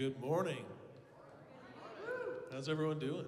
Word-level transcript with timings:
Good 0.00 0.18
morning. 0.18 0.64
How's 2.50 2.70
everyone 2.70 2.98
doing? 2.98 3.26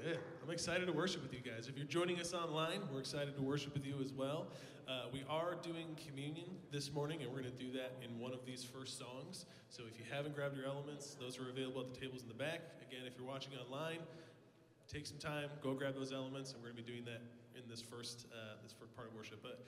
Good. 0.00 0.20
I'm 0.40 0.50
excited 0.52 0.86
to 0.86 0.92
worship 0.92 1.20
with 1.20 1.32
you 1.32 1.40
guys. 1.40 1.66
If 1.66 1.76
you're 1.76 1.84
joining 1.84 2.20
us 2.20 2.32
online, 2.32 2.82
we're 2.92 3.00
excited 3.00 3.34
to 3.34 3.42
worship 3.42 3.74
with 3.74 3.84
you 3.84 3.96
as 4.00 4.12
well. 4.12 4.46
Uh, 4.88 5.06
we 5.12 5.24
are 5.28 5.56
doing 5.60 5.98
communion 6.06 6.46
this 6.70 6.92
morning, 6.92 7.22
and 7.22 7.32
we're 7.32 7.40
going 7.40 7.52
to 7.52 7.58
do 7.58 7.72
that 7.72 7.94
in 8.04 8.20
one 8.20 8.32
of 8.32 8.46
these 8.46 8.62
first 8.62 9.00
songs. 9.00 9.46
So 9.68 9.82
if 9.92 9.98
you 9.98 10.04
haven't 10.08 10.36
grabbed 10.36 10.56
your 10.56 10.66
elements, 10.66 11.16
those 11.18 11.40
are 11.40 11.50
available 11.50 11.80
at 11.80 11.92
the 11.92 12.00
tables 12.00 12.22
in 12.22 12.28
the 12.28 12.34
back. 12.34 12.60
Again, 12.88 13.00
if 13.04 13.18
you're 13.18 13.26
watching 13.26 13.54
online, 13.54 13.98
take 14.86 15.08
some 15.08 15.18
time, 15.18 15.48
go 15.60 15.74
grab 15.74 15.96
those 15.96 16.12
elements, 16.12 16.52
and 16.52 16.62
we're 16.62 16.70
going 16.70 16.84
to 16.84 16.84
be 16.84 16.92
doing 16.92 17.04
that 17.04 17.22
in 17.60 17.68
this 17.68 17.82
first 17.82 18.28
uh, 18.32 18.62
this 18.62 18.72
first 18.78 18.94
part 18.94 19.08
of 19.08 19.14
worship. 19.16 19.40
But 19.42 19.66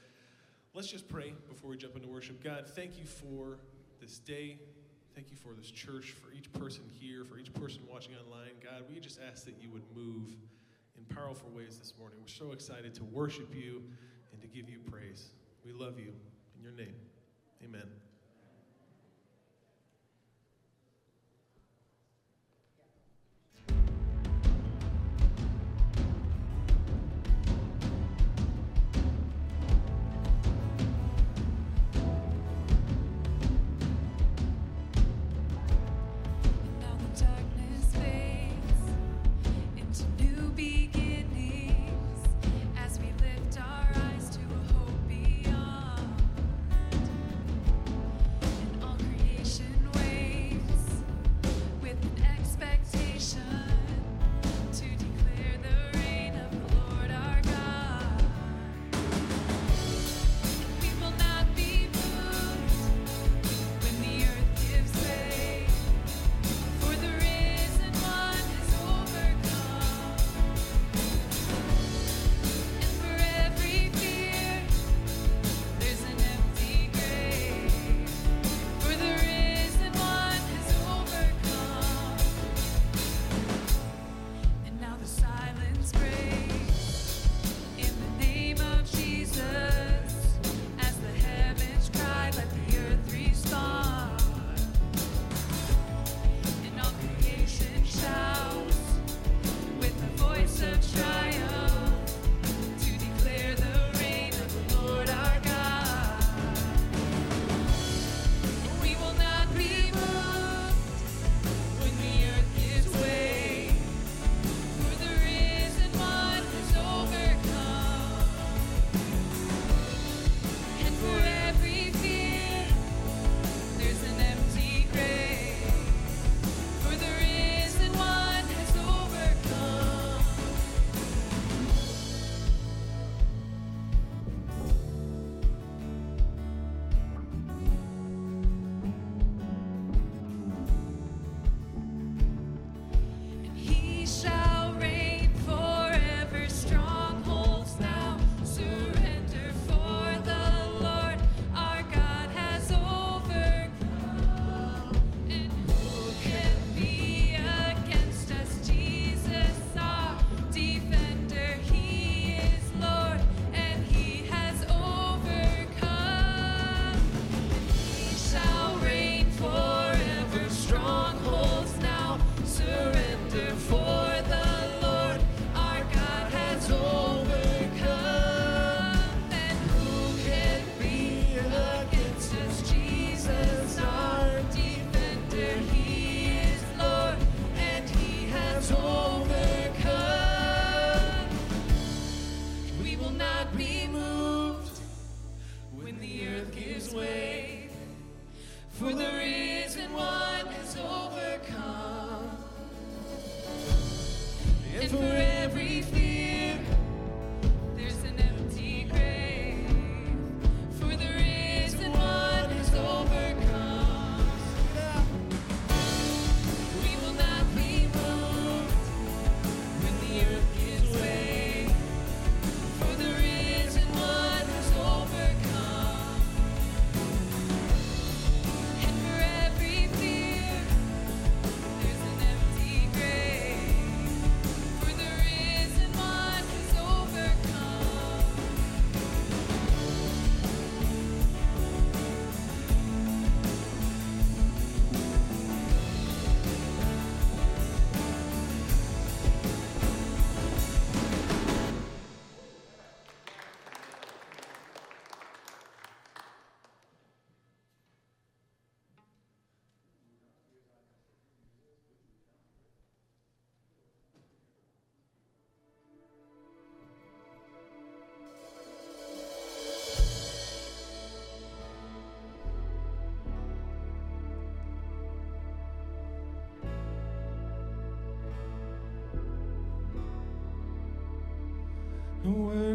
let's 0.72 0.86
just 0.86 1.08
pray 1.08 1.34
before 1.48 1.70
we 1.70 1.76
jump 1.76 1.96
into 1.96 2.06
worship. 2.06 2.44
God, 2.44 2.68
thank 2.76 2.96
you 2.96 3.06
for 3.06 3.58
this 4.00 4.20
day. 4.20 4.60
Thank 5.18 5.32
you 5.32 5.36
for 5.36 5.52
this 5.52 5.72
church, 5.72 6.12
for 6.12 6.32
each 6.32 6.52
person 6.52 6.84
here, 6.92 7.24
for 7.24 7.38
each 7.38 7.52
person 7.54 7.80
watching 7.90 8.14
online. 8.24 8.52
God, 8.62 8.84
we 8.88 9.00
just 9.00 9.18
ask 9.20 9.44
that 9.46 9.56
you 9.60 9.68
would 9.70 9.82
move 9.92 10.36
in 10.96 11.12
powerful 11.12 11.50
ways 11.50 11.76
this 11.76 11.92
morning. 11.98 12.20
We're 12.20 12.28
so 12.28 12.52
excited 12.52 12.94
to 12.94 13.02
worship 13.02 13.52
you 13.52 13.82
and 14.30 14.40
to 14.40 14.46
give 14.46 14.70
you 14.70 14.78
praise. 14.78 15.30
We 15.66 15.72
love 15.72 15.98
you. 15.98 16.12
In 16.56 16.62
your 16.62 16.70
name, 16.70 16.94
amen. 17.64 18.07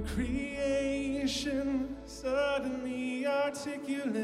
Creation. 0.06 1.96
Suddenly 2.06 3.26
articulate 3.26 4.23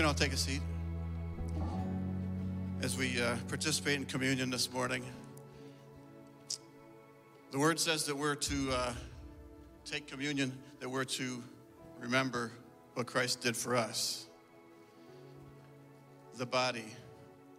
can 0.00 0.06
all 0.06 0.14
take 0.14 0.32
a 0.32 0.36
seat 0.38 0.62
as 2.80 2.96
we 2.96 3.20
uh, 3.20 3.36
participate 3.48 3.96
in 3.96 4.06
communion 4.06 4.48
this 4.48 4.72
morning. 4.72 5.04
The 7.50 7.58
word 7.58 7.78
says 7.78 8.06
that 8.06 8.16
we're 8.16 8.34
to 8.34 8.70
uh, 8.72 8.94
take 9.84 10.06
communion, 10.06 10.56
that 10.78 10.88
we're 10.88 11.04
to 11.04 11.42
remember 12.00 12.50
what 12.94 13.08
Christ 13.08 13.42
did 13.42 13.54
for 13.54 13.76
us. 13.76 14.24
The 16.38 16.46
body, 16.46 16.86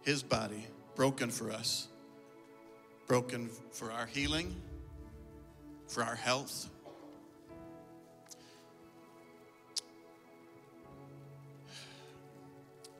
his 0.02 0.24
body, 0.24 0.66
broken 0.96 1.30
for 1.30 1.52
us, 1.52 1.86
broken 3.06 3.50
for 3.70 3.92
our 3.92 4.06
healing, 4.06 4.60
for 5.86 6.02
our 6.02 6.16
health. 6.16 6.68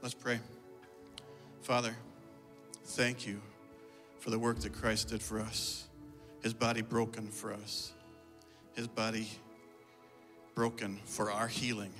Let's 0.03 0.15
pray. 0.15 0.41
Father, 1.61 1.97
thank 2.87 3.25
you 3.25 3.41
for 4.19 4.31
the 4.31 4.39
work 4.39 4.59
that 4.59 4.73
Christ 4.73 5.11
did 5.11 5.23
for 5.23 5.39
us. 5.39 5.87
His 6.43 6.53
body 6.53 6.83
broken 6.83 7.29
for 7.29 7.53
us, 7.53 7.93
His 8.75 8.89
body 8.89 9.29
broken 10.57 10.99
for 11.05 11.31
our 11.31 11.47
healing. 11.47 11.93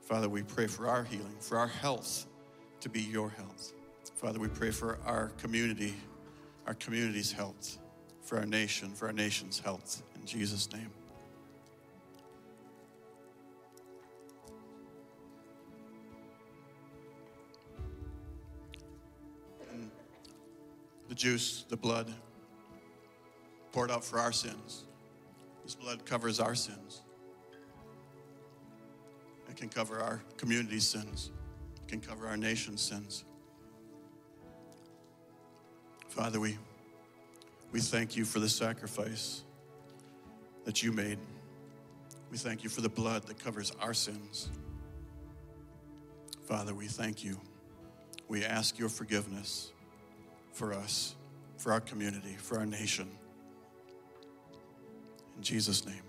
Father, 0.00 0.28
we 0.28 0.42
pray 0.42 0.66
for 0.66 0.88
our 0.88 1.04
healing, 1.04 1.36
for 1.38 1.58
our 1.58 1.68
health 1.68 2.26
to 2.80 2.88
be 2.88 3.02
your 3.02 3.28
health. 3.28 3.72
Father, 4.16 4.40
we 4.40 4.48
pray 4.48 4.72
for 4.72 4.98
our 5.06 5.28
community, 5.40 5.94
our 6.66 6.74
community's 6.74 7.30
health, 7.30 7.78
for 8.20 8.36
our 8.36 8.46
nation, 8.46 8.90
for 8.94 9.06
our 9.06 9.12
nation's 9.12 9.60
health. 9.60 10.02
In 10.16 10.26
Jesus' 10.26 10.72
name. 10.72 10.90
Juice, 21.18 21.64
the 21.68 21.76
blood 21.76 22.10
poured 23.72 23.90
out 23.90 24.04
for 24.04 24.18
our 24.18 24.32
sins. 24.32 24.84
This 25.64 25.74
blood 25.74 26.06
covers 26.06 26.40
our 26.40 26.54
sins. 26.54 27.02
It 29.50 29.56
can 29.56 29.68
cover 29.68 30.00
our 30.00 30.22
community's 30.36 30.86
sins. 30.86 31.30
It 31.76 31.88
can 31.88 32.00
cover 32.00 32.26
our 32.26 32.36
nation's 32.36 32.80
sins. 32.80 33.24
Father, 36.08 36.40
we, 36.40 36.56
we 37.72 37.80
thank 37.80 38.16
you 38.16 38.24
for 38.24 38.38
the 38.38 38.48
sacrifice 38.48 39.42
that 40.64 40.82
you 40.82 40.92
made. 40.92 41.18
We 42.30 42.38
thank 42.38 42.62
you 42.62 42.70
for 42.70 42.80
the 42.80 42.88
blood 42.88 43.26
that 43.26 43.38
covers 43.38 43.72
our 43.80 43.94
sins. 43.94 44.48
Father, 46.46 46.74
we 46.74 46.86
thank 46.86 47.24
you. 47.24 47.40
We 48.28 48.44
ask 48.44 48.78
your 48.78 48.88
forgiveness 48.88 49.72
for 50.52 50.72
us, 50.72 51.16
for 51.56 51.72
our 51.72 51.80
community, 51.80 52.34
for 52.38 52.58
our 52.58 52.66
nation. 52.66 53.08
In 55.36 55.42
Jesus' 55.42 55.86
name. 55.86 56.07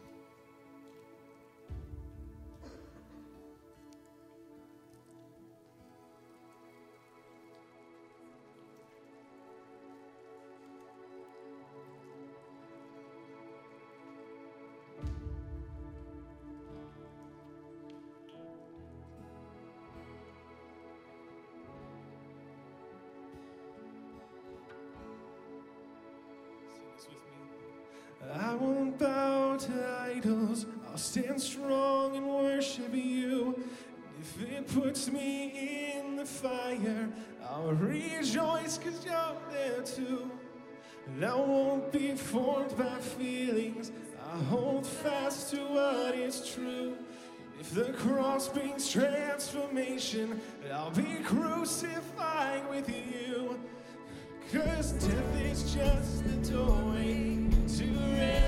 Rejoice 37.80 38.78
because 38.78 39.06
you're 39.06 39.38
there 39.52 39.82
too. 39.82 40.30
And 41.08 41.26
I 41.26 41.36
won't 41.36 41.92
be 41.92 42.16
formed 42.16 42.78
by 42.78 43.00
feelings. 43.00 43.92
I 44.32 44.38
hold 44.44 44.86
fast 44.86 45.52
to 45.52 45.58
what 45.58 46.16
is 46.16 46.48
true. 46.48 46.96
If 47.60 47.72
the 47.72 47.92
cross 47.94 48.48
brings 48.48 48.90
transformation, 48.90 50.40
I'll 50.72 50.92
be 50.92 51.18
crucified 51.26 52.70
with 52.70 52.90
you. 52.90 53.60
Cause 54.54 54.94
death 54.94 55.42
is 55.42 55.74
just 55.74 56.24
the 56.24 56.52
doorway 56.52 57.38
to 57.78 58.39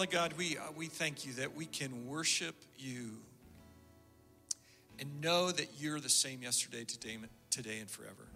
Father 0.00 0.12
God, 0.12 0.32
we 0.38 0.56
uh, 0.56 0.62
we 0.74 0.86
thank 0.86 1.26
you 1.26 1.34
that 1.34 1.54
we 1.54 1.66
can 1.66 2.06
worship 2.06 2.54
you 2.78 3.18
and 4.98 5.20
know 5.20 5.50
that 5.50 5.68
you're 5.78 6.00
the 6.00 6.08
same 6.08 6.42
yesterday, 6.42 6.84
today, 6.84 7.18
today 7.50 7.80
and 7.80 7.90
forever. 7.90 8.26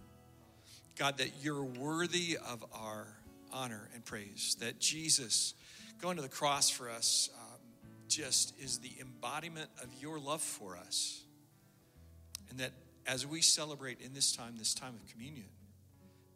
God, 0.95 1.17
that 1.17 1.41
you're 1.41 1.63
worthy 1.63 2.37
of 2.37 2.63
our 2.71 3.07
honor 3.51 3.89
and 3.95 4.05
praise. 4.05 4.55
That 4.59 4.79
Jesus 4.79 5.55
going 5.99 6.17
to 6.17 6.21
the 6.21 6.29
cross 6.29 6.69
for 6.69 6.87
us 6.87 7.31
um, 7.35 7.59
just 8.09 8.53
is 8.59 8.77
the 8.77 8.91
embodiment 9.01 9.71
of 9.81 9.87
your 9.99 10.19
love 10.19 10.43
for 10.43 10.77
us. 10.77 11.23
And 12.51 12.59
that 12.59 12.73
as 13.07 13.25
we 13.25 13.41
celebrate 13.41 14.01
in 14.01 14.13
this 14.13 14.35
time, 14.35 14.53
this 14.55 14.75
time 14.75 14.93
of 14.93 15.11
communion, 15.11 15.49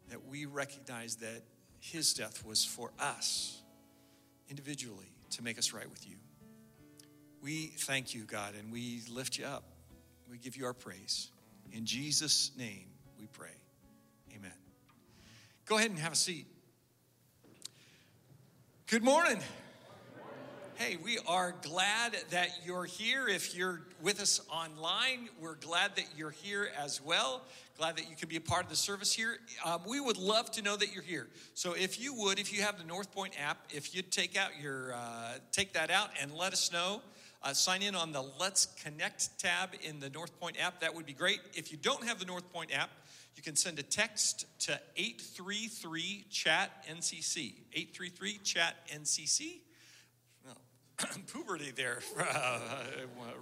that 0.08 0.26
we 0.26 0.46
recognize 0.46 1.14
that 1.18 1.42
his 1.78 2.14
death 2.14 2.44
was 2.44 2.64
for 2.64 2.90
us 2.98 3.62
individually 4.48 5.06
to 5.30 5.42
make 5.42 5.58
us 5.58 5.72
right 5.72 5.88
with 5.88 6.06
you. 6.06 6.16
We 7.42 7.66
thank 7.78 8.14
you, 8.14 8.24
God, 8.24 8.54
and 8.58 8.72
we 8.72 9.02
lift 9.10 9.38
you 9.38 9.46
up. 9.46 9.64
We 10.30 10.38
give 10.38 10.56
you 10.56 10.66
our 10.66 10.74
praise. 10.74 11.30
In 11.72 11.86
Jesus' 11.86 12.52
name 12.56 12.86
we 13.18 13.26
pray. 13.26 13.48
Amen. 14.36 14.52
Go 15.66 15.78
ahead 15.78 15.90
and 15.90 15.98
have 15.98 16.12
a 16.12 16.16
seat. 16.16 16.46
Good 18.86 19.04
morning. 19.04 19.40
Hey, 20.80 20.96
we 21.04 21.18
are 21.26 21.54
glad 21.60 22.16
that 22.30 22.48
you're 22.64 22.86
here. 22.86 23.28
If 23.28 23.54
you're 23.54 23.82
with 24.00 24.18
us 24.18 24.40
online, 24.50 25.28
we're 25.38 25.56
glad 25.56 25.94
that 25.96 26.06
you're 26.16 26.30
here 26.30 26.70
as 26.74 27.02
well. 27.02 27.42
Glad 27.76 27.98
that 27.98 28.08
you 28.08 28.16
can 28.16 28.30
be 28.30 28.36
a 28.36 28.40
part 28.40 28.64
of 28.64 28.70
the 28.70 28.76
service 28.76 29.12
here. 29.12 29.40
Um, 29.62 29.82
we 29.86 30.00
would 30.00 30.16
love 30.16 30.50
to 30.52 30.62
know 30.62 30.76
that 30.76 30.90
you're 30.94 31.02
here. 31.02 31.28
So, 31.52 31.74
if 31.74 32.00
you 32.00 32.14
would, 32.14 32.38
if 32.38 32.50
you 32.50 32.62
have 32.62 32.78
the 32.78 32.84
Northpointe 32.84 33.38
app, 33.38 33.58
if 33.68 33.94
you'd 33.94 34.10
take 34.10 34.38
out 34.38 34.52
your 34.58 34.94
uh, 34.94 35.32
take 35.52 35.74
that 35.74 35.90
out 35.90 36.12
and 36.18 36.32
let 36.32 36.54
us 36.54 36.72
know. 36.72 37.02
Uh, 37.42 37.52
sign 37.52 37.82
in 37.82 37.94
on 37.94 38.12
the 38.12 38.24
Let's 38.38 38.64
Connect 38.82 39.38
tab 39.38 39.72
in 39.82 40.00
the 40.00 40.08
Northpointe 40.08 40.58
app. 40.58 40.80
That 40.80 40.94
would 40.94 41.04
be 41.04 41.12
great. 41.12 41.40
If 41.52 41.72
you 41.72 41.76
don't 41.76 42.04
have 42.04 42.18
the 42.18 42.24
Northpointe 42.24 42.74
app, 42.74 42.90
you 43.36 43.42
can 43.42 43.54
send 43.54 43.78
a 43.78 43.82
text 43.82 44.46
to 44.60 44.80
833 44.96 46.24
chat 46.30 46.86
NCC. 46.90 47.52
833 47.74 48.38
chat 48.38 48.76
NCC 48.88 49.60
puberty 51.32 51.70
there, 51.70 52.00
uh, 52.18 52.58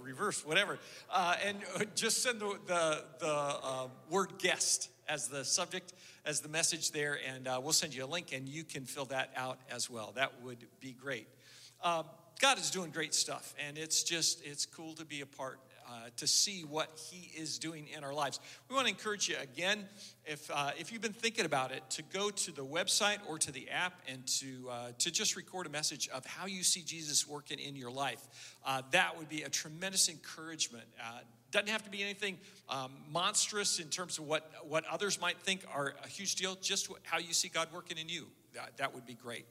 reverse, 0.01 0.45
whatever. 0.45 0.79
Uh, 1.11 1.35
and 1.45 1.57
just 1.95 2.23
send 2.23 2.39
the, 2.39 2.57
the, 2.67 3.03
the 3.19 3.27
uh, 3.27 3.87
word 4.09 4.33
guest 4.39 4.89
as 5.07 5.27
the 5.27 5.43
subject, 5.43 5.93
as 6.25 6.39
the 6.39 6.49
message 6.49 6.91
there, 6.91 7.17
and 7.27 7.47
uh, 7.47 7.59
we'll 7.61 7.73
send 7.73 7.93
you 7.93 8.05
a 8.05 8.07
link 8.07 8.31
and 8.33 8.47
you 8.47 8.63
can 8.63 8.85
fill 8.85 9.05
that 9.05 9.31
out 9.35 9.59
as 9.71 9.89
well. 9.89 10.11
That 10.15 10.41
would 10.43 10.65
be 10.79 10.91
great. 10.91 11.27
Um, 11.83 12.05
God 12.39 12.57
is 12.57 12.69
doing 12.69 12.91
great 12.91 13.13
stuff, 13.13 13.53
and 13.67 13.77
it's 13.77 14.03
just, 14.03 14.45
it's 14.45 14.65
cool 14.65 14.93
to 14.93 15.05
be 15.05 15.21
a 15.21 15.25
part 15.25 15.59
uh, 15.89 16.09
to 16.17 16.27
see 16.27 16.61
what 16.61 16.89
he 17.09 17.31
is 17.35 17.57
doing 17.57 17.87
in 17.95 18.03
our 18.03 18.13
lives. 18.13 18.39
We 18.69 18.75
want 18.75 18.87
to 18.87 18.93
encourage 18.93 19.27
you 19.27 19.35
again, 19.41 19.85
if, 20.25 20.49
uh, 20.53 20.71
if 20.77 20.91
you've 20.91 21.01
been 21.01 21.13
thinking 21.13 21.45
about 21.45 21.71
it, 21.71 21.81
to 21.91 22.03
go 22.03 22.29
to 22.29 22.51
the 22.51 22.63
website 22.63 23.17
or 23.27 23.39
to 23.39 23.51
the 23.51 23.69
app 23.69 23.99
and 24.07 24.25
to, 24.39 24.69
uh, 24.69 24.91
to 24.99 25.11
just 25.11 25.35
record 25.35 25.65
a 25.65 25.69
message 25.69 26.07
of 26.09 26.25
how 26.25 26.45
you 26.45 26.63
see 26.63 26.81
Jesus 26.81 27.27
working 27.27 27.57
in 27.57 27.75
your 27.75 27.89
life. 27.89 28.21
Uh, 28.63 28.83
that 28.91 29.17
would 29.17 29.29
be 29.29 29.41
a 29.41 29.49
tremendous 29.49 30.09
encouragement. 30.09 30.85
Uh, 31.03 31.19
doesn't 31.51 31.69
have 31.69 31.83
to 31.83 31.89
be 31.89 32.03
anything 32.03 32.37
um, 32.69 32.91
monstrous 33.09 33.79
in 33.79 33.87
terms 33.87 34.19
of 34.19 34.25
what, 34.25 34.51
what 34.67 34.85
others 34.85 35.19
might 35.19 35.39
think 35.39 35.65
are 35.73 35.95
a 36.03 36.07
huge 36.07 36.35
deal, 36.35 36.55
just 36.61 36.89
how 37.03 37.17
you 37.17 37.33
see 37.33 37.49
God 37.49 37.67
working 37.73 37.97
in 37.97 38.07
you. 38.07 38.27
That, 38.53 38.77
that 38.77 38.93
would 38.93 39.07
be 39.07 39.15
great. 39.15 39.45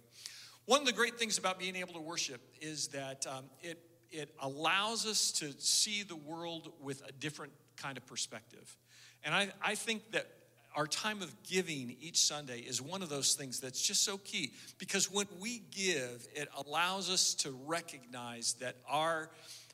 One 0.66 0.80
of 0.80 0.86
the 0.86 0.92
great 0.92 1.18
things 1.18 1.38
about 1.38 1.58
being 1.58 1.76
able 1.76 1.94
to 1.94 2.00
worship 2.00 2.40
is 2.60 2.88
that 2.88 3.26
um, 3.26 3.46
it 3.62 3.78
it 4.10 4.34
allows 4.40 5.06
us 5.06 5.32
to 5.32 5.52
see 5.58 6.02
the 6.02 6.16
world 6.16 6.72
with 6.80 7.02
a 7.08 7.12
different 7.12 7.52
kind 7.76 7.96
of 7.96 8.06
perspective. 8.06 8.76
And 9.24 9.34
I, 9.34 9.48
I 9.62 9.74
think 9.74 10.12
that 10.12 10.26
our 10.74 10.86
time 10.86 11.22
of 11.22 11.42
giving 11.42 11.96
each 12.00 12.18
Sunday 12.18 12.60
is 12.60 12.80
one 12.80 13.02
of 13.02 13.08
those 13.08 13.34
things 13.34 13.60
that's 13.60 13.80
just 13.80 14.04
so 14.04 14.18
key 14.18 14.52
because 14.78 15.10
when 15.10 15.26
we 15.40 15.62
give, 15.70 16.28
it 16.34 16.48
allows 16.56 17.10
us 17.10 17.34
to 17.34 17.50
recognize 17.66 18.54
that 18.60 18.76
our, 18.88 19.30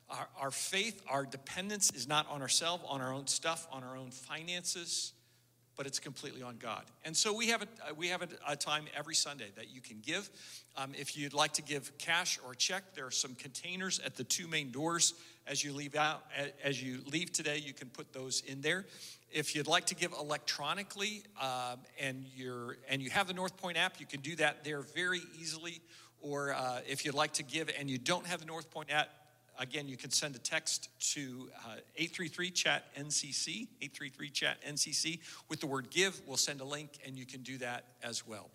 our, 0.09 0.27
our 0.39 0.51
faith, 0.51 1.01
our 1.09 1.25
dependence 1.25 1.91
is 1.91 2.07
not 2.07 2.27
on 2.29 2.41
ourselves, 2.41 2.83
on 2.87 3.01
our 3.01 3.13
own 3.13 3.27
stuff, 3.27 3.67
on 3.71 3.83
our 3.83 3.97
own 3.97 4.09
finances, 4.09 5.13
but 5.75 5.85
it's 5.85 5.99
completely 5.99 6.41
on 6.41 6.57
God. 6.57 6.83
And 7.03 7.15
so 7.15 7.33
we 7.33 7.47
have 7.47 7.63
a, 7.63 7.93
we 7.93 8.07
have 8.09 8.21
a, 8.21 8.27
a 8.47 8.55
time 8.55 8.85
every 8.95 9.15
Sunday 9.15 9.51
that 9.55 9.73
you 9.73 9.81
can 9.81 9.99
give. 10.05 10.29
Um, 10.77 10.93
if 10.97 11.17
you'd 11.17 11.33
like 11.33 11.53
to 11.53 11.61
give 11.61 11.97
cash 11.97 12.39
or 12.45 12.53
check, 12.55 12.93
there 12.95 13.05
are 13.05 13.11
some 13.11 13.35
containers 13.35 13.99
at 13.99 14.15
the 14.15 14.23
two 14.23 14.47
main 14.47 14.71
doors 14.71 15.13
as 15.47 15.63
you 15.63 15.73
leave 15.73 15.95
out. 15.95 16.23
As 16.63 16.81
you 16.81 17.01
leave 17.05 17.31
today, 17.31 17.57
you 17.57 17.73
can 17.73 17.89
put 17.89 18.13
those 18.13 18.41
in 18.41 18.61
there. 18.61 18.85
If 19.31 19.55
you'd 19.55 19.67
like 19.67 19.85
to 19.87 19.95
give 19.95 20.13
electronically 20.13 21.23
um, 21.41 21.79
and 21.99 22.25
you're 22.35 22.77
and 22.89 23.01
you 23.01 23.09
have 23.09 23.27
the 23.27 23.33
Northpointe 23.33 23.77
app, 23.77 23.99
you 23.99 24.05
can 24.05 24.21
do 24.21 24.35
that 24.37 24.63
there 24.63 24.81
very 24.81 25.21
easily. 25.39 25.81
Or 26.21 26.53
uh, 26.53 26.79
if 26.87 27.05
you'd 27.05 27.15
like 27.15 27.33
to 27.33 27.43
give 27.43 27.69
and 27.77 27.89
you 27.89 27.97
don't 27.97 28.25
have 28.25 28.39
the 28.39 28.47
Northpointe 28.47 28.91
app, 28.91 29.09
again, 29.59 29.87
you 29.87 29.97
can 29.97 30.11
send 30.11 30.35
a 30.35 30.39
text 30.39 30.89
to 31.13 31.49
uh, 31.65 31.77
833 31.95 32.51
chat 32.51 32.95
NCC, 32.95 33.67
833 33.81 34.29
chat 34.29 34.57
NCC 34.67 35.19
with 35.49 35.59
the 35.59 35.67
word 35.67 35.89
give. 35.89 36.21
We'll 36.25 36.37
send 36.37 36.61
a 36.61 36.65
link 36.65 36.91
and 37.05 37.17
you 37.17 37.25
can 37.25 37.41
do 37.41 37.57
that 37.59 37.85
as 38.03 38.27
well. 38.27 38.49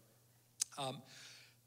Um, 0.79 1.03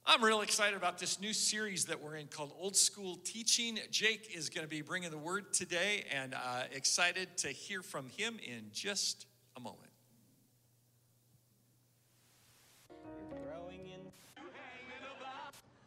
I'm 0.06 0.24
really 0.24 0.44
excited 0.44 0.76
about 0.76 1.00
this 1.00 1.22
new 1.22 1.32
series 1.32 1.86
that 1.86 2.02
we're 2.02 2.18
in 2.18 2.28
called 2.28 2.52
Old 2.60 2.76
School 2.76 3.18
Teaching. 3.24 3.80
Jake 3.90 4.32
is 4.36 4.50
going 4.50 4.66
to 4.66 4.70
be 4.70 4.82
bringing 4.82 5.12
the 5.12 5.18
word 5.18 5.54
today 5.54 6.04
and 6.14 6.34
uh, 6.34 6.64
excited 6.74 7.38
to 7.38 7.48
hear 7.50 7.82
from 7.82 8.10
him 8.10 8.38
in 8.46 8.66
just 8.74 9.28
a 9.56 9.62
moment. 9.62 9.94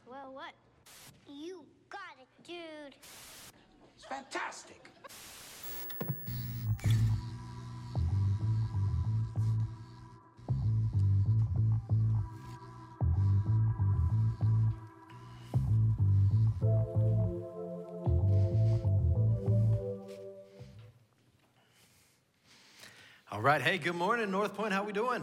Well, 0.08 0.32
what? 0.32 0.54
You 1.28 1.64
got 1.90 2.00
it, 2.18 2.46
dude 2.46 2.94
fantastic. 4.08 4.90
All 23.32 23.42
right. 23.42 23.60
Hey, 23.60 23.76
good 23.76 23.94
morning, 23.94 24.28
Northpointe. 24.28 24.72
How 24.72 24.82
we 24.82 24.92
doing? 24.92 25.22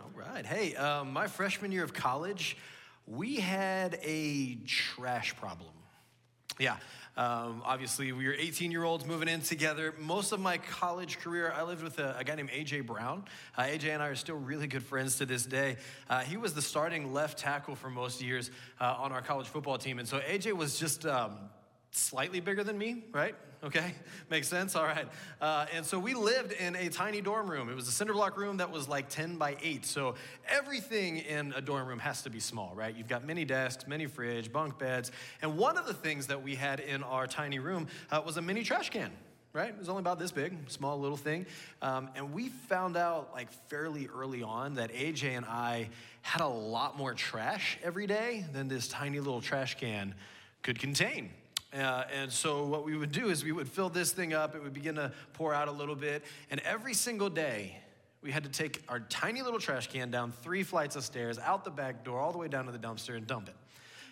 All 0.00 0.10
right. 0.14 0.46
Hey, 0.46 0.76
um, 0.76 1.12
my 1.12 1.26
freshman 1.26 1.72
year 1.72 1.82
of 1.82 1.92
college, 1.92 2.56
we 3.06 3.36
had 3.36 3.98
a 4.02 4.56
trash 4.66 5.34
problem. 5.36 5.73
Yeah. 6.58 6.76
Um, 7.16 7.62
obviously, 7.64 8.10
we 8.10 8.26
were 8.26 8.34
18 8.34 8.72
year 8.72 8.82
olds 8.82 9.06
moving 9.06 9.28
in 9.28 9.40
together. 9.40 9.94
Most 10.00 10.32
of 10.32 10.40
my 10.40 10.58
college 10.58 11.20
career, 11.20 11.52
I 11.54 11.62
lived 11.62 11.82
with 11.82 12.00
a, 12.00 12.16
a 12.18 12.24
guy 12.24 12.34
named 12.34 12.50
AJ 12.50 12.86
Brown. 12.86 13.24
Uh, 13.56 13.62
AJ 13.62 13.94
and 13.94 14.02
I 14.02 14.08
are 14.08 14.16
still 14.16 14.36
really 14.36 14.66
good 14.66 14.82
friends 14.82 15.16
to 15.18 15.26
this 15.26 15.46
day. 15.46 15.76
Uh, 16.10 16.20
he 16.20 16.36
was 16.36 16.54
the 16.54 16.62
starting 16.62 17.12
left 17.12 17.38
tackle 17.38 17.76
for 17.76 17.88
most 17.88 18.20
years 18.20 18.50
uh, 18.80 18.96
on 18.98 19.12
our 19.12 19.22
college 19.22 19.46
football 19.46 19.78
team. 19.78 20.00
And 20.00 20.08
so 20.08 20.18
AJ 20.20 20.54
was 20.54 20.76
just 20.78 21.06
um, 21.06 21.36
slightly 21.92 22.40
bigger 22.40 22.64
than 22.64 22.76
me, 22.76 23.04
right? 23.12 23.36
Okay, 23.64 23.94
makes 24.28 24.46
sense. 24.46 24.76
All 24.76 24.84
right. 24.84 25.08
Uh, 25.40 25.64
and 25.72 25.86
so 25.86 25.98
we 25.98 26.12
lived 26.12 26.52
in 26.52 26.76
a 26.76 26.90
tiny 26.90 27.22
dorm 27.22 27.50
room. 27.50 27.70
It 27.70 27.74
was 27.74 27.88
a 27.88 27.92
cinder 27.92 28.12
block 28.12 28.36
room 28.36 28.58
that 28.58 28.70
was 28.70 28.88
like 28.88 29.08
10 29.08 29.36
by 29.38 29.56
8. 29.62 29.86
So 29.86 30.16
everything 30.46 31.16
in 31.16 31.54
a 31.56 31.62
dorm 31.62 31.88
room 31.88 31.98
has 32.00 32.20
to 32.22 32.30
be 32.30 32.40
small, 32.40 32.72
right? 32.74 32.94
You've 32.94 33.08
got 33.08 33.24
many 33.24 33.46
desks, 33.46 33.86
many 33.86 34.04
fridge, 34.04 34.52
bunk 34.52 34.78
beds. 34.78 35.12
And 35.40 35.56
one 35.56 35.78
of 35.78 35.86
the 35.86 35.94
things 35.94 36.26
that 36.26 36.42
we 36.42 36.56
had 36.56 36.78
in 36.78 37.02
our 37.02 37.26
tiny 37.26 37.58
room 37.58 37.86
uh, 38.10 38.20
was 38.24 38.36
a 38.36 38.42
mini 38.42 38.64
trash 38.64 38.90
can. 38.90 39.10
Right? 39.54 39.68
It 39.68 39.78
was 39.78 39.88
only 39.88 40.00
about 40.00 40.18
this 40.18 40.32
big, 40.32 40.68
small 40.68 41.00
little 41.00 41.16
thing. 41.16 41.46
Um, 41.80 42.10
and 42.16 42.34
we 42.34 42.48
found 42.48 42.96
out, 42.96 43.30
like, 43.32 43.50
fairly 43.70 44.08
early 44.14 44.42
on 44.42 44.74
that 44.74 44.92
AJ 44.92 45.36
and 45.36 45.46
I 45.46 45.88
had 46.22 46.42
a 46.42 46.48
lot 46.48 46.98
more 46.98 47.14
trash 47.14 47.78
every 47.82 48.08
day 48.08 48.44
than 48.52 48.66
this 48.68 48.88
tiny 48.88 49.20
little 49.20 49.40
trash 49.40 49.76
can 49.76 50.16
could 50.62 50.80
contain. 50.80 51.30
Uh, 51.74 52.04
and 52.14 52.30
so 52.30 52.64
what 52.64 52.84
we 52.84 52.96
would 52.96 53.10
do 53.10 53.30
is 53.30 53.42
we 53.42 53.52
would 53.52 53.68
fill 53.68 53.88
this 53.88 54.12
thing 54.12 54.32
up. 54.32 54.54
It 54.54 54.62
would 54.62 54.74
begin 54.74 54.94
to 54.94 55.12
pour 55.32 55.52
out 55.52 55.68
a 55.68 55.72
little 55.72 55.96
bit. 55.96 56.22
And 56.50 56.60
every 56.60 56.94
single 56.94 57.28
day, 57.28 57.76
we 58.22 58.30
had 58.30 58.44
to 58.44 58.48
take 58.48 58.82
our 58.88 59.00
tiny 59.00 59.42
little 59.42 59.58
trash 59.58 59.88
can 59.88 60.10
down 60.10 60.32
three 60.42 60.62
flights 60.62 60.96
of 60.96 61.04
stairs, 61.04 61.38
out 61.38 61.64
the 61.64 61.70
back 61.70 62.04
door, 62.04 62.20
all 62.20 62.32
the 62.32 62.38
way 62.38 62.48
down 62.48 62.66
to 62.66 62.72
the 62.72 62.78
dumpster 62.78 63.16
and 63.16 63.26
dump 63.26 63.48
it. 63.48 63.56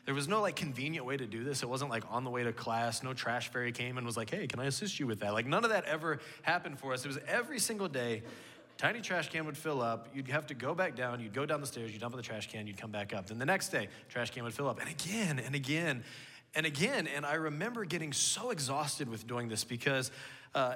There 0.05 0.14
was 0.14 0.27
no 0.27 0.40
like 0.42 0.57
convenient 0.57 1.07
way 1.07 1.16
to 1.16 1.27
do 1.27 1.44
this. 1.44 1.62
It 1.62 1.68
wasn't 1.68 1.90
like 1.90 2.03
on 2.11 2.25
the 2.25 2.31
way 2.31 2.42
to 2.42 2.53
class. 2.53 3.05
No 3.05 3.14
trash 3.14 3.48
fairy 3.53 3.70
came 3.70 3.96
and 3.96 4.05
was 4.05 4.16
like, 4.16 4.31
hey, 4.31 4.48
can 4.48 4.59
I 4.59 4.64
assist 4.64 4.98
you 4.98 5.07
with 5.07 5.20
that? 5.20 5.33
Like 5.33 5.46
none 5.46 5.62
of 5.64 5.70
that 5.70 5.85
ever 5.85 6.18
happened 6.42 6.81
for 6.81 6.92
us. 6.92 7.05
It 7.05 7.09
was 7.09 7.18
every 7.29 7.61
single 7.61 7.88
day. 7.88 8.22
Tiny 8.77 9.01
trash 9.01 9.31
can 9.31 9.46
would 9.46 9.57
fill 9.57 9.81
up. 9.81 10.09
You'd 10.12 10.27
have 10.29 10.48
to 10.48 10.55
go 10.55 10.75
back 10.75 10.96
down. 10.96 11.20
You'd 11.20 11.33
go 11.33 11.46
down 11.46 11.61
the 11.61 11.66
stairs. 11.68 11.92
You'd 11.92 12.01
dump 12.01 12.14
in 12.14 12.16
the 12.16 12.22
trash 12.25 12.51
can. 12.51 12.66
You'd 12.66 12.79
come 12.79 12.90
back 12.90 13.14
up. 13.14 13.29
Then 13.29 13.38
the 13.38 13.46
next 13.46 13.68
day, 13.68 13.88
trash 14.09 14.31
can 14.31 14.42
would 14.42 14.55
fill 14.55 14.68
up. 14.68 14.81
And 14.81 14.90
again 14.90 15.38
and 15.38 15.55
again 15.55 16.03
and 16.54 16.66
again. 16.66 17.06
And 17.06 17.24
I 17.24 17.34
remember 17.34 17.84
getting 17.84 18.12
so 18.12 18.50
exhausted 18.50 19.08
with 19.08 19.26
doing 19.26 19.48
this 19.48 19.64
because 19.64 20.10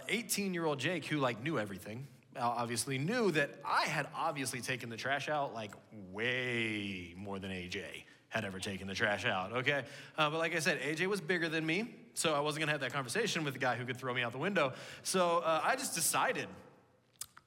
18 0.08 0.50
uh, 0.50 0.52
year 0.52 0.64
old 0.64 0.78
Jake, 0.78 1.06
who 1.06 1.18
like 1.18 1.42
knew 1.42 1.58
everything, 1.58 2.06
obviously 2.38 2.98
knew 2.98 3.30
that 3.32 3.50
I 3.64 3.82
had 3.82 4.08
obviously 4.14 4.60
taken 4.60 4.90
the 4.90 4.96
trash 4.96 5.28
out 5.28 5.54
like 5.54 5.72
way 6.12 7.14
more 7.16 7.38
than 7.38 7.50
AJ 7.50 7.82
had 8.28 8.44
ever 8.44 8.58
taken 8.58 8.86
the 8.86 8.94
trash 8.94 9.24
out, 9.24 9.52
okay? 9.52 9.84
Uh, 10.18 10.28
but 10.28 10.38
like 10.38 10.54
I 10.54 10.58
said, 10.58 10.80
AJ 10.80 11.06
was 11.06 11.20
bigger 11.20 11.48
than 11.48 11.64
me, 11.64 11.94
so 12.14 12.34
I 12.34 12.40
wasn't 12.40 12.60
gonna 12.60 12.72
have 12.72 12.80
that 12.82 12.92
conversation 12.92 13.44
with 13.44 13.54
the 13.54 13.60
guy 13.60 13.76
who 13.76 13.84
could 13.84 13.96
throw 13.96 14.12
me 14.12 14.22
out 14.22 14.32
the 14.32 14.38
window. 14.38 14.72
So 15.02 15.38
uh, 15.38 15.62
I 15.64 15.76
just 15.76 15.94
decided 15.94 16.48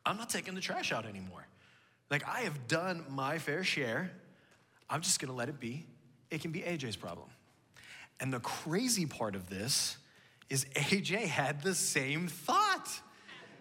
I'm 0.06 0.18
not 0.18 0.30
taking 0.30 0.56
the 0.56 0.62
trash 0.62 0.92
out 0.92 1.06
anymore. 1.06 1.46
Like, 2.10 2.28
I 2.28 2.42
have 2.42 2.68
done 2.68 3.06
my 3.10 3.38
fair 3.38 3.64
share. 3.64 4.12
I'm 4.90 5.02
just 5.02 5.20
gonna 5.20 5.34
let 5.34 5.50
it 5.50 5.60
be. 5.60 5.86
It 6.32 6.42
can 6.42 6.52
be 6.52 6.62
AJ's 6.62 6.96
problem. 6.96 7.28
And 8.20 8.34
the 8.34 8.40
crazy 8.40 9.06
part 9.06 9.36
of 9.36 9.50
this 9.50 9.98
is 10.50 10.66
AJ 10.76 11.26
had 11.26 11.62
the 11.62 11.76
same 11.76 12.28
thought. 12.28 12.90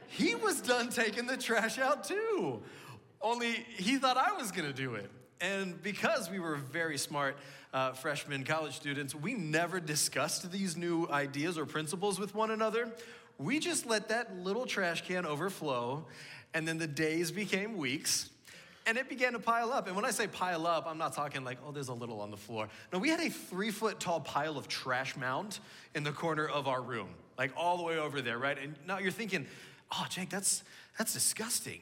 He 0.09 0.35
was 0.35 0.61
done 0.61 0.89
taking 0.89 1.27
the 1.27 1.37
trash 1.37 1.79
out 1.79 2.05
too. 2.05 2.63
Only 3.21 3.53
he 3.77 3.99
thought 3.99 4.17
I 4.17 4.33
was 4.33 4.51
gonna 4.51 4.73
do 4.73 4.95
it. 4.95 5.11
And 5.41 5.81
because 5.83 6.31
we 6.31 6.41
were 6.41 6.57
very 6.57 6.99
smart 6.99 7.37
uh, 7.73 7.93
freshman 7.93 8.45
college 8.45 8.75
students, 8.75 9.15
we 9.15 9.35
never 9.35 9.79
discussed 9.79 10.51
these 10.51 10.77
new 10.77 11.07
ideas 11.11 11.59
or 11.59 11.67
principles 11.67 12.19
with 12.19 12.35
one 12.35 12.51
another. 12.51 12.93
We 13.39 13.61
just 13.61 13.87
let 13.87 14.09
that 14.09 14.37
little 14.39 14.67
trash 14.67 15.07
can 15.07 15.25
overflow, 15.25 16.07
and 16.55 16.67
then 16.67 16.79
the 16.79 16.89
days 16.89 17.31
became 17.31 17.77
weeks, 17.77 18.31
and 18.89 18.97
it 18.97 19.07
began 19.07 19.35
to 19.35 19.39
pile 19.39 19.71
up. 19.71 19.87
And 19.87 19.95
when 19.95 20.07
I 20.07 20.11
say 20.11 20.27
pile 20.27 20.67
up, 20.67 20.87
I'm 20.87 20.97
not 20.97 21.13
talking 21.13 21.45
like, 21.45 21.59
oh, 21.67 21.73
there's 21.73 21.89
a 21.89 21.95
little 21.95 22.23
on 22.23 22.31
the 22.31 22.39
floor. 22.39 22.69
No, 22.91 22.99
we 22.99 23.11
had 23.11 23.21
a 23.21 23.29
three 23.29 23.71
foot 23.71 24.01
tall 24.01 24.19
pile 24.19 24.57
of 24.57 24.67
trash 24.67 25.15
mound 25.15 25.59
in 25.95 26.05
the 26.05 26.11
corner 26.11 26.49
of 26.49 26.67
our 26.67 26.81
room, 26.81 27.09
like 27.37 27.53
all 27.55 27.77
the 27.77 27.83
way 27.83 27.99
over 27.99 28.23
there, 28.23 28.39
right? 28.39 28.57
And 28.59 28.75
now 28.87 28.99
you're 28.99 29.11
thinking, 29.11 29.47
oh, 29.93 30.07
Jake, 30.09 30.31
that's, 30.31 30.63
that's 30.97 31.13
disgusting. 31.13 31.81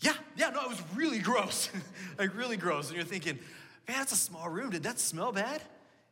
Yeah, 0.00 0.12
yeah, 0.36 0.50
no, 0.50 0.60
it 0.64 0.68
was 0.68 0.82
really 0.94 1.18
gross, 1.30 1.70
like 2.18 2.36
really 2.36 2.58
gross. 2.58 2.88
And 2.88 2.96
you're 2.96 3.06
thinking, 3.06 3.38
man, 3.88 3.96
that's 3.96 4.12
a 4.12 4.16
small 4.16 4.50
room. 4.50 4.68
Did 4.68 4.82
that 4.82 5.00
smell 5.00 5.32
bad? 5.32 5.62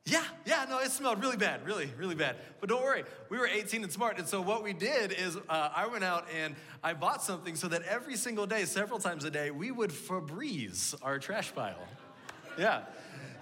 Yeah, 0.05 0.25
yeah, 0.45 0.67
no, 0.69 0.81
it 0.81 0.91
smelled 0.91 1.21
really 1.21 1.37
bad, 1.37 1.65
really, 1.65 1.89
really 1.97 2.17
bad. 2.17 2.37
But 2.61 2.69
don't 2.69 2.83
worry, 2.83 3.05
we 3.29 3.39
were 3.39 3.47
18 3.47 3.85
and 3.85 3.93
smart. 3.93 4.19
And 4.19 4.27
so 4.27 4.41
what 4.41 4.65
we 4.65 4.73
did 4.73 5.13
is 5.13 5.37
uh, 5.49 5.71
I 5.75 5.87
went 5.87 6.03
out 6.03 6.27
and 6.37 6.57
I 6.83 6.93
bought 6.93 7.23
something 7.23 7.55
so 7.55 7.69
that 7.69 7.83
every 7.83 8.17
single 8.17 8.47
day, 8.47 8.65
several 8.65 8.99
times 8.99 9.25
a 9.25 9.31
day, 9.31 9.53
we 9.53 9.71
would 9.71 9.91
Febreze 9.91 10.95
our 11.03 11.21
trash 11.21 11.55
pile. 11.55 11.87
Yeah. 12.59 12.83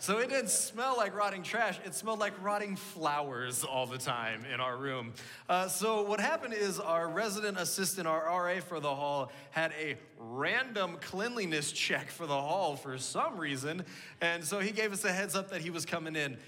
So 0.00 0.16
it 0.16 0.30
didn't 0.30 0.48
smell 0.48 0.96
like 0.96 1.14
rotting 1.14 1.42
trash, 1.42 1.78
it 1.84 1.94
smelled 1.94 2.20
like 2.20 2.32
rotting 2.42 2.74
flowers 2.74 3.64
all 3.64 3.84
the 3.84 3.98
time 3.98 4.46
in 4.50 4.58
our 4.58 4.78
room. 4.78 5.12
Uh, 5.46 5.68
so 5.68 6.00
what 6.00 6.20
happened 6.20 6.54
is 6.54 6.80
our 6.80 7.06
resident 7.06 7.58
assistant, 7.58 8.06
our 8.06 8.24
RA 8.24 8.60
for 8.60 8.80
the 8.80 8.94
hall, 8.94 9.30
had 9.50 9.74
a 9.78 9.98
random 10.18 10.96
cleanliness 11.02 11.70
check 11.70 12.08
for 12.08 12.26
the 12.26 12.32
hall 12.32 12.76
for 12.76 12.96
some 12.96 13.36
reason. 13.36 13.84
And 14.22 14.42
so 14.42 14.58
he 14.58 14.70
gave 14.70 14.90
us 14.94 15.04
a 15.04 15.12
heads 15.12 15.36
up 15.36 15.50
that 15.50 15.60
he 15.60 15.68
was 15.68 15.84
coming 15.84 16.16
in. 16.16 16.38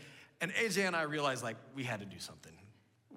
And 0.40 0.50
AJ 0.54 0.86
and 0.86 0.96
I 0.96 1.02
realized 1.02 1.42
like 1.42 1.56
we 1.74 1.84
had 1.84 2.00
to 2.00 2.06
do 2.06 2.18
something. 2.18 2.54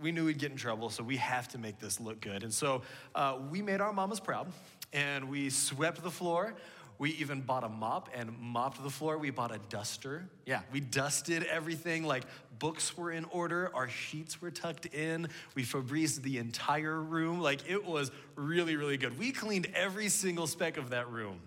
We 0.02 0.12
knew 0.12 0.26
we'd 0.26 0.38
get 0.38 0.52
in 0.52 0.58
trouble, 0.58 0.90
so 0.90 1.02
we 1.02 1.16
have 1.16 1.48
to 1.50 1.58
make 1.58 1.80
this 1.80 2.02
look 2.02 2.20
good. 2.20 2.44
And 2.44 2.54
so 2.54 2.82
uh, 3.16 3.38
we 3.50 3.62
made 3.62 3.80
our 3.80 3.94
mamas 3.94 4.20
proud 4.20 4.52
and 4.92 5.30
we 5.30 5.50
swept 5.50 6.04
the 6.04 6.12
floor. 6.12 6.56
We 6.98 7.12
even 7.12 7.42
bought 7.42 7.64
a 7.64 7.70
mop 7.70 8.10
and 8.14 8.38
mopped 8.40 8.82
the 8.82 8.90
floor. 8.90 9.18
We 9.18 9.30
bought 9.30 9.54
a 9.54 9.60
duster. 9.70 10.30
Yeah, 10.46 10.62
we 10.72 10.80
dusted 10.80 11.44
everything. 11.44 12.06
Like 12.06 12.24
books 12.60 12.98
were 12.98 13.12
in 13.12 13.26
order, 13.26 13.70
our 13.74 13.90
sheets 13.90 14.42
were 14.42 14.52
tucked 14.52 14.86
in. 14.88 15.28
We 15.56 15.64
Febrezed 15.64 16.22
the 16.22 16.38
entire 16.38 17.02
room. 17.02 17.42
Like 17.42 17.70
it 17.70 17.84
was 17.84 18.12
really, 18.36 18.76
really 18.76 18.98
good. 18.98 19.18
We 19.20 19.32
cleaned 19.32 19.68
every 19.76 20.10
single 20.10 20.48
speck 20.48 20.78
of 20.78 20.92
that 20.92 21.10
room, 21.12 21.40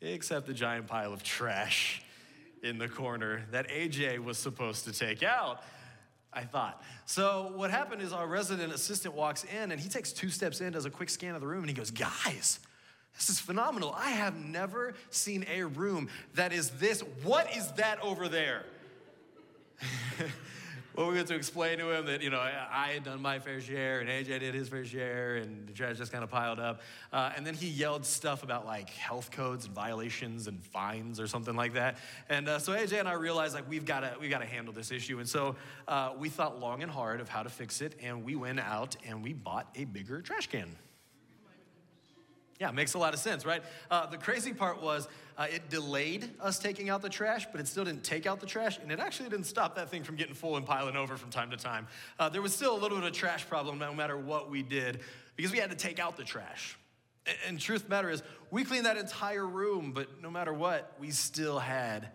except 0.00 0.46
the 0.46 0.54
giant 0.54 0.86
pile 0.86 1.12
of 1.12 1.22
trash 1.22 2.02
in 2.62 2.78
the 2.78 2.88
corner 2.88 3.42
that 3.52 3.68
AJ 3.68 4.18
was 4.18 4.38
supposed 4.38 4.84
to 4.86 4.92
take 4.92 5.22
out. 5.22 5.62
I 6.36 6.42
thought. 6.42 6.82
So, 7.06 7.52
what 7.54 7.70
happened 7.70 8.02
is 8.02 8.12
our 8.12 8.26
resident 8.26 8.72
assistant 8.72 9.14
walks 9.14 9.44
in 9.44 9.70
and 9.70 9.80
he 9.80 9.88
takes 9.88 10.12
two 10.12 10.30
steps 10.30 10.60
in, 10.60 10.72
does 10.72 10.84
a 10.84 10.90
quick 10.90 11.08
scan 11.08 11.36
of 11.36 11.40
the 11.40 11.46
room, 11.46 11.60
and 11.60 11.68
he 11.68 11.74
goes, 11.76 11.92
Guys, 11.92 12.58
this 13.14 13.30
is 13.30 13.38
phenomenal. 13.38 13.94
I 13.96 14.10
have 14.10 14.36
never 14.36 14.94
seen 15.10 15.46
a 15.52 15.62
room 15.64 16.08
that 16.34 16.52
is 16.52 16.70
this. 16.70 17.00
What 17.22 17.54
is 17.56 17.70
that 17.72 18.00
over 18.02 18.28
there? 18.28 18.64
well, 20.96 21.10
we 21.10 21.16
had 21.16 21.28
to 21.28 21.34
explain 21.36 21.78
to 21.78 21.90
him 21.92 22.06
that, 22.06 22.22
you 22.22 22.30
know, 22.30 22.40
I 22.40 22.90
had 22.92 23.04
done 23.04 23.22
my 23.22 23.38
fair 23.38 23.60
share 23.60 24.00
and 24.00 24.08
AJ 24.08 24.40
did 24.40 24.54
his 24.54 24.68
fair 24.68 24.84
share 24.84 25.36
and 25.36 25.68
the 25.68 25.72
trash 25.72 25.98
just 25.98 26.10
kind 26.10 26.24
of 26.24 26.30
piled 26.30 26.58
up. 26.58 26.80
Uh, 27.12 27.32
and 27.36 27.46
then 27.46 27.54
he 27.54 27.68
yelled 27.68 28.04
stuff 28.04 28.42
about 28.42 28.66
like 28.66 28.90
health 28.90 29.30
codes 29.30 29.66
and 29.66 29.74
violations 29.74 30.48
and 30.48 30.62
fines 30.64 31.20
or 31.20 31.28
something 31.28 31.54
like 31.54 31.74
that. 31.74 31.98
And 32.28 32.48
uh, 32.48 32.58
so 32.58 32.72
AJ 32.72 32.98
and 32.98 33.08
I 33.08 33.12
realized 33.12 33.54
like 33.54 33.68
we've 33.68 33.84
got 33.84 34.00
to 34.00 34.14
we've 34.20 34.30
got 34.30 34.40
to 34.40 34.46
handle 34.46 34.72
this 34.72 34.90
issue. 34.90 35.20
And 35.20 35.28
so 35.28 35.54
uh, 35.86 36.12
we 36.18 36.28
thought 36.28 36.58
long 36.58 36.82
and 36.82 36.90
hard 36.90 37.20
of 37.20 37.28
how 37.28 37.44
to 37.44 37.48
fix 37.48 37.80
it. 37.80 37.94
And 38.02 38.24
we 38.24 38.34
went 38.34 38.60
out 38.60 38.96
and 39.06 39.22
we 39.22 39.32
bought 39.32 39.68
a 39.76 39.84
bigger 39.84 40.20
trash 40.20 40.48
can. 40.48 40.74
Yeah, 42.60 42.70
makes 42.70 42.94
a 42.94 42.98
lot 42.98 43.14
of 43.14 43.20
sense, 43.20 43.44
right? 43.44 43.62
Uh, 43.90 44.06
the 44.06 44.16
crazy 44.16 44.52
part 44.52 44.80
was 44.80 45.08
uh, 45.36 45.46
it 45.52 45.68
delayed 45.70 46.30
us 46.40 46.58
taking 46.58 46.88
out 46.88 47.02
the 47.02 47.08
trash, 47.08 47.46
but 47.50 47.60
it 47.60 47.66
still 47.66 47.84
didn't 47.84 48.04
take 48.04 48.26
out 48.26 48.38
the 48.38 48.46
trash, 48.46 48.78
and 48.80 48.92
it 48.92 49.00
actually 49.00 49.28
didn't 49.28 49.46
stop 49.46 49.74
that 49.74 49.90
thing 49.90 50.04
from 50.04 50.14
getting 50.14 50.34
full 50.34 50.56
and 50.56 50.64
piling 50.64 50.96
over 50.96 51.16
from 51.16 51.30
time 51.30 51.50
to 51.50 51.56
time. 51.56 51.88
Uh, 52.18 52.28
there 52.28 52.42
was 52.42 52.54
still 52.54 52.76
a 52.76 52.78
little 52.78 52.98
bit 52.98 53.06
of 53.06 53.12
trash 53.12 53.46
problem 53.48 53.78
no 53.78 53.92
matter 53.92 54.16
what 54.16 54.50
we 54.50 54.62
did 54.62 55.00
because 55.34 55.50
we 55.50 55.58
had 55.58 55.70
to 55.70 55.76
take 55.76 55.98
out 55.98 56.16
the 56.16 56.22
trash. 56.22 56.78
And, 57.26 57.36
and 57.48 57.60
truth 57.60 57.88
matter 57.88 58.08
is, 58.08 58.22
we 58.52 58.62
cleaned 58.62 58.86
that 58.86 58.98
entire 58.98 59.46
room, 59.46 59.92
but 59.92 60.22
no 60.22 60.30
matter 60.30 60.52
what, 60.52 60.92
we 61.00 61.10
still 61.10 61.58
had 61.58 62.08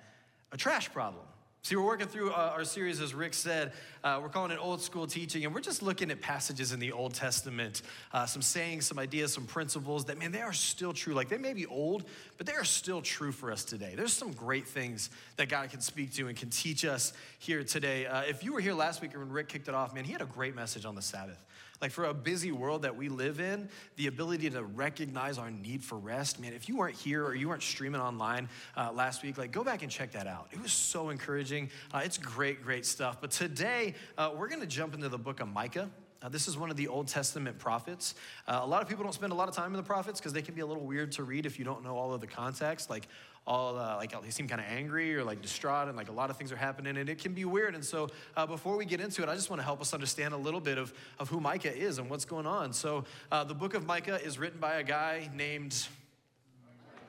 a 0.54 0.58
trash 0.58 0.92
problem. 0.94 1.26
See, 1.62 1.76
we're 1.76 1.86
working 1.86 2.08
through 2.08 2.32
uh, 2.32 2.54
our 2.56 2.64
series, 2.64 3.02
as 3.02 3.14
Rick 3.14 3.34
said. 3.34 3.74
Uh, 4.02 4.20
we're 4.22 4.30
calling 4.30 4.52
it 4.52 4.60
Old 4.62 4.82
School 4.82 5.06
Teaching, 5.06 5.44
and 5.44 5.54
we're 5.54 5.60
just 5.60 5.84
looking 5.84 6.10
at 6.10 6.22
passages 6.22 6.72
in 6.72 6.80
the 6.80 6.94
Old 6.94 7.14
Testament, 7.14 7.82
uh, 8.14 8.26
some 8.26 8.42
sayings, 8.42 8.88
some 8.88 8.98
ideas, 8.98 9.34
some 9.34 9.46
principles 9.46 10.06
that, 10.06 10.18
man, 10.18 10.32
they 10.32 10.42
are 10.42 10.54
still 10.54 10.94
true. 10.94 11.14
Like, 11.14 11.28
they 11.28 11.38
may 11.38 11.52
be 11.52 11.66
old, 11.66 12.06
but 12.38 12.48
they 12.48 12.54
are 12.54 12.64
still 12.64 13.02
true 13.02 13.34
for 13.34 13.52
us 13.52 13.66
today. 13.66 13.94
There's 13.94 14.14
some 14.14 14.32
great 14.32 14.68
things 14.68 15.10
that 15.36 15.50
God 15.50 15.70
can 15.70 15.82
speak 15.82 16.14
to 16.14 16.30
and 16.30 16.38
can 16.38 16.50
teach 16.50 16.86
us 16.86 17.12
here 17.40 17.66
today. 17.66 18.06
Uh, 18.06 18.22
if 18.22 18.42
you 18.42 18.54
were 18.54 18.62
here 18.62 18.74
last 18.74 19.02
week 19.02 19.14
when 19.14 19.30
Rick 19.30 19.50
kicked 19.50 19.68
it 19.68 19.76
off, 19.76 19.94
man, 19.94 20.06
he 20.06 20.14
had 20.14 20.22
a 20.22 20.28
great 20.28 20.56
message 20.56 20.86
on 20.86 20.96
the 20.96 21.02
Sabbath. 21.02 21.44
Like 21.82 21.92
for 21.92 22.06
a 22.06 22.14
busy 22.14 22.52
world 22.52 22.82
that 22.82 22.96
we 22.96 23.08
live 23.08 23.40
in, 23.40 23.70
the 23.96 24.08
ability 24.08 24.50
to 24.50 24.64
recognize 24.64 25.38
our 25.38 25.50
need 25.50 25.84
for 25.84 25.98
rest, 25.98 26.40
man, 26.40 26.54
if 26.54 26.68
you 26.68 26.76
weren't 26.76 26.96
here 26.96 27.26
or 27.26 27.34
you 27.34 27.48
weren't 27.48 27.64
streaming 27.64 28.02
online 28.02 28.50
uh, 28.76 28.92
last 28.92 29.24
week, 29.24 29.38
like 29.38 29.52
go 29.52 29.64
back 29.64 29.82
and 29.82 29.92
check 29.92 30.12
that 30.12 30.28
out. 30.28 30.48
It 30.52 30.62
was 30.62 30.74
so 30.74 31.10
encouraging. 31.10 31.70
Uh, 31.94 32.02
it's 32.04 32.18
great, 32.18 32.62
great 32.64 32.86
stuff. 32.86 33.22
But 33.22 33.32
today, 33.32 33.96
uh, 34.18 34.32
we're 34.36 34.50
going 34.50 34.62
to 34.62 34.68
jump 34.68 34.94
into 34.94 35.08
the 35.08 35.18
book 35.18 35.40
of 35.40 35.48
Micah. 35.48 35.90
Uh, 36.22 36.28
this 36.28 36.50
is 36.50 36.58
one 36.58 36.70
of 36.70 36.76
the 36.76 36.88
Old 36.90 37.08
Testament 37.08 37.58
prophets. 37.60 38.14
Uh, 38.46 38.60
a 38.62 38.68
lot 38.68 38.82
of 38.82 38.90
people 38.90 39.06
don't 39.06 39.14
spend 39.14 39.32
a 39.32 39.36
lot 39.36 39.48
of 39.48 39.56
time 39.56 39.72
in 39.72 39.78
the 39.78 39.84
prophets 39.84 40.20
because 40.20 40.34
they 40.34 40.42
can 40.42 40.54
be 40.54 40.60
a 40.60 40.66
little 40.66 40.84
weird 40.84 41.14
to 41.14 41.24
read 41.24 41.46
if 41.46 41.58
you 41.58 41.64
don't 41.64 41.82
know 41.82 41.96
all 41.96 42.14
of 42.14 42.20
the 42.20 42.28
context. 42.28 42.90
Like 42.90 43.08
all 43.48 43.78
uh, 43.78 43.96
like 43.98 44.20
they 44.22 44.30
seem 44.30 44.48
kind 44.48 44.62
of 44.62 44.68
angry 44.68 45.16
or 45.16 45.24
like 45.24 45.42
distraught, 45.42 45.88
and 45.88 45.98
like 45.98 46.10
a 46.10 46.14
lot 46.14 46.30
of 46.30 46.38
things 46.38 46.52
are 46.52 46.58
happening, 46.58 46.98
and 46.98 47.10
it 47.10 47.20
can 47.20 47.34
be 47.34 47.46
weird. 47.46 47.76
And 47.76 47.84
so, 47.84 48.10
uh, 48.38 48.46
before 48.46 48.78
we 48.78 48.86
get 48.86 49.02
into 49.02 49.24
it, 49.24 49.30
I 49.30 49.36
just 49.36 49.50
want 49.50 49.60
to 49.60 49.66
help 49.66 49.82
us 49.82 49.94
understand 49.94 50.34
a 50.34 50.38
little 50.38 50.62
bit 50.62 50.78
of 50.78 50.94
of 51.20 51.30
who 51.30 51.40
Micah 51.40 51.76
is 51.76 51.98
and 51.98 52.10
what's 52.10 52.26
going 52.26 52.46
on. 52.46 52.74
So, 52.74 53.06
uh, 53.32 53.44
the 53.44 53.56
book 53.56 53.74
of 53.74 53.86
Micah 53.86 54.24
is 54.24 54.38
written 54.38 54.60
by 54.60 54.76
a 54.76 54.84
guy 54.84 55.30
named 55.34 55.88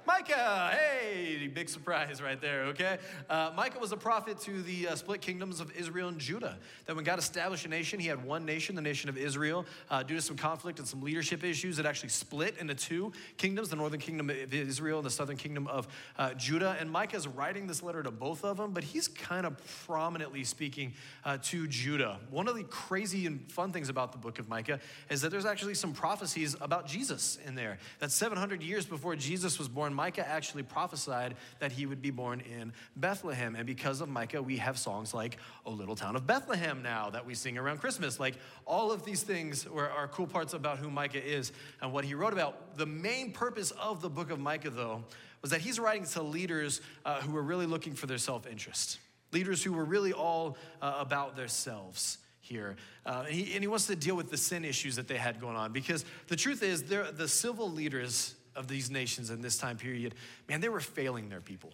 Micah, 0.06 0.70
hey, 0.72 1.46
big 1.46 1.68
surprise 1.68 2.22
right 2.22 2.40
there, 2.40 2.64
okay? 2.66 2.98
Uh, 3.28 3.50
Micah 3.54 3.78
was 3.78 3.92
a 3.92 3.96
prophet 3.96 4.38
to 4.40 4.62
the 4.62 4.88
uh, 4.88 4.96
split 4.96 5.20
kingdoms 5.20 5.60
of 5.60 5.74
Israel 5.76 6.08
and 6.08 6.18
Judah. 6.18 6.58
That 6.86 6.96
when 6.96 7.04
God 7.04 7.18
established 7.18 7.66
a 7.66 7.68
nation, 7.68 8.00
he 8.00 8.08
had 8.08 8.24
one 8.24 8.44
nation, 8.44 8.74
the 8.74 8.82
nation 8.82 9.08
of 9.10 9.18
Israel. 9.18 9.66
Uh, 9.90 10.02
due 10.02 10.14
to 10.14 10.22
some 10.22 10.36
conflict 10.36 10.78
and 10.78 10.88
some 10.88 11.02
leadership 11.02 11.44
issues, 11.44 11.78
it 11.78 11.86
actually 11.86 12.08
split 12.08 12.56
into 12.58 12.74
two 12.74 13.12
kingdoms 13.36 13.68
the 13.68 13.76
northern 13.76 14.00
kingdom 14.00 14.30
of 14.30 14.54
Israel 14.54 14.98
and 14.98 15.06
the 15.06 15.10
southern 15.10 15.36
kingdom 15.36 15.66
of 15.66 15.86
uh, 16.18 16.34
Judah. 16.34 16.76
And 16.80 16.90
Micah 16.90 17.16
is 17.16 17.28
writing 17.28 17.66
this 17.66 17.82
letter 17.82 18.02
to 18.02 18.10
both 18.10 18.44
of 18.44 18.56
them, 18.56 18.72
but 18.72 18.84
he's 18.84 19.08
kind 19.08 19.44
of 19.44 19.56
prominently 19.86 20.44
speaking 20.44 20.94
uh, 21.24 21.38
to 21.44 21.66
Judah. 21.66 22.20
One 22.30 22.48
of 22.48 22.56
the 22.56 22.64
crazy 22.64 23.26
and 23.26 23.50
fun 23.50 23.72
things 23.72 23.88
about 23.88 24.12
the 24.12 24.18
book 24.18 24.38
of 24.38 24.48
Micah 24.48 24.80
is 25.10 25.20
that 25.22 25.30
there's 25.30 25.46
actually 25.46 25.74
some 25.74 25.92
prophecies 25.92 26.56
about 26.60 26.86
Jesus 26.86 27.38
in 27.46 27.54
there. 27.54 27.78
That 27.98 28.10
700 28.10 28.62
years 28.62 28.86
before 28.86 29.14
Jesus 29.16 29.58
was 29.58 29.68
born, 29.68 29.89
Micah 29.94 30.26
actually 30.26 30.62
prophesied 30.62 31.34
that 31.58 31.72
he 31.72 31.86
would 31.86 32.02
be 32.02 32.10
born 32.10 32.40
in 32.40 32.72
Bethlehem. 32.96 33.56
And 33.56 33.66
because 33.66 34.00
of 34.00 34.08
Micah, 34.08 34.42
we 34.42 34.56
have 34.58 34.78
songs 34.78 35.14
like 35.14 35.38
O 35.66 35.70
Little 35.70 35.96
Town 35.96 36.16
of 36.16 36.26
Bethlehem 36.26 36.82
now 36.82 37.10
that 37.10 37.24
we 37.24 37.34
sing 37.34 37.58
around 37.58 37.78
Christmas. 37.78 38.20
Like 38.20 38.36
all 38.66 38.92
of 38.92 39.04
these 39.04 39.22
things 39.22 39.66
are, 39.66 39.90
are 39.90 40.08
cool 40.08 40.26
parts 40.26 40.54
about 40.54 40.78
who 40.78 40.90
Micah 40.90 41.24
is 41.24 41.52
and 41.80 41.92
what 41.92 42.04
he 42.04 42.14
wrote 42.14 42.32
about. 42.32 42.76
The 42.76 42.86
main 42.86 43.32
purpose 43.32 43.70
of 43.72 44.00
the 44.00 44.10
book 44.10 44.30
of 44.30 44.38
Micah, 44.38 44.70
though, 44.70 45.04
was 45.42 45.50
that 45.50 45.60
he's 45.60 45.78
writing 45.78 46.04
to 46.04 46.22
leaders 46.22 46.80
uh, 47.04 47.20
who 47.20 47.32
were 47.32 47.42
really 47.42 47.66
looking 47.66 47.94
for 47.94 48.06
their 48.06 48.18
self 48.18 48.46
interest, 48.46 48.98
leaders 49.32 49.62
who 49.62 49.72
were 49.72 49.84
really 49.84 50.12
all 50.12 50.56
uh, 50.82 50.96
about 50.98 51.36
themselves 51.36 52.18
here. 52.40 52.76
Uh, 53.06 53.24
and, 53.26 53.34
he, 53.34 53.54
and, 53.54 53.62
he, 53.62 53.68
wants 53.68 53.86
to 53.86 53.96
deal 53.96 54.16
with 54.16 54.30
the 54.30 54.36
sin 54.36 54.64
issues 54.64 54.96
that 54.96 55.06
they 55.06 55.16
had 55.16 55.40
going 55.40 55.56
on 55.56 55.72
because 55.72 56.04
the 56.26 56.36
truth 56.36 56.62
is, 56.62 56.82
the 56.82 57.28
civil 57.28 57.70
leaders 57.70 58.34
of 58.56 58.68
these 58.68 58.90
nations 58.90 59.30
in 59.30 59.40
this 59.40 59.56
time 59.56 59.76
period, 59.76 60.14
man, 60.48 60.60
they 60.60 60.68
were 60.68 60.80
failing 60.80 61.28
their 61.28 61.40
people. 61.40 61.72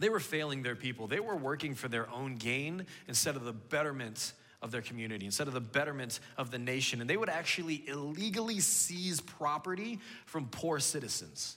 They 0.00 0.08
were 0.08 0.20
failing 0.20 0.62
their 0.62 0.76
people. 0.76 1.06
They 1.06 1.20
were 1.20 1.36
working 1.36 1.74
for 1.74 1.88
their 1.88 2.10
own 2.10 2.36
gain 2.36 2.86
instead 3.06 3.36
of 3.36 3.44
the 3.44 3.52
betterment 3.52 4.32
of 4.60 4.70
their 4.70 4.82
community, 4.82 5.26
instead 5.26 5.46
of 5.46 5.54
the 5.54 5.60
betterment 5.60 6.20
of 6.36 6.50
the 6.50 6.58
nation. 6.58 7.00
And 7.00 7.08
they 7.08 7.16
would 7.16 7.28
actually 7.28 7.84
illegally 7.86 8.60
seize 8.60 9.20
property 9.20 10.00
from 10.26 10.48
poor 10.48 10.80
citizens. 10.80 11.56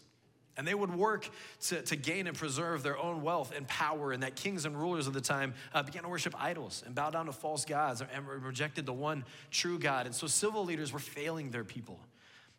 And 0.58 0.68
they 0.68 0.74
would 0.74 0.94
work 0.94 1.30
to, 1.68 1.82
to 1.84 1.96
gain 1.96 2.28
and 2.28 2.36
preserve 2.36 2.84
their 2.84 2.98
own 2.98 3.22
wealth 3.22 3.54
and 3.56 3.68
power, 3.68 4.12
and 4.12 4.24
that 4.24 4.36
kings 4.36 4.66
and 4.66 4.76
rulers 4.76 5.06
of 5.08 5.14
the 5.14 5.22
time 5.22 5.54
uh, 5.74 5.84
began 5.84 6.04
to 6.04 6.10
worship 6.10 6.36
idols 6.38 6.84
and 6.86 6.96
bow 6.96 7.12
down 7.12 7.28
to 7.28 7.32
false 7.32 7.64
gods 7.64 8.02
and 8.02 8.28
rejected 8.28 8.86
the 8.86 8.94
one 8.94 9.24
true 9.52 9.78
God. 9.78 10.08
And 10.08 10.16
so 10.16 10.26
civil 10.26 10.66
leaders 10.66 10.92
were 10.92 11.00
failing 11.00 11.52
their 11.52 11.64
people. 11.64 12.00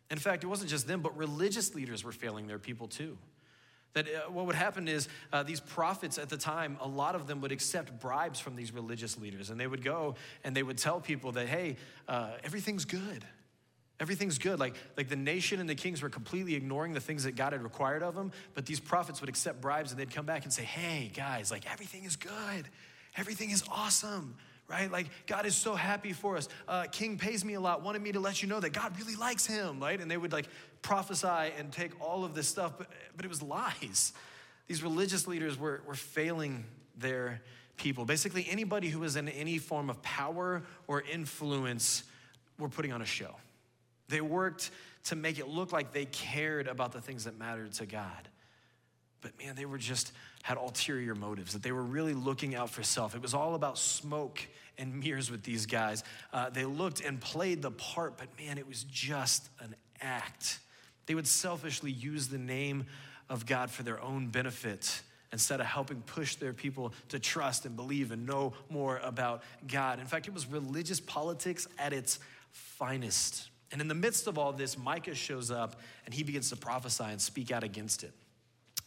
In 0.09 0.17
fact, 0.17 0.43
it 0.43 0.47
wasn't 0.47 0.69
just 0.69 0.87
them, 0.87 1.01
but 1.01 1.15
religious 1.17 1.75
leaders 1.75 2.03
were 2.03 2.11
failing 2.11 2.47
their 2.47 2.59
people 2.59 2.87
too. 2.87 3.17
That 3.93 4.07
uh, 4.07 4.31
what 4.31 4.45
would 4.45 4.55
happen 4.55 4.87
is 4.87 5.07
uh, 5.33 5.43
these 5.43 5.59
prophets 5.59 6.17
at 6.17 6.29
the 6.29 6.37
time, 6.37 6.77
a 6.81 6.87
lot 6.87 7.15
of 7.15 7.27
them 7.27 7.41
would 7.41 7.51
accept 7.51 7.99
bribes 7.99 8.39
from 8.39 8.55
these 8.55 8.71
religious 8.71 9.17
leaders, 9.17 9.49
and 9.49 9.59
they 9.59 9.67
would 9.67 9.83
go 9.83 10.15
and 10.43 10.55
they 10.55 10.63
would 10.63 10.77
tell 10.77 10.99
people 10.99 11.31
that, 11.33 11.47
hey, 11.47 11.77
uh, 12.07 12.31
everything's 12.43 12.85
good. 12.85 13.25
Everything's 13.99 14.37
good. 14.37 14.59
Like, 14.59 14.75
like 14.95 15.09
the 15.09 15.15
nation 15.15 15.59
and 15.59 15.69
the 15.69 15.75
kings 15.75 16.01
were 16.01 16.09
completely 16.09 16.55
ignoring 16.55 16.93
the 16.93 17.01
things 17.01 17.23
that 17.23 17.35
God 17.35 17.51
had 17.51 17.61
required 17.63 18.01
of 18.01 18.15
them, 18.15 18.31
but 18.53 18.65
these 18.65 18.79
prophets 18.79 19.21
would 19.21 19.29
accept 19.29 19.59
bribes 19.59 19.91
and 19.91 19.99
they'd 19.99 20.13
come 20.13 20.25
back 20.25 20.43
and 20.43 20.53
say, 20.53 20.63
hey, 20.63 21.11
guys, 21.13 21.51
like 21.51 21.69
everything 21.71 22.05
is 22.05 22.15
good. 22.15 22.69
Everything 23.17 23.49
is 23.49 23.63
awesome 23.69 24.35
right? 24.69 24.91
Like, 24.91 25.07
God 25.25 25.45
is 25.45 25.55
so 25.55 25.75
happy 25.75 26.13
for 26.13 26.37
us. 26.37 26.47
Uh, 26.67 26.85
King 26.91 27.17
pays 27.17 27.43
me 27.43 27.55
a 27.55 27.59
lot, 27.59 27.83
wanted 27.83 28.01
me 28.01 28.11
to 28.11 28.19
let 28.19 28.41
you 28.41 28.47
know 28.47 28.59
that 28.59 28.71
God 28.71 28.97
really 28.99 29.15
likes 29.15 29.45
him, 29.45 29.79
right? 29.79 29.99
And 29.99 30.09
they 30.09 30.17
would 30.17 30.31
like 30.31 30.47
prophesy 30.81 31.53
and 31.57 31.71
take 31.71 31.99
all 31.99 32.23
of 32.23 32.35
this 32.35 32.47
stuff, 32.47 32.77
but, 32.77 32.87
but 33.15 33.25
it 33.25 33.29
was 33.29 33.41
lies. 33.41 34.13
These 34.67 34.83
religious 34.83 35.27
leaders 35.27 35.57
were, 35.57 35.81
were 35.87 35.95
failing 35.95 36.65
their 36.97 37.41
people. 37.77 38.05
Basically, 38.05 38.45
anybody 38.49 38.89
who 38.89 38.99
was 38.99 39.15
in 39.15 39.27
any 39.27 39.57
form 39.57 39.89
of 39.89 40.01
power 40.03 40.63
or 40.87 41.01
influence 41.01 42.03
were 42.59 42.69
putting 42.69 42.91
on 42.91 43.01
a 43.01 43.05
show. 43.05 43.35
They 44.09 44.21
worked 44.21 44.69
to 45.05 45.15
make 45.15 45.39
it 45.39 45.47
look 45.47 45.71
like 45.71 45.93
they 45.93 46.05
cared 46.05 46.67
about 46.67 46.91
the 46.91 47.01
things 47.01 47.23
that 47.23 47.39
mattered 47.39 47.71
to 47.73 47.85
God. 47.85 48.27
But 49.21 49.31
man, 49.39 49.55
they 49.55 49.65
were 49.65 49.77
just 49.77 50.11
had 50.43 50.57
ulterior 50.57 51.15
motives, 51.15 51.53
that 51.53 51.63
they 51.63 51.71
were 51.71 51.83
really 51.83 52.13
looking 52.13 52.55
out 52.55 52.69
for 52.69 52.83
self. 52.83 53.15
It 53.15 53.21
was 53.21 53.33
all 53.33 53.55
about 53.55 53.77
smoke 53.77 54.41
and 54.77 54.99
mirrors 54.99 55.29
with 55.29 55.43
these 55.43 55.65
guys. 55.65 56.03
Uh, 56.31 56.49
they 56.49 56.65
looked 56.65 57.01
and 57.01 57.19
played 57.19 57.61
the 57.61 57.71
part, 57.71 58.17
but 58.17 58.27
man, 58.39 58.57
it 58.57 58.67
was 58.67 58.83
just 58.83 59.49
an 59.59 59.75
act. 60.01 60.59
They 61.05 61.15
would 61.15 61.27
selfishly 61.27 61.91
use 61.91 62.27
the 62.27 62.37
name 62.37 62.85
of 63.29 63.45
God 63.45 63.69
for 63.69 63.83
their 63.83 64.01
own 64.01 64.27
benefit 64.27 65.01
instead 65.31 65.59
of 65.59 65.67
helping 65.67 66.01
push 66.01 66.35
their 66.35 66.53
people 66.53 66.93
to 67.09 67.19
trust 67.19 67.65
and 67.65 67.75
believe 67.75 68.11
and 68.11 68.25
know 68.25 68.53
more 68.69 68.99
about 69.03 69.43
God. 69.67 69.99
In 69.99 70.07
fact, 70.07 70.27
it 70.27 70.33
was 70.33 70.47
religious 70.47 70.99
politics 70.99 71.67
at 71.77 71.93
its 71.93 72.19
finest. 72.51 73.49
And 73.71 73.81
in 73.81 73.87
the 73.87 73.95
midst 73.95 74.25
of 74.25 74.39
all 74.39 74.51
this, 74.51 74.77
Micah 74.77 75.13
shows 75.13 75.51
up 75.51 75.79
and 76.05 76.13
he 76.13 76.23
begins 76.23 76.49
to 76.49 76.55
prophesy 76.55 77.03
and 77.03 77.21
speak 77.21 77.51
out 77.51 77.63
against 77.63 78.03
it. 78.03 78.13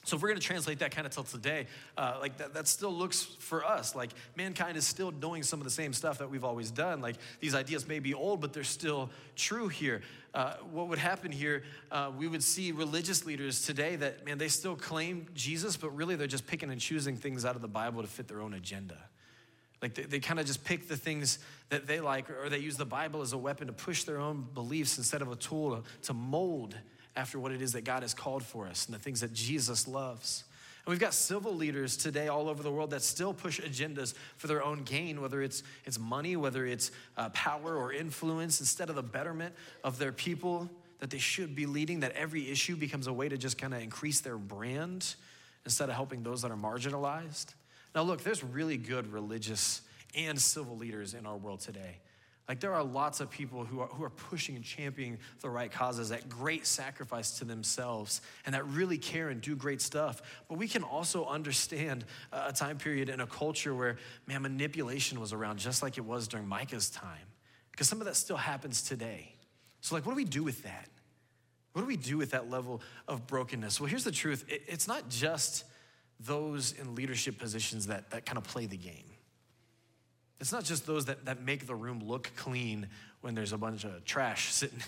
So 0.05 0.17
if 0.17 0.23
we're 0.23 0.29
going 0.29 0.41
to 0.41 0.47
translate 0.47 0.81
that 0.81 0.91
kind 0.91 1.07
of 1.07 1.13
till 1.13 1.23
today, 1.23 1.67
uh, 1.97 2.17
like 2.21 2.37
that, 2.39 2.55
that 2.55 2.67
still 2.67 2.93
looks 2.93 3.23
for 3.23 3.65
us 3.65 3.95
like 3.95 4.11
mankind 4.37 4.77
is 4.77 4.85
still 4.85 5.13
doing 5.13 5.45
some 5.45 5.61
of 5.61 5.65
the 5.65 5.71
same 5.71 5.93
stuff 5.93 6.19
that 6.19 6.29
we've 6.29 6.45
always 6.45 6.73
done. 6.73 7.01
Like 7.01 7.17
these 7.39 7.55
ideas 7.55 7.87
may 7.87 8.01
be 8.01 8.13
old, 8.13 8.41
but 8.41 8.53
they're 8.53 8.65
still 8.65 9.11
true 9.37 9.69
here. 9.69 10.03
Uh, 10.35 10.55
what 10.73 10.89
would 10.89 10.99
happen 10.99 11.31
here? 11.31 11.63
Uh, 11.91 12.11
we 12.17 12.27
would 12.27 12.43
see 12.43 12.73
religious 12.73 13.25
leaders 13.25 13.65
today 13.65 13.95
that 13.97 14.27
man 14.27 14.39
they 14.39 14.49
still 14.49 14.75
claim 14.75 15.27
Jesus, 15.35 15.77
but 15.77 15.95
really 15.95 16.17
they're 16.17 16.27
just 16.27 16.47
picking 16.49 16.71
and 16.71 16.81
choosing 16.81 17.17
things 17.17 17.45
out 17.45 17.55
of 17.55 17.63
the 17.63 17.69
Bible 17.69 18.03
to 18.03 18.09
fit 18.09 18.27
their 18.27 18.41
own 18.41 18.55
agenda. 18.55 18.99
Like 19.81 19.95
they, 19.95 20.03
they 20.03 20.21
kind 20.21 20.41
of 20.41 20.47
just 20.47 20.65
pick 20.65 20.89
the 20.89 20.97
things 20.97 21.39
that 21.69 21.87
they 21.87 22.01
like, 22.01 22.29
or 22.31 22.49
they 22.49 22.59
use 22.59 22.77
the 22.77 22.87
Bible 22.87 23.21
as 23.21 23.35
a 23.35 23.39
weapon 23.39 23.69
to 23.69 23.73
push 23.73 24.05
their 24.05 24.19
own 24.19 24.47
beliefs 24.55 24.99
instead 24.99 25.23
of 25.23 25.31
a 25.31 25.37
tool 25.37 25.77
to, 25.77 25.83
to 26.07 26.15
mold 26.15 26.77
after 27.17 27.39
what 27.39 27.53
it 27.53 27.63
is 27.63 27.73
that 27.73 27.85
God 27.85 28.03
has 28.03 28.15
called 28.15 28.43
for 28.43 28.67
us 28.67 28.87
and 28.87 28.95
the 28.95 28.99
things 28.99 29.21
that 29.21 29.33
Jesus 29.33 29.87
loves. 29.87 30.45
And 30.85 30.91
we've 30.91 31.01
got 31.01 31.15
civil 31.15 31.55
leaders 31.55 31.97
today 31.97 32.27
all 32.29 32.49
over 32.49 32.63
the 32.63 32.71
world 32.71 32.91
that 32.91 33.03
still 33.03 33.33
push 33.33 33.61
agendas 33.61 34.15
for 34.37 34.49
their 34.49 34.65
own 34.65 34.83
gain, 34.83 35.21
whether 35.21 35.41
it's, 35.41 35.63
it's 35.85 35.99
money, 35.99 36.35
whether 36.35 36.67
it's 36.67 36.91
uh, 37.17 37.29
power 37.31 37.77
or 37.77 37.93
influence, 37.93 38.59
instead 38.59 38.91
of 38.91 38.97
the 38.97 39.03
betterment 39.03 39.55
of 39.85 39.99
their 39.99 40.11
people 40.11 40.69
that 40.99 41.11
they 41.11 41.19
should 41.19 41.55
be 41.55 41.67
leading, 41.67 42.01
that 42.01 42.13
every 42.13 42.51
issue 42.51 42.75
becomes 42.75 43.07
a 43.07 43.13
way 43.13 43.29
to 43.29 43.37
just 43.37 43.59
kind 43.59 43.75
of 43.75 43.81
increase 43.81 44.21
their 44.21 44.39
brand 44.39 45.15
instead 45.65 45.89
of 45.89 45.95
helping 45.95 46.25
those 46.25 46.43
that 46.43 46.51
are 46.51 46.57
marginalized. 46.57 47.55
Now, 47.95 48.03
look, 48.03 48.23
there's 48.23 48.43
really 48.43 48.77
good 48.77 49.13
religious 49.13 49.83
and 50.17 50.41
civil 50.41 50.77
leaders 50.77 51.15
in 51.15 51.27
our 51.27 51.37
world 51.37 51.61
today. 51.61 51.99
Like 52.53 52.61
there 52.61 52.75
are 52.75 52.85
lots 52.85 53.21
of 53.21 53.31
people 53.31 53.65
who 53.65 53.81
are, 53.81 53.87
who 53.87 54.05
are 54.05 54.11
pushing 54.11 54.57
and 54.57 54.63
championing 54.63 55.17
the 55.41 55.49
right 55.49 55.73
causes 55.73 56.13
at 56.13 56.29
great 56.29 56.67
sacrifice 56.67 57.39
to 57.39 57.47
themselves 57.47 58.21
and 58.45 58.55
that 58.55 58.67
really 58.67 58.99
care 58.99 59.31
and 59.31 59.41
do 59.41 59.57
great 59.57 59.81
stuff. 59.81 60.21
But 60.51 60.59
we 60.59 60.69
can 60.69 60.83
also 60.83 61.25
understand 61.25 62.05
a 62.31 62.53
time 62.53 62.77
period 62.77 63.09
in 63.09 63.21
a 63.21 63.27
culture 63.27 63.75
where, 63.75 63.97
man, 64.27 64.43
manipulation 64.43 65.19
was 65.19 65.33
around 65.33 65.61
just 65.61 65.83
like 65.83 65.97
it 65.97 66.05
was 66.05 66.29
during 66.29 66.47
Micah's 66.47 66.91
time. 66.91 67.27
Because 67.71 67.89
some 67.89 68.03
of 68.03 68.07
that 68.07 68.17
still 68.17 68.37
happens 68.37 68.83
today. 68.83 69.35
So, 69.81 69.95
like, 69.95 70.05
what 70.05 70.13
do 70.13 70.17
we 70.17 70.27
do 70.27 70.43
with 70.43 70.63
that? 70.65 70.91
What 71.73 71.81
do 71.81 71.89
we 71.89 71.97
do 71.97 72.19
with 72.19 72.33
that 72.33 72.51
level 72.51 72.83
of 73.09 73.27
brokenness? 73.27 73.81
Well, 73.81 73.89
here's 73.89 74.05
the 74.05 74.13
truth 74.13 74.45
it's 74.51 74.87
not 74.87 75.09
just 75.09 75.65
those 76.21 76.73
in 76.73 76.95
leadership 76.95 77.39
positions 77.39 77.87
that, 77.87 78.11
that 78.11 78.27
kind 78.27 78.37
of 78.37 78.45
play 78.45 78.67
the 78.67 78.77
game. 78.77 79.12
It's 80.43 80.51
not 80.51 80.65
just 80.65 80.89
those 80.89 81.05
that, 81.05 81.25
that 81.27 81.45
make 81.45 81.69
the 81.69 81.75
room 81.77 82.03
look 82.05 82.33
clean 82.35 82.89
when 83.21 83.37
there's 83.37 83.53
a 83.53 83.57
bunch 83.57 83.85
of 83.85 84.05
trash 84.05 84.53
sitting 84.53 84.81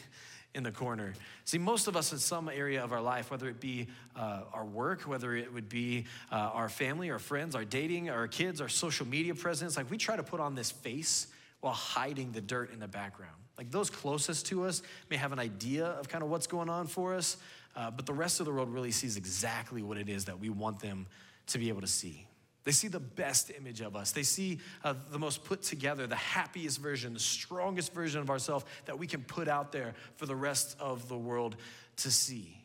in 0.52 0.64
the 0.64 0.72
corner. 0.72 1.14
See, 1.44 1.58
most 1.58 1.86
of 1.86 1.96
us 1.96 2.10
in 2.10 2.18
some 2.18 2.48
area 2.48 2.82
of 2.82 2.92
our 2.92 3.00
life, 3.00 3.30
whether 3.30 3.48
it 3.48 3.60
be 3.60 3.86
uh, 4.16 4.40
our 4.52 4.64
work, 4.64 5.02
whether 5.02 5.32
it 5.36 5.54
would 5.54 5.68
be 5.68 6.06
uh, 6.32 6.50
our 6.52 6.68
family, 6.68 7.12
our 7.12 7.20
friends, 7.20 7.54
our 7.54 7.64
dating, 7.64 8.10
our 8.10 8.26
kids, 8.26 8.60
our 8.60 8.68
social 8.68 9.06
media 9.06 9.32
presence, 9.32 9.76
like 9.76 9.88
we 9.92 9.96
try 9.96 10.16
to 10.16 10.24
put 10.24 10.40
on 10.40 10.56
this 10.56 10.72
face 10.72 11.28
while 11.60 11.72
hiding 11.72 12.32
the 12.32 12.40
dirt 12.40 12.72
in 12.72 12.80
the 12.80 12.88
background. 12.88 13.36
Like 13.56 13.70
those 13.70 13.90
closest 13.90 14.46
to 14.46 14.64
us 14.64 14.82
may 15.08 15.16
have 15.16 15.30
an 15.30 15.38
idea 15.38 15.86
of 15.86 16.08
kind 16.08 16.24
of 16.24 16.30
what's 16.30 16.48
going 16.48 16.68
on 16.68 16.88
for 16.88 17.14
us, 17.14 17.36
uh, 17.76 17.92
but 17.92 18.06
the 18.06 18.12
rest 18.12 18.40
of 18.40 18.46
the 18.46 18.52
world 18.52 18.70
really 18.70 18.90
sees 18.90 19.16
exactly 19.16 19.82
what 19.82 19.98
it 19.98 20.08
is 20.08 20.24
that 20.24 20.40
we 20.40 20.48
want 20.48 20.80
them 20.80 21.06
to 21.46 21.58
be 21.58 21.68
able 21.68 21.80
to 21.80 21.86
see. 21.86 22.26
They 22.64 22.72
see 22.72 22.88
the 22.88 23.00
best 23.00 23.50
image 23.56 23.82
of 23.82 23.94
us. 23.94 24.12
They 24.12 24.22
see 24.22 24.58
uh, 24.82 24.94
the 25.10 25.18
most 25.18 25.44
put 25.44 25.62
together, 25.62 26.06
the 26.06 26.16
happiest 26.16 26.80
version, 26.80 27.12
the 27.12 27.20
strongest 27.20 27.92
version 27.92 28.20
of 28.20 28.30
ourselves 28.30 28.64
that 28.86 28.98
we 28.98 29.06
can 29.06 29.22
put 29.22 29.48
out 29.48 29.70
there 29.70 29.94
for 30.16 30.24
the 30.24 30.34
rest 30.34 30.76
of 30.80 31.08
the 31.08 31.16
world 31.16 31.56
to 31.98 32.10
see. 32.10 32.58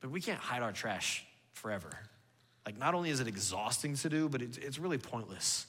But 0.00 0.10
we 0.10 0.20
can't 0.20 0.38
hide 0.38 0.62
our 0.62 0.72
trash 0.72 1.24
forever. 1.54 1.88
Like, 2.66 2.78
not 2.78 2.94
only 2.94 3.08
is 3.08 3.20
it 3.20 3.26
exhausting 3.26 3.94
to 3.96 4.08
do, 4.10 4.28
but 4.28 4.42
it's, 4.42 4.58
it's 4.58 4.78
really 4.78 4.98
pointless. 4.98 5.66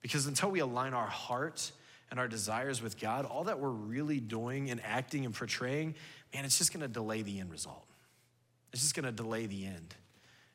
Because 0.00 0.26
until 0.26 0.50
we 0.50 0.60
align 0.60 0.94
our 0.94 1.06
heart 1.06 1.72
and 2.10 2.20
our 2.20 2.28
desires 2.28 2.80
with 2.80 3.00
God, 3.00 3.24
all 3.24 3.44
that 3.44 3.58
we're 3.58 3.70
really 3.70 4.20
doing 4.20 4.70
and 4.70 4.80
acting 4.84 5.24
and 5.24 5.34
portraying, 5.34 5.96
man, 6.32 6.44
it's 6.44 6.58
just 6.58 6.72
gonna 6.72 6.86
delay 6.86 7.22
the 7.22 7.40
end 7.40 7.50
result. 7.50 7.86
It's 8.72 8.82
just 8.82 8.94
gonna 8.94 9.10
delay 9.10 9.46
the 9.46 9.66
end. 9.66 9.96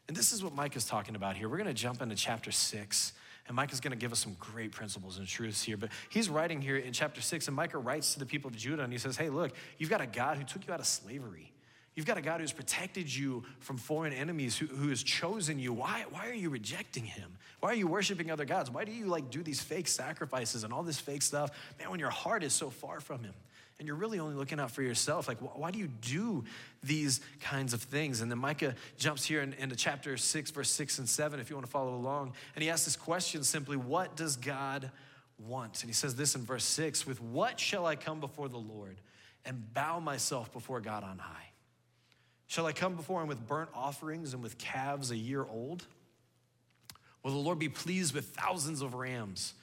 And 0.07 0.17
this 0.17 0.33
is 0.33 0.43
what 0.43 0.53
Micah 0.53 0.77
is 0.77 0.85
talking 0.85 1.15
about 1.15 1.37
here. 1.37 1.47
We're 1.47 1.57
going 1.57 1.67
to 1.67 1.73
jump 1.73 2.01
into 2.01 2.15
chapter 2.15 2.51
six, 2.51 3.13
and 3.47 3.55
Micah 3.55 3.73
is 3.73 3.79
going 3.79 3.91
to 3.91 3.97
give 3.97 4.11
us 4.11 4.19
some 4.19 4.35
great 4.39 4.71
principles 4.71 5.17
and 5.17 5.27
truths 5.27 5.63
here. 5.63 5.77
But 5.77 5.89
he's 6.09 6.29
writing 6.29 6.61
here 6.61 6.77
in 6.77 6.91
chapter 6.91 7.21
six, 7.21 7.47
and 7.47 7.55
Micah 7.55 7.77
writes 7.77 8.13
to 8.13 8.19
the 8.19 8.25
people 8.25 8.49
of 8.49 8.57
Judah, 8.57 8.83
and 8.83 8.91
he 8.91 8.99
says, 8.99 9.15
Hey, 9.15 9.29
look, 9.29 9.53
you've 9.77 9.89
got 9.89 10.01
a 10.01 10.07
God 10.07 10.37
who 10.37 10.43
took 10.43 10.67
you 10.67 10.73
out 10.73 10.79
of 10.79 10.85
slavery. 10.85 11.51
You've 11.95 12.07
got 12.07 12.17
a 12.17 12.21
God 12.21 12.41
who's 12.41 12.51
protected 12.51 13.13
you 13.13 13.43
from 13.59 13.77
foreign 13.77 14.13
enemies, 14.13 14.57
who, 14.57 14.65
who 14.65 14.89
has 14.89 15.03
chosen 15.03 15.59
you. 15.59 15.73
Why, 15.73 16.05
why 16.09 16.27
are 16.27 16.33
you 16.33 16.49
rejecting 16.49 17.05
him? 17.05 17.37
Why 17.59 17.69
are 17.69 17.75
you 17.75 17.87
worshiping 17.87 18.31
other 18.31 18.45
gods? 18.45 18.71
Why 18.71 18.83
do 18.83 18.91
you 18.91 19.05
like 19.05 19.29
do 19.29 19.43
these 19.43 19.61
fake 19.61 19.87
sacrifices 19.87 20.63
and 20.63 20.73
all 20.73 20.81
this 20.81 20.99
fake 20.99 21.21
stuff? 21.21 21.51
Man, 21.79 21.91
when 21.91 21.99
your 21.99 22.09
heart 22.09 22.43
is 22.43 22.51
so 22.51 22.71
far 22.71 22.99
from 22.99 23.23
him 23.23 23.33
and 23.79 23.87
you're 23.87 23.97
really 23.97 24.19
only 24.19 24.35
looking 24.35 24.59
out 24.59 24.71
for 24.71 24.81
yourself. 24.81 25.27
Like, 25.27 25.39
why 25.39 25.71
do 25.71 25.79
you 25.79 25.87
do 25.87 26.43
these 26.83 27.21
kinds 27.41 27.73
of 27.73 27.81
things? 27.81 28.21
And 28.21 28.31
then 28.31 28.39
Micah 28.39 28.75
jumps 28.97 29.25
here 29.25 29.41
in, 29.41 29.53
into 29.53 29.75
chapter 29.75 30.15
6, 30.15 30.51
verse 30.51 30.69
6 30.69 30.99
and 30.99 31.09
7, 31.09 31.39
if 31.39 31.49
you 31.49 31.55
want 31.55 31.65
to 31.65 31.71
follow 31.71 31.95
along. 31.95 32.33
And 32.55 32.63
he 32.63 32.69
asks 32.69 32.85
this 32.85 32.95
question 32.95 33.43
simply 33.43 33.77
What 33.77 34.15
does 34.15 34.35
God 34.37 34.91
want? 35.37 35.81
And 35.81 35.89
he 35.89 35.93
says 35.93 36.15
this 36.15 36.35
in 36.35 36.43
verse 36.43 36.65
6 36.65 37.05
With 37.07 37.21
what 37.21 37.59
shall 37.59 37.85
I 37.85 37.95
come 37.95 38.19
before 38.19 38.47
the 38.47 38.57
Lord 38.57 39.01
and 39.45 39.73
bow 39.73 39.99
myself 39.99 40.51
before 40.53 40.79
God 40.79 41.03
on 41.03 41.17
high? 41.17 41.49
Shall 42.47 42.65
I 42.65 42.71
come 42.71 42.95
before 42.95 43.21
him 43.21 43.27
with 43.27 43.47
burnt 43.47 43.69
offerings 43.73 44.33
and 44.33 44.43
with 44.43 44.57
calves 44.57 45.11
a 45.11 45.17
year 45.17 45.43
old? 45.43 45.85
Will 47.23 47.31
the 47.31 47.37
Lord 47.37 47.57
be 47.57 47.69
pleased 47.69 48.13
with 48.13 48.25
thousands 48.27 48.81
of 48.81 48.93
rams? 48.93 49.53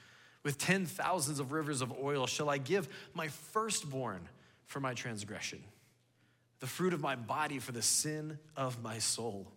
With 0.43 0.57
ten 0.57 0.85
thousands 0.85 1.39
of 1.39 1.51
rivers 1.51 1.81
of 1.81 1.93
oil, 2.01 2.25
shall 2.27 2.49
I 2.49 2.57
give 2.57 2.89
my 3.13 3.27
firstborn 3.27 4.27
for 4.65 4.79
my 4.79 4.93
transgression, 4.93 5.63
the 6.59 6.67
fruit 6.67 6.93
of 6.93 7.01
my 7.01 7.15
body 7.15 7.59
for 7.59 7.71
the 7.71 7.81
sin 7.81 8.39
of 8.55 8.81
my 8.81 8.99
soul. 8.99 9.51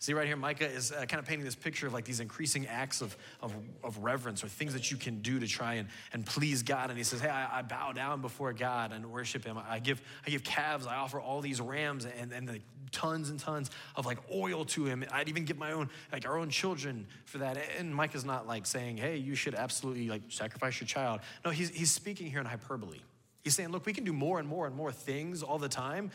See, 0.00 0.14
right 0.14 0.26
here, 0.26 0.36
Micah 0.36 0.66
is 0.66 0.92
uh, 0.92 1.04
kind 1.04 1.20
of 1.20 1.26
painting 1.26 1.44
this 1.44 1.54
picture 1.54 1.86
of 1.86 1.92
like 1.92 2.06
these 2.06 2.20
increasing 2.20 2.66
acts 2.66 3.02
of, 3.02 3.14
of, 3.42 3.52
of, 3.84 3.98
reverence 3.98 4.42
or 4.42 4.48
things 4.48 4.72
that 4.72 4.90
you 4.90 4.96
can 4.96 5.20
do 5.20 5.38
to 5.38 5.46
try 5.46 5.74
and, 5.74 5.88
and 6.14 6.24
please 6.24 6.62
God. 6.62 6.88
And 6.88 6.96
he 6.96 7.04
says, 7.04 7.20
Hey, 7.20 7.28
I, 7.28 7.58
I 7.58 7.62
bow 7.62 7.92
down 7.92 8.22
before 8.22 8.54
God 8.54 8.92
and 8.92 9.12
worship 9.12 9.44
Him. 9.44 9.58
I 9.68 9.78
give, 9.78 10.00
I 10.26 10.30
give 10.30 10.42
calves, 10.42 10.86
I 10.86 10.96
offer 10.96 11.20
all 11.20 11.42
these 11.42 11.60
rams 11.60 12.06
and, 12.06 12.32
and 12.32 12.48
the 12.48 12.60
tons 12.92 13.28
and 13.28 13.38
tons 13.38 13.70
of 13.94 14.06
like 14.06 14.16
oil 14.32 14.64
to 14.64 14.86
Him. 14.86 15.04
I'd 15.12 15.28
even 15.28 15.44
give 15.44 15.58
my 15.58 15.72
own, 15.72 15.90
like 16.10 16.26
our 16.26 16.38
own 16.38 16.48
children 16.48 17.06
for 17.26 17.36
that. 17.36 17.58
And 17.78 17.94
Micah's 17.94 18.24
not 18.24 18.46
like 18.46 18.64
saying, 18.64 18.96
Hey, 18.96 19.18
you 19.18 19.34
should 19.34 19.54
absolutely 19.54 20.08
like 20.08 20.22
sacrifice 20.30 20.80
your 20.80 20.88
child. 20.88 21.20
No, 21.44 21.50
he's, 21.50 21.68
he's 21.68 21.90
speaking 21.90 22.30
here 22.30 22.40
in 22.40 22.46
hyperbole. 22.46 23.00
He's 23.44 23.54
saying, 23.54 23.68
Look, 23.68 23.84
we 23.84 23.92
can 23.92 24.04
do 24.04 24.14
more 24.14 24.38
and 24.38 24.48
more 24.48 24.66
and 24.66 24.74
more 24.74 24.92
things 24.92 25.42
all 25.42 25.58
the 25.58 25.68
time, 25.68 26.10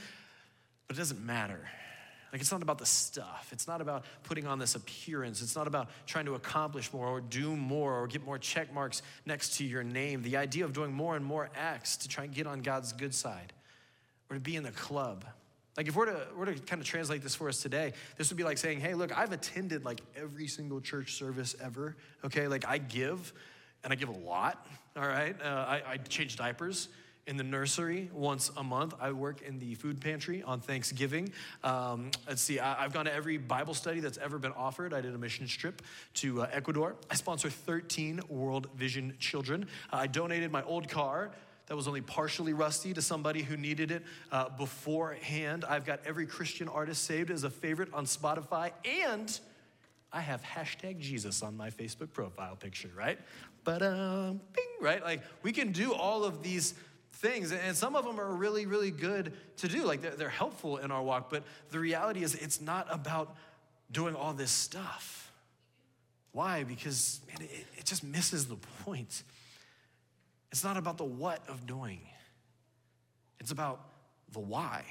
but 0.87 0.97
it 0.97 0.99
doesn't 0.99 1.23
matter 1.23 1.69
like, 2.35 2.41
it's 2.41 2.51
not 2.51 2.61
about 2.61 2.79
the 2.79 2.85
stuff. 2.85 3.47
It's 3.53 3.65
not 3.65 3.79
about 3.79 4.03
putting 4.23 4.45
on 4.45 4.59
this 4.59 4.75
appearance. 4.75 5.41
It's 5.41 5.55
not 5.55 5.67
about 5.67 5.87
trying 6.05 6.25
to 6.25 6.33
accomplish 6.33 6.91
more 6.91 7.07
or 7.07 7.21
do 7.21 7.55
more 7.55 7.93
or 7.93 8.07
get 8.07 8.25
more 8.25 8.37
check 8.37 8.73
marks 8.73 9.03
next 9.25 9.55
to 9.59 9.63
your 9.63 9.85
name. 9.85 10.21
The 10.21 10.35
idea 10.35 10.65
of 10.65 10.73
doing 10.73 10.91
more 10.91 11.15
and 11.15 11.23
more 11.23 11.49
acts 11.55 11.95
to 11.95 12.09
try 12.09 12.25
and 12.25 12.33
get 12.33 12.45
on 12.45 12.59
God's 12.59 12.91
good 12.91 13.15
side 13.15 13.53
or 14.29 14.33
to 14.33 14.41
be 14.41 14.57
in 14.57 14.63
the 14.63 14.71
club. 14.71 15.23
Like, 15.77 15.87
if 15.87 15.95
we're 15.95 16.07
to, 16.07 16.27
we're 16.37 16.43
to 16.43 16.55
kind 16.55 16.81
of 16.81 16.85
translate 16.85 17.23
this 17.23 17.35
for 17.35 17.47
us 17.47 17.61
today, 17.61 17.93
this 18.17 18.29
would 18.31 18.37
be 18.37 18.43
like 18.43 18.57
saying, 18.57 18.81
hey, 18.81 18.95
look, 18.95 19.17
I've 19.17 19.31
attended 19.31 19.85
like 19.85 20.01
every 20.17 20.47
single 20.47 20.81
church 20.81 21.13
service 21.13 21.55
ever, 21.63 21.95
okay? 22.25 22.49
Like, 22.49 22.67
I 22.67 22.79
give, 22.79 23.31
and 23.85 23.93
I 23.93 23.95
give 23.95 24.09
a 24.09 24.11
lot, 24.11 24.67
all 24.97 25.07
right? 25.07 25.41
Uh, 25.41 25.45
I, 25.45 25.81
I 25.87 25.97
change 26.09 26.35
diapers 26.35 26.89
in 27.27 27.37
the 27.37 27.43
nursery 27.43 28.09
once 28.13 28.51
a 28.55 28.63
month. 28.63 28.93
I 28.99 29.11
work 29.11 29.41
in 29.41 29.57
the 29.57 29.73
food 29.75 29.99
pantry 29.99 30.43
on 30.43 30.59
Thanksgiving. 30.59 31.31
Um, 31.63 32.11
let's 32.27 32.41
see, 32.41 32.59
I, 32.59 32.83
have 32.83 32.93
gone 32.93 33.05
to 33.05 33.13
every 33.13 33.37
Bible 33.37 33.73
study 33.73 33.99
that's 33.99 34.19
ever 34.19 34.37
been 34.37 34.51
offered. 34.51 34.93
I 34.93 35.01
did 35.01 35.15
a 35.15 35.17
mission 35.17 35.47
trip 35.47 35.81
to 36.15 36.43
uh, 36.43 36.49
Ecuador. 36.51 36.95
I 37.09 37.15
sponsor 37.15 37.49
13 37.49 38.21
World 38.29 38.67
Vision 38.75 39.15
children. 39.19 39.67
Uh, 39.91 39.97
I 39.97 40.07
donated 40.07 40.51
my 40.51 40.63
old 40.63 40.87
car 40.87 41.31
that 41.67 41.75
was 41.75 41.87
only 41.87 42.01
partially 42.01 42.53
rusty 42.53 42.93
to 42.93 43.01
somebody 43.01 43.41
who 43.41 43.57
needed 43.57 43.89
it 43.89 44.03
uh, 44.31 44.49
beforehand. 44.49 45.65
I've 45.67 45.85
got 45.85 46.01
every 46.05 46.27
Christian 46.27 46.67
artist 46.67 47.05
saved 47.05 47.31
as 47.31 47.43
a 47.43 47.49
favorite 47.49 47.89
on 47.91 48.05
Spotify, 48.05 48.71
and 48.85 49.39
I 50.13 50.21
have 50.21 50.43
hashtag 50.43 50.99
Jesus 50.99 51.41
on 51.41 51.57
my 51.57 51.71
Facebook 51.71 52.13
profile 52.13 52.55
picture, 52.55 52.91
right? 52.95 53.17
But 53.63 53.81
um, 53.81 54.39
bing, 54.53 54.63
right? 54.79 55.03
Like 55.03 55.23
we 55.41 55.51
can 55.51 55.71
do 55.71 55.91
all 55.91 56.23
of 56.23 56.43
these 56.43 56.75
things. 57.15 57.51
And 57.51 57.75
some 57.75 57.95
of 57.95 58.05
them 58.05 58.19
are 58.19 58.33
really, 58.33 58.65
really 58.65 58.91
good 58.91 59.33
to 59.57 59.67
do. 59.67 59.83
Like 59.83 60.01
they're, 60.01 60.15
they're 60.15 60.29
helpful 60.29 60.77
in 60.77 60.91
our 60.91 61.01
walk. 61.01 61.29
But 61.29 61.43
the 61.71 61.79
reality 61.79 62.23
is, 62.23 62.35
it's 62.35 62.61
not 62.61 62.87
about 62.89 63.35
doing 63.91 64.15
all 64.15 64.33
this 64.33 64.51
stuff. 64.51 65.31
Why? 66.31 66.63
Because, 66.63 67.21
man, 67.27 67.47
it, 67.49 67.65
it 67.77 67.85
just 67.85 68.03
misses 68.03 68.47
the 68.47 68.57
point. 68.83 69.23
It's 70.51 70.63
not 70.63 70.77
about 70.77 70.97
the 70.97 71.05
what 71.05 71.41
of 71.47 71.65
doing, 71.65 72.01
it's 73.39 73.51
about 73.51 73.81
the 74.31 74.39
why. 74.39 74.83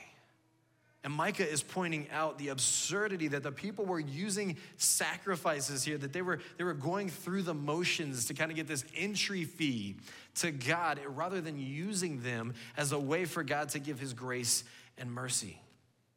And 1.05 1.13
Micah 1.13 1.47
is 1.47 1.63
pointing 1.63 2.09
out 2.11 2.39
the 2.39 2.49
absurdity 2.49 3.29
that 3.29 3.43
the 3.43 3.53
people 3.53 3.85
were 3.85 4.01
using 4.01 4.57
sacrifices 4.79 5.85
here, 5.85 5.99
that 5.99 6.15
they 6.15 6.23
were, 6.23 6.41
they 6.57 6.65
were 6.65 6.73
going 6.73 7.11
through 7.11 7.43
the 7.43 7.53
motions 7.53 8.25
to 8.27 8.35
kind 8.35 8.51
of 8.51 8.57
get 8.57 8.67
this 8.67 8.87
entry 8.97 9.45
fee 9.45 9.97
to 10.37 10.51
God 10.51 11.01
rather 11.07 11.41
than 11.41 11.59
using 11.59 12.23
them 12.23 12.55
as 12.77 12.93
a 12.93 12.99
way 12.99 13.25
for 13.25 13.43
God 13.43 13.69
to 13.71 13.79
give 13.79 13.99
his 13.99 14.13
grace 14.13 14.65
and 14.99 15.11
mercy. 15.11 15.61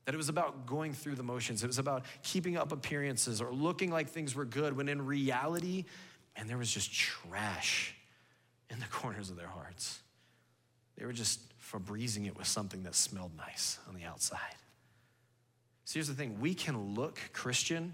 That 0.06 0.14
it 0.14 0.18
was 0.18 0.30
about 0.30 0.66
going 0.66 0.94
through 0.94 1.16
the 1.16 1.24
motions, 1.24 1.64
it 1.64 1.68
was 1.68 1.80
about 1.80 2.06
keeping 2.24 2.58
up 2.58 2.72
appearances 2.72 3.42
or 3.42 3.52
looking 3.52 3.92
like 3.92 4.10
things 4.10 4.36
were 4.36 4.46
good 4.46 4.76
when 4.76 4.88
in 4.88 5.06
reality, 5.06 5.86
and 6.36 6.50
there 6.50 6.58
was 6.58 6.72
just 6.72 6.94
trash 6.94 7.94
in 8.70 8.80
the 8.80 8.86
corners 8.92 9.30
of 9.30 9.36
their 9.36 9.48
hearts. 9.48 10.00
They 10.98 11.06
were 11.06 11.14
just 11.14 11.42
Febrezing 11.72 12.28
it 12.28 12.38
with 12.38 12.48
something 12.48 12.84
that 12.84 12.96
smelled 12.96 13.36
nice 13.36 13.78
on 13.88 13.96
the 13.96 14.06
outside. 14.06 14.40
So 15.84 15.96
here's 15.96 16.08
the 16.08 16.14
thing 16.14 16.40
we 16.40 16.54
can 16.54 16.96
look 16.96 17.20
Christian 17.34 17.94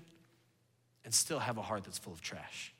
and 1.04 1.14
still 1.14 1.40
have 1.40 1.58
a 1.58 1.62
heart 1.62 1.84
that's 1.84 1.98
full 1.98 2.14
of 2.14 2.22
trash. 2.22 2.74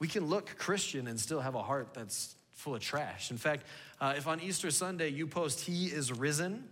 We 0.00 0.08
can 0.08 0.26
look 0.26 0.56
Christian 0.58 1.06
and 1.06 1.20
still 1.20 1.40
have 1.40 1.54
a 1.54 1.62
heart 1.62 1.94
that's 1.94 2.34
full 2.54 2.74
of 2.74 2.80
trash. 2.80 3.30
In 3.30 3.36
fact, 3.36 3.64
uh, 4.00 4.14
if 4.16 4.26
on 4.26 4.40
Easter 4.40 4.70
Sunday 4.70 5.08
you 5.10 5.26
post, 5.26 5.60
He 5.60 5.86
is 5.86 6.10
risen, 6.10 6.64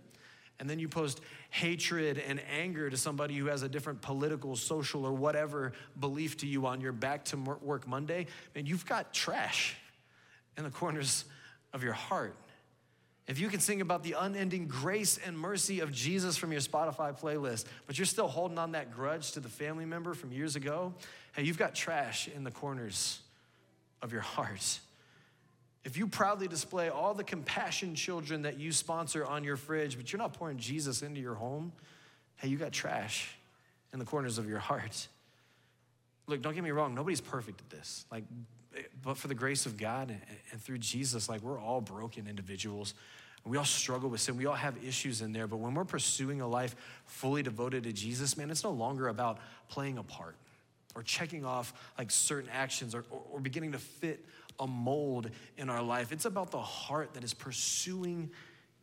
and 0.59 0.69
then 0.69 0.79
you 0.79 0.89
post 0.89 1.21
hatred 1.51 2.17
and 2.17 2.41
anger 2.51 2.89
to 2.89 2.97
somebody 2.97 3.35
who 3.35 3.45
has 3.45 3.63
a 3.63 3.69
different 3.69 4.01
political, 4.01 4.55
social, 4.55 5.05
or 5.05 5.13
whatever 5.13 5.73
belief 5.99 6.37
to 6.37 6.47
you 6.47 6.65
on 6.65 6.81
your 6.81 6.91
back 6.91 7.23
to 7.25 7.37
work 7.37 7.87
Monday, 7.87 8.27
and 8.55 8.67
you've 8.67 8.85
got 8.85 9.13
trash 9.13 9.77
in 10.57 10.63
the 10.63 10.69
corners 10.69 11.23
of 11.71 11.83
your 11.83 11.93
heart. 11.93 12.35
If 13.29 13.37
you 13.39 13.47
can 13.47 13.59
sing 13.59 13.79
about 13.79 14.01
the 14.01 14.15
unending 14.19 14.67
grace 14.67 15.19
and 15.23 15.37
mercy 15.37 15.81
of 15.81 15.93
Jesus 15.93 16.35
from 16.35 16.51
your 16.51 16.61
Spotify 16.61 17.17
playlist, 17.17 17.65
but 17.85 17.95
you're 17.95 18.07
still 18.07 18.27
holding 18.27 18.57
on 18.57 18.71
that 18.71 18.91
grudge 18.91 19.33
to 19.33 19.39
the 19.39 19.47
family 19.47 19.85
member 19.85 20.15
from 20.15 20.31
years 20.31 20.55
ago, 20.55 20.95
hey, 21.33 21.43
you've 21.43 21.59
got 21.59 21.75
trash 21.75 22.27
in 22.27 22.43
the 22.43 22.49
corners 22.49 23.19
of 24.01 24.11
your 24.11 24.21
heart. 24.35 24.79
If 25.85 25.95
you 25.95 26.07
proudly 26.07 26.47
display 26.47 26.89
all 26.89 27.13
the 27.13 27.23
compassion 27.23 27.93
children 27.93 28.41
that 28.41 28.59
you 28.59 28.71
sponsor 28.71 29.23
on 29.23 29.43
your 29.43 29.57
fridge, 29.57 29.95
but 29.95 30.11
you're 30.11 30.17
not 30.17 30.33
pouring 30.33 30.57
Jesus 30.57 31.03
into 31.03 31.21
your 31.21 31.35
home, 31.35 31.71
hey, 32.37 32.47
you 32.47 32.57
got 32.57 32.71
trash 32.71 33.37
in 33.93 33.99
the 33.99 34.05
corners 34.05 34.39
of 34.39 34.49
your 34.49 34.59
heart. 34.69 35.07
look, 36.25 36.41
don't 36.41 36.55
get 36.55 36.63
me 36.63 36.71
wrong, 36.71 36.95
nobody's 36.95 37.21
perfect 37.21 37.61
at 37.61 37.69
this. 37.69 38.07
Like, 38.11 38.23
but 39.03 39.17
for 39.17 39.27
the 39.27 39.35
grace 39.35 39.65
of 39.65 39.77
God 39.77 40.15
and, 40.51 40.61
through 40.61 40.77
Jesus, 40.77 41.29
like 41.29 41.41
we're 41.41 41.59
all 41.59 41.81
broken 41.81 42.27
individuals. 42.27 42.93
We 43.45 43.57
all 43.57 43.65
struggle 43.65 44.09
with 44.09 44.21
sin. 44.21 44.37
We 44.37 44.45
all 44.45 44.53
have 44.53 44.75
issues 44.83 45.21
in 45.21 45.31
there. 45.31 45.47
But 45.47 45.57
when 45.57 45.73
we're 45.73 45.85
pursuing 45.85 46.41
a 46.41 46.47
life 46.47 46.75
fully 47.05 47.41
devoted 47.41 47.83
to 47.83 47.93
Jesus, 47.93 48.37
man, 48.37 48.51
it's 48.51 48.63
no 48.63 48.71
longer 48.71 49.07
about 49.07 49.39
playing 49.69 49.97
a 49.97 50.03
part 50.03 50.35
or 50.95 51.03
checking 51.03 51.45
off 51.45 51.73
like 51.97 52.11
certain 52.11 52.49
actions 52.51 52.93
or, 52.93 53.05
or, 53.09 53.21
or 53.31 53.39
beginning 53.39 53.71
to 53.71 53.79
fit 53.79 54.25
a 54.59 54.67
mold 54.67 55.29
in 55.57 55.69
our 55.69 55.81
life. 55.81 56.11
It's 56.11 56.25
about 56.25 56.51
the 56.51 56.61
heart 56.61 57.13
that 57.13 57.23
is 57.23 57.33
pursuing 57.33 58.29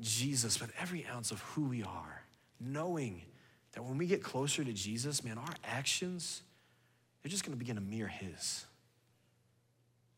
Jesus 0.01 0.61
with 0.61 0.73
every 0.81 1.07
ounce 1.07 1.31
of 1.31 1.41
who 1.41 1.65
we 1.65 1.83
are, 1.83 2.23
knowing 2.61 3.23
that 3.73 3.85
when 3.85 3.99
we 3.99 4.07
get 4.07 4.23
closer 4.23 4.65
to 4.65 4.73
Jesus, 4.73 5.23
man, 5.23 5.39
our 5.39 5.55
actions, 5.65 6.43
they're 7.23 7.31
just 7.31 7.45
gonna 7.45 7.57
begin 7.57 7.77
to 7.77 7.83
mirror 7.83 8.09
His. 8.09 8.65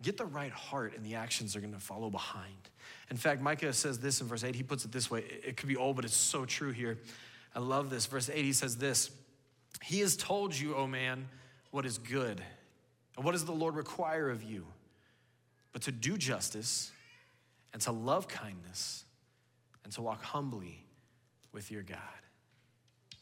Get 0.02 0.16
the 0.16 0.26
right 0.26 0.52
heart, 0.52 0.94
and 0.94 1.04
the 1.04 1.16
actions 1.16 1.56
are 1.56 1.60
gonna 1.60 1.80
follow 1.80 2.10
behind. 2.10 2.70
In 3.10 3.16
fact, 3.16 3.40
Micah 3.40 3.72
says 3.72 3.98
this 3.98 4.20
in 4.20 4.26
verse 4.26 4.44
8. 4.44 4.54
He 4.54 4.62
puts 4.62 4.84
it 4.84 4.92
this 4.92 5.10
way. 5.10 5.24
It 5.44 5.56
could 5.56 5.68
be 5.68 5.76
old, 5.76 5.96
but 5.96 6.04
it's 6.04 6.16
so 6.16 6.44
true 6.44 6.70
here. 6.70 6.98
I 7.54 7.60
love 7.60 7.90
this. 7.90 8.06
Verse 8.06 8.30
8, 8.32 8.44
he 8.44 8.52
says 8.52 8.76
this 8.76 9.10
He 9.82 10.00
has 10.00 10.16
told 10.16 10.56
you, 10.56 10.74
O 10.74 10.86
man, 10.86 11.28
what 11.70 11.86
is 11.86 11.98
good. 11.98 12.42
And 13.16 13.24
what 13.24 13.32
does 13.32 13.44
the 13.44 13.52
Lord 13.52 13.74
require 13.74 14.30
of 14.30 14.42
you? 14.42 14.64
But 15.72 15.82
to 15.82 15.92
do 15.92 16.16
justice 16.16 16.92
and 17.72 17.82
to 17.82 17.92
love 17.92 18.28
kindness 18.28 19.04
and 19.84 19.92
to 19.94 20.02
walk 20.02 20.22
humbly 20.22 20.84
with 21.52 21.70
your 21.70 21.82
God. 21.82 21.98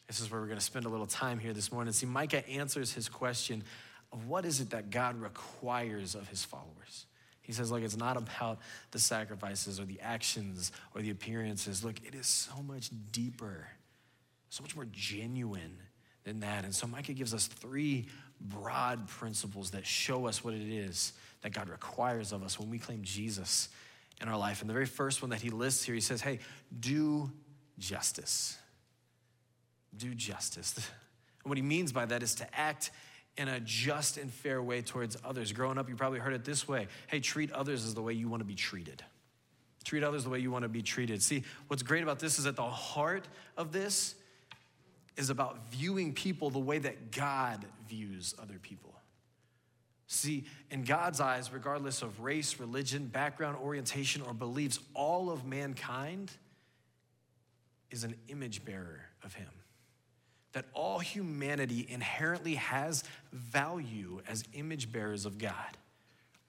This 0.07 0.19
is 0.19 0.31
where 0.31 0.39
we're 0.39 0.47
going 0.47 0.59
to 0.59 0.63
spend 0.63 0.85
a 0.85 0.89
little 0.89 1.07
time 1.07 1.39
here 1.39 1.51
this 1.51 1.71
morning. 1.71 1.91
See, 1.93 2.05
Micah 2.05 2.47
answers 2.47 2.93
his 2.93 3.09
question 3.09 3.63
of 4.11 4.27
what 4.27 4.45
is 4.45 4.61
it 4.61 4.69
that 4.71 4.89
God 4.89 5.19
requires 5.21 6.15
of 6.15 6.27
his 6.29 6.43
followers. 6.43 7.05
He 7.41 7.53
says, 7.53 7.71
look, 7.71 7.81
it's 7.81 7.97
not 7.97 8.17
about 8.17 8.59
the 8.91 8.99
sacrifices 8.99 9.79
or 9.79 9.85
the 9.85 9.99
actions 10.01 10.71
or 10.93 11.01
the 11.01 11.11
appearances. 11.11 11.83
Look, 11.83 11.95
it 12.05 12.13
is 12.13 12.27
so 12.27 12.61
much 12.61 12.89
deeper, 13.11 13.67
so 14.49 14.63
much 14.63 14.75
more 14.75 14.87
genuine 14.91 15.77
than 16.25 16.41
that. 16.41 16.65
And 16.65 16.75
so 16.75 16.87
Micah 16.87 17.13
gives 17.13 17.33
us 17.33 17.47
three 17.47 18.07
broad 18.41 19.07
principles 19.07 19.71
that 19.71 19.85
show 19.85 20.27
us 20.27 20.43
what 20.43 20.53
it 20.53 20.61
is 20.61 21.13
that 21.41 21.53
God 21.53 21.69
requires 21.69 22.33
of 22.33 22.43
us 22.43 22.59
when 22.59 22.69
we 22.69 22.79
claim 22.79 23.01
Jesus 23.01 23.69
in 24.21 24.27
our 24.27 24.37
life. 24.37 24.61
And 24.61 24.69
the 24.69 24.73
very 24.73 24.85
first 24.85 25.21
one 25.21 25.29
that 25.29 25.41
he 25.41 25.49
lists 25.49 25.83
here, 25.85 25.95
he 25.95 26.01
says, 26.01 26.21
hey, 26.21 26.39
do 26.77 27.31
justice. 27.79 28.57
Do 29.95 30.13
justice. 30.13 30.75
And 31.43 31.49
what 31.49 31.57
he 31.57 31.63
means 31.63 31.93
by 31.93 32.05
that 32.05 32.23
is 32.23 32.35
to 32.35 32.59
act 32.59 32.91
in 33.37 33.47
a 33.47 33.59
just 33.59 34.17
and 34.17 34.31
fair 34.31 34.61
way 34.61 34.81
towards 34.81 35.15
others. 35.23 35.51
Growing 35.51 35.77
up, 35.77 35.87
you 35.87 35.95
probably 35.95 36.19
heard 36.19 36.33
it 36.33 36.43
this 36.43 36.67
way 36.67 36.87
hey, 37.07 37.19
treat 37.19 37.51
others 37.51 37.85
as 37.85 37.93
the 37.93 38.01
way 38.01 38.13
you 38.13 38.29
want 38.29 38.41
to 38.41 38.45
be 38.45 38.55
treated. 38.55 39.03
Treat 39.83 40.03
others 40.03 40.25
the 40.25 40.29
way 40.29 40.39
you 40.39 40.51
want 40.51 40.63
to 40.63 40.69
be 40.69 40.81
treated. 40.81 41.21
See, 41.21 41.43
what's 41.67 41.83
great 41.83 42.03
about 42.03 42.19
this 42.19 42.39
is 42.39 42.43
that 42.43 42.57
the 42.57 42.63
heart 42.63 43.25
of 43.55 43.71
this 43.71 44.15
is 45.15 45.29
about 45.29 45.71
viewing 45.71 46.13
people 46.13 46.49
the 46.49 46.59
way 46.59 46.77
that 46.79 47.11
God 47.11 47.65
views 47.87 48.35
other 48.37 48.59
people. 48.61 48.93
See, 50.07 50.45
in 50.71 50.83
God's 50.83 51.19
eyes, 51.19 51.51
regardless 51.51 52.01
of 52.01 52.21
race, 52.21 52.59
religion, 52.59 53.05
background, 53.07 53.57
orientation, 53.57 54.21
or 54.21 54.33
beliefs, 54.33 54.79
all 54.93 55.29
of 55.29 55.45
mankind 55.45 56.31
is 57.91 58.03
an 58.03 58.15
image 58.29 58.63
bearer 58.63 59.01
of 59.23 59.33
Him. 59.33 59.49
That 60.53 60.65
all 60.73 60.99
humanity 60.99 61.85
inherently 61.89 62.55
has 62.55 63.03
value 63.31 64.21
as 64.27 64.43
image 64.53 64.91
bearers 64.91 65.25
of 65.25 65.37
God. 65.37 65.77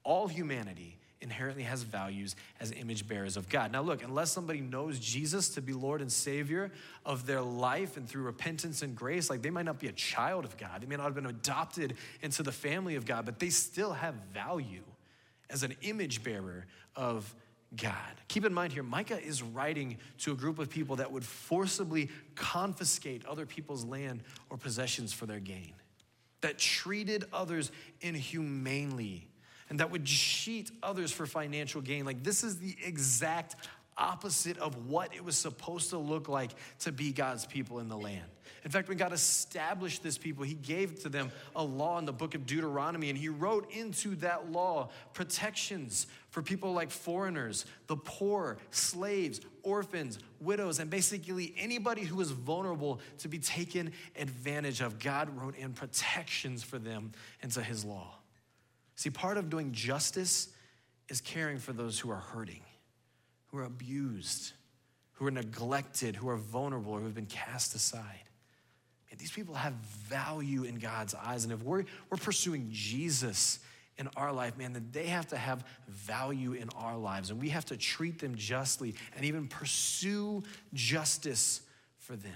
All 0.05 0.29
humanity 0.29 0.99
inherently 1.21 1.65
has 1.65 1.83
values 1.83 2.37
as 2.61 2.73
image 2.73 3.09
bearers 3.09 3.37
of 3.37 3.49
God. 3.49 3.73
Now, 3.73 3.83
look, 3.83 4.03
unless 4.03 4.31
somebody 4.31 4.61
knows 4.61 4.99
Jesus 4.99 5.49
to 5.51 5.61
be 5.61 5.73
Lord 5.73 6.01
and 6.01 6.11
Savior 6.11 6.71
of 7.05 7.27
their 7.27 7.43
life 7.43 7.97
and 7.97 8.09
through 8.09 8.23
repentance 8.23 8.83
and 8.83 8.95
grace, 8.95 9.29
like 9.29 9.43
they 9.43 9.51
might 9.51 9.65
not 9.65 9.81
be 9.81 9.89
a 9.89 9.93
child 9.93 10.45
of 10.45 10.57
God. 10.57 10.81
They 10.81 10.87
may 10.87 10.97
not 10.97 11.05
have 11.05 11.15
been 11.15 11.27
adopted 11.27 11.95
into 12.23 12.43
the 12.43 12.53
family 12.53 12.95
of 12.95 13.05
God, 13.05 13.25
but 13.25 13.39
they 13.39 13.51
still 13.51 13.93
have 13.95 14.15
value 14.33 14.85
as 15.51 15.63
an 15.63 15.75
image 15.83 16.23
bearer 16.23 16.67
of 16.95 17.35
God. 17.77 17.95
Keep 18.29 18.47
in 18.47 18.55
mind 18.55 18.73
here, 18.73 18.83
Micah 18.83 19.23
is 19.23 19.43
writing 19.43 19.99
to 20.19 20.33
a 20.33 20.35
group 20.35 20.59
of 20.59 20.71
people 20.71 20.97
that 20.97 21.13
would 21.13 21.25
forcibly 21.25 22.09
confiscate 22.35 23.27
other 23.27 23.47
people's 23.47 23.85
land 23.85 24.23
or 24.51 24.57
possessions 24.57 25.13
for 25.13 25.27
their 25.27 25.41
gain, 25.41 25.75
that 26.41 26.59
treated 26.59 27.25
others 27.33 27.71
inhumanely 28.01 29.29
and 29.71 29.81
that 29.81 29.91
would 29.91 30.05
cheat 30.05 30.71
others 30.83 31.13
for 31.13 31.27
financial 31.27 31.81
gain. 31.81 32.05
Like, 32.05 32.23
this 32.23 32.43
is 32.43 32.59
the 32.59 32.75
exact 32.83 33.57
opposite 33.97 34.57
of 34.59 34.87
what 34.87 35.15
it 35.15 35.25
was 35.25 35.37
supposed 35.37 35.91
to 35.91 35.99
look 35.99 36.29
like 36.29 36.53
to 36.81 36.93
be 36.93 37.13
God's 37.13 37.45
people 37.45 37.81
in 37.81 37.89
the 37.89 37.97
land. 37.97 38.25
In 38.69 38.73
fact, 38.73 38.91
when 38.91 38.99
God 38.99 39.15
established 39.15 40.03
this 40.03 40.19
people, 40.19 40.45
He 40.45 40.53
gave 40.53 41.01
to 41.01 41.09
them 41.09 41.33
a 41.57 41.65
law 41.65 41.99
in 41.99 42.05
the 42.05 42.13
book 42.13 42.35
of 42.35 42.45
Deuteronomy, 42.45 43.09
and 43.09 43.19
He 43.19 43.31
wrote 43.31 43.73
into 43.73 44.15
that 44.17 44.53
law 44.53 44.91
protections 45.15 46.07
for 46.29 46.43
people 46.43 46.75
like 46.75 46.91
foreigners, 46.91 47.65
the 47.87 47.97
poor, 47.97 48.59
slaves, 48.71 49.41
orphans, 49.63 50.19
widows, 50.39 50.81
and 50.81 50.91
basically 50.91 51.55
anybody 51.57 52.03
who 52.03 52.21
is 52.21 52.31
vulnerable 52.31 53.01
to 53.21 53.29
be 53.29 53.39
taken 53.39 53.91
advantage 54.19 54.83
of. 54.83 54.99
God 54.99 55.35
wrote 55.35 55.57
in 55.57 55.73
protections 55.73 56.63
for 56.63 56.79
them 56.79 57.13
into 57.43 57.63
His 57.63 57.87
law. 57.87 58.17
See, 58.97 59.09
part 59.09 59.39
of 59.39 59.49
doing 59.49 59.73
justice 59.73 60.49
is 61.09 61.23
caring 61.23 61.57
for 61.57 61.73
those 61.73 61.99
who 61.99 62.11
are 62.11 62.17
hurting, 62.17 62.65
who 63.47 63.57
are 63.61 63.65
abused, 63.65 64.53
who 65.13 65.27
are 65.27 65.31
neglected, 65.31 66.17
who 66.17 66.29
are 66.29 66.37
vulnerable, 66.37 66.93
or 66.93 66.99
who 66.99 67.07
have 67.07 67.15
been 67.15 67.25
cast 67.25 67.75
aside. 67.75 68.28
These 69.17 69.33
people 69.33 69.55
have 69.55 69.73
value 69.73 70.65
in 70.65 70.79
God's 70.79 71.15
eyes. 71.15 71.45
And 71.45 71.53
if 71.53 71.63
we're, 71.63 71.85
we're 72.11 72.19
pursuing 72.19 72.69
Jesus 72.71 73.59
in 73.97 74.09
our 74.17 74.33
life, 74.33 74.57
man, 74.57 74.73
then 74.73 74.89
they 74.93 75.07
have 75.07 75.27
to 75.29 75.37
have 75.37 75.65
value 75.89 76.53
in 76.53 76.69
our 76.77 76.97
lives. 76.97 77.31
And 77.31 77.41
we 77.41 77.49
have 77.49 77.65
to 77.67 77.77
treat 77.77 78.19
them 78.19 78.35
justly 78.37 78.95
and 79.17 79.25
even 79.25 79.49
pursue 79.49 80.43
justice 80.75 81.63
for 81.99 82.17
them. 82.17 82.33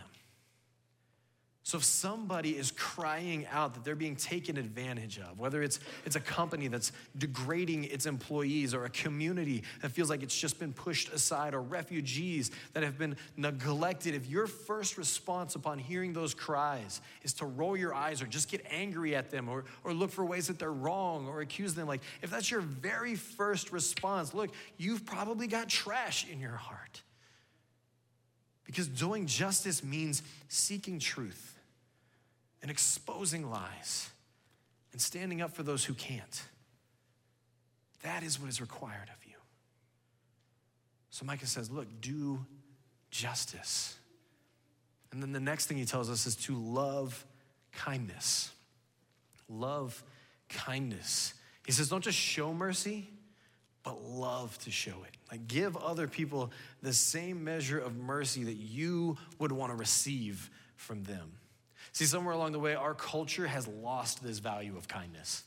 So 1.65 1.79
if 1.79 1.85
somebody 1.85 2.59
is 2.59 2.73
crying 2.73 3.47
out 3.47 3.75
that 3.75 3.85
they're 3.85 3.95
being 3.95 4.17
taken 4.17 4.57
advantage 4.57 5.21
of, 5.21 5.39
whether 5.39 5.63
it's 5.63 5.79
it's 6.05 6.17
a 6.17 6.21
company 6.21 6.67
that's 6.67 6.91
degrading 7.17 7.85
its 7.85 8.05
employees 8.05 8.75
or 8.75 8.85
a 8.85 8.91
community 8.91 9.63
that 9.81 9.93
feels 9.93 10.11
like 10.11 10.25
it's 10.25 10.37
just 10.37 10.59
been 10.59 10.73
pushed 10.73 11.13
aside 11.13 11.55
or 11.55 11.63
refugees 11.63 12.51
that 12.73 12.83
have 12.83 12.99
been 12.99 13.17
neglected, 13.37 14.17
if 14.17 14.27
your 14.27 14.49
first 14.49 14.99
response 14.99 15.55
upon 15.55 15.79
hearing 15.79 16.13
those 16.13 16.35
cries 16.35 17.01
is 17.23 17.33
to 17.35 17.47
roll 17.47 17.77
your 17.77 17.95
eyes 17.95 18.21
or 18.23 18.27
just 18.27 18.51
get 18.51 18.67
angry 18.69 19.15
at 19.15 19.31
them 19.31 19.49
or, 19.49 19.65
or 19.85 19.95
look 19.95 20.11
for 20.11 20.25
ways 20.25 20.49
that 20.49 20.59
they're 20.59 20.73
wrong 20.73 21.29
or 21.29 21.43
accuse 21.43 21.75
them, 21.75 21.87
like 21.87 22.03
if 22.23 22.31
that's 22.31 22.51
your 22.51 22.61
very 22.61 23.15
first 23.15 23.71
response, 23.71 24.35
look, 24.35 24.53
you've 24.79 25.07
probably 25.07 25.47
got 25.47 25.69
trash 25.69 26.27
in 26.29 26.41
your 26.41 26.57
heart. 26.57 27.03
Because 28.65 28.89
doing 28.89 29.27
justice 29.27 29.85
means 29.85 30.23
seeking 30.49 30.99
truth 30.99 31.52
and 32.63 32.71
exposing 32.71 33.51
lies 33.51 34.11
and 34.93 35.01
standing 35.01 35.43
up 35.43 35.53
for 35.55 35.63
those 35.63 35.85
who 35.85 35.95
can't. 35.95 36.43
That 38.03 38.23
is 38.23 38.41
what 38.41 38.49
is 38.49 38.61
required 38.61 39.09
of 39.09 39.27
you. 39.27 39.37
So 41.11 41.25
Micah 41.25 41.47
says, 41.47 41.71
Look, 41.71 41.89
do 42.01 42.45
justice. 43.11 43.97
And 45.13 45.23
then 45.23 45.33
the 45.33 45.41
next 45.41 45.67
thing 45.67 45.77
he 45.77 45.85
tells 45.85 46.09
us 46.09 46.25
is 46.27 46.37
to 46.37 46.57
love 46.57 47.27
kindness. 47.73 48.51
Love 49.49 50.03
kindness. 50.49 51.35
He 51.67 51.73
says, 51.73 51.89
Don't 51.89 52.03
just 52.03 52.19
show 52.19 52.53
mercy, 52.53 53.09
but 53.83 54.03
love 54.03 54.57
to 54.61 54.71
show 54.71 55.05
it. 55.07 55.17
Like, 55.31 55.47
give 55.49 55.77
other 55.77 56.07
people 56.09 56.51
the 56.83 56.93
same 56.93 57.45
measure 57.45 57.79
of 57.79 57.97
mercy 57.97 58.45
that 58.45 58.57
you 58.57 59.17
would 59.39 59.53
want 59.53 59.73
to 59.73 59.77
receive 59.77 60.51
from 60.77 61.05
them. 61.05 61.33
See, 61.93 62.07
somewhere 62.07 62.35
along 62.35 62.53
the 62.53 62.59
way, 62.59 62.75
our 62.75 62.95
culture 62.95 63.47
has 63.47 63.69
lost 63.69 64.23
this 64.23 64.39
value 64.39 64.77
of 64.77 64.89
kindness. 64.89 65.45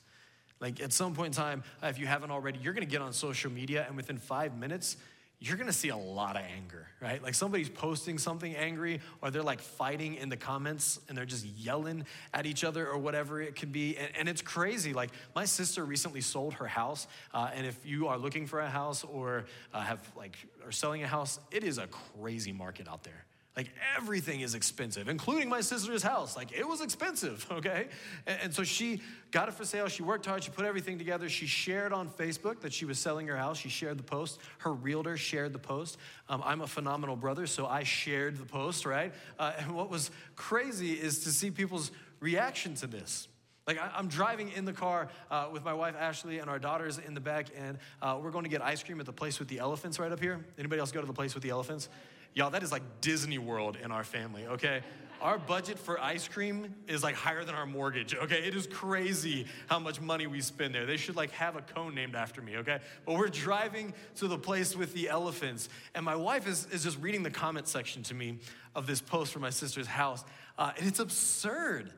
Like 0.59 0.79
at 0.79 0.93
some 0.93 1.13
point 1.13 1.35
in 1.35 1.43
time, 1.43 1.63
uh, 1.83 1.87
if 1.87 1.99
you 1.99 2.05
haven't 2.05 2.31
already, 2.31 2.59
you're 2.59 2.73
gonna 2.73 2.85
get 2.85 3.01
on 3.01 3.13
social 3.13 3.51
media, 3.51 3.83
and 3.87 3.97
within 3.97 4.17
five 4.17 4.55
minutes, 4.57 4.95
you're 5.39 5.57
gonna 5.57 5.73
see 5.73 5.89
a 5.89 5.97
lot 5.97 6.35
of 6.37 6.43
anger, 6.55 6.87
right? 7.01 7.21
Like 7.21 7.33
somebody's 7.33 7.69
posting 7.69 8.17
something 8.17 8.55
angry, 8.55 9.01
or 9.21 9.31
they're 9.31 9.43
like 9.43 9.59
fighting 9.59 10.15
in 10.15 10.29
the 10.29 10.37
comments 10.37 10.99
and 11.09 11.17
they're 11.17 11.25
just 11.25 11.45
yelling 11.45 12.05
at 12.33 12.45
each 12.45 12.63
other 12.63 12.87
or 12.87 12.97
whatever 12.97 13.41
it 13.41 13.55
could 13.55 13.71
be. 13.71 13.97
And, 13.97 14.09
and 14.19 14.29
it's 14.29 14.41
crazy. 14.41 14.93
Like 14.93 15.09
my 15.35 15.45
sister 15.45 15.83
recently 15.83 16.21
sold 16.21 16.53
her 16.53 16.67
house, 16.67 17.07
uh, 17.33 17.49
and 17.53 17.65
if 17.65 17.85
you 17.85 18.07
are 18.07 18.17
looking 18.17 18.47
for 18.47 18.61
a 18.61 18.69
house 18.69 19.03
or 19.03 19.45
uh, 19.73 19.81
have 19.81 19.99
like, 20.15 20.37
are 20.63 20.71
selling 20.71 21.03
a 21.03 21.07
house, 21.07 21.39
it 21.51 21.63
is 21.63 21.79
a 21.79 21.87
crazy 21.87 22.53
market 22.53 22.87
out 22.87 23.03
there. 23.03 23.25
Like 23.55 23.69
everything 23.95 24.41
is 24.41 24.53
expensive, 24.53 25.07
including 25.07 25.47
my 25.47 25.61
sister's 25.61 26.03
house. 26.03 26.35
Like 26.35 26.51
it 26.51 26.67
was 26.67 26.81
expensive, 26.81 27.45
okay? 27.51 27.87
And, 28.27 28.39
and, 28.43 28.53
so 28.53 28.65
she 28.65 29.01
got 29.31 29.47
it 29.47 29.53
for 29.53 29.63
sale. 29.63 29.87
She 29.87 30.03
worked 30.03 30.25
hard. 30.25 30.43
She 30.43 30.51
put 30.51 30.65
everything 30.65 30.97
together. 30.97 31.29
She 31.29 31.45
shared 31.45 31.93
on 31.93 32.09
Facebook 32.09 32.59
that 32.61 32.73
she 32.73 32.83
was 32.83 32.99
selling 32.99 33.27
her 33.27 33.37
house. 33.37 33.57
She 33.57 33.69
shared 33.69 33.97
the 33.97 34.03
post. 34.03 34.39
Her 34.57 34.73
realtor 34.73 35.15
shared 35.15 35.53
the 35.53 35.59
post. 35.59 35.97
Um, 36.27 36.43
I'm 36.45 36.61
a 36.61 36.67
phenomenal 36.67 37.15
brother, 37.15 37.47
so 37.47 37.65
I 37.65 37.83
shared 37.83 38.37
the 38.37 38.45
post, 38.45 38.85
right? 38.85 39.13
Uh, 39.39 39.53
and 39.57 39.73
what 39.73 39.89
was 39.89 40.11
crazy 40.35 40.91
is 40.91 41.23
to 41.23 41.29
see 41.29 41.49
people's 41.49 41.91
reaction 42.19 42.75
to 42.75 42.87
this. 42.87 43.29
Like 43.67 43.79
I, 43.79 43.97
am 43.97 44.09
driving 44.09 44.51
in 44.51 44.65
the 44.65 44.73
car 44.73 45.07
uh, 45.31 45.47
with 45.51 45.63
my 45.63 45.73
wife 45.73 45.95
Ashley 45.97 46.39
and 46.39 46.49
our 46.49 46.59
daughters 46.59 46.99
in 46.99 47.13
the 47.13 47.21
back, 47.21 47.47
and 47.57 47.77
uh, 48.01 48.19
we're 48.21 48.31
going 48.31 48.43
to 48.43 48.49
get 48.49 48.61
ice 48.61 48.83
cream 48.83 48.99
at 48.99 49.05
the 49.05 49.13
place 49.13 49.39
with 49.39 49.47
the 49.47 49.59
elephants 49.59 49.97
right 49.97 50.11
up 50.11 50.19
here. 50.19 50.45
Anybody 50.59 50.81
else 50.81 50.91
go 50.91 51.01
to 51.01 51.07
the 51.07 51.13
place 51.13 51.33
with 51.33 51.41
the 51.41 51.49
elephants? 51.49 51.89
Y'all, 52.35 52.49
that 52.49 52.63
is 52.63 52.71
like 52.71 52.83
Disney 52.99 53.37
World 53.37 53.77
in 53.81 53.91
our 53.93 54.03
family, 54.03 54.45
okay? 54.45 54.81
Our 55.21 55.37
budget 55.39 55.79
for 55.79 55.97
ice 56.01 56.27
cream 56.27 56.75
is 56.85 57.01
like 57.01 57.15
higher 57.15 57.45
than 57.45 57.55
our 57.55 57.65
mortgage, 57.65 58.13
okay? 58.13 58.45
It 58.45 58.53
is 58.53 58.67
crazy 58.67 59.47
how 59.67 59.79
much 59.79 60.01
money 60.01 60.27
we 60.27 60.41
spend 60.41 60.75
there. 60.75 60.85
They 60.85 60.97
should 60.97 61.15
like 61.15 61.31
have 61.31 61.55
a 61.55 61.61
cone 61.61 61.95
named 61.95 62.13
after 62.13 62.41
me, 62.41 62.57
okay? 62.57 62.79
But 63.05 63.15
we're 63.15 63.29
driving 63.29 63.93
to 64.17 64.27
the 64.27 64.37
place 64.37 64.75
with 64.75 64.93
the 64.93 65.07
elephants, 65.07 65.69
and 65.95 66.03
my 66.03 66.17
wife 66.17 66.45
is, 66.45 66.67
is 66.71 66.83
just 66.83 66.99
reading 66.99 67.23
the 67.23 67.31
comment 67.31 67.69
section 67.69 68.03
to 68.03 68.13
me 68.13 68.39
of 68.75 68.85
this 68.85 68.99
post 68.99 69.31
from 69.31 69.41
my 69.41 69.49
sister's 69.49 69.87
house, 69.87 70.25
uh, 70.57 70.73
and 70.77 70.85
it's 70.85 70.99
absurd. 70.99 71.93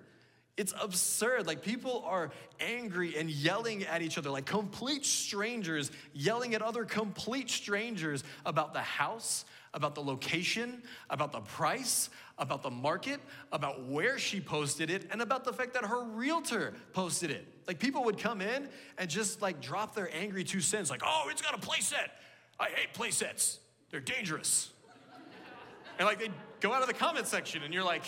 It's 0.58 0.74
absurd. 0.82 1.46
Like 1.46 1.62
people 1.62 2.04
are 2.08 2.32
angry 2.60 3.16
and 3.16 3.30
yelling 3.30 3.84
at 3.84 4.02
each 4.02 4.18
other, 4.18 4.32
like 4.32 4.46
complete 4.46 5.06
strangers 5.06 5.92
yelling 6.14 6.56
at 6.56 6.64
other 6.64 6.84
complete 6.84 7.50
strangers 7.52 8.24
about 8.44 8.74
the 8.74 8.82
house, 8.82 9.46
about 9.76 9.94
the 9.94 10.02
location, 10.02 10.82
about 11.12 11.32
the 11.32 11.42
price, 11.42 12.10
about 12.40 12.64
the 12.64 12.72
market, 12.72 13.20
about 13.52 13.88
where 13.88 14.18
she 14.18 14.42
posted 14.42 14.90
it, 14.90 15.08
and 15.12 15.22
about 15.22 15.46
the 15.46 15.54
fact 15.54 15.76
that 15.76 15.86
her 15.86 16.04
realtor 16.04 16.74
posted 16.92 17.30
it. 17.30 17.46
Like 17.68 17.78
people 17.78 18.04
would 18.06 18.18
come 18.18 18.42
in 18.42 18.68
and 18.98 19.08
just 19.08 19.44
like 19.44 19.62
drop 19.62 19.94
their 19.94 20.10
angry 20.12 20.44
two 20.44 20.62
cents, 20.62 20.90
like, 20.90 21.04
oh, 21.06 21.28
it's 21.30 21.42
got 21.44 21.54
a 21.54 21.60
play 21.60 21.82
set. 21.82 22.20
I 22.60 22.70
hate 22.70 22.94
play 22.94 23.12
sets. 23.12 23.60
They're 23.92 24.00
dangerous. 24.00 24.72
and 26.00 26.08
like 26.08 26.18
they 26.18 26.30
go 26.62 26.74
out 26.74 26.82
of 26.82 26.88
the 26.88 26.96
comment 26.96 27.28
section 27.28 27.62
and 27.62 27.72
you're 27.72 27.84
like, 27.84 28.06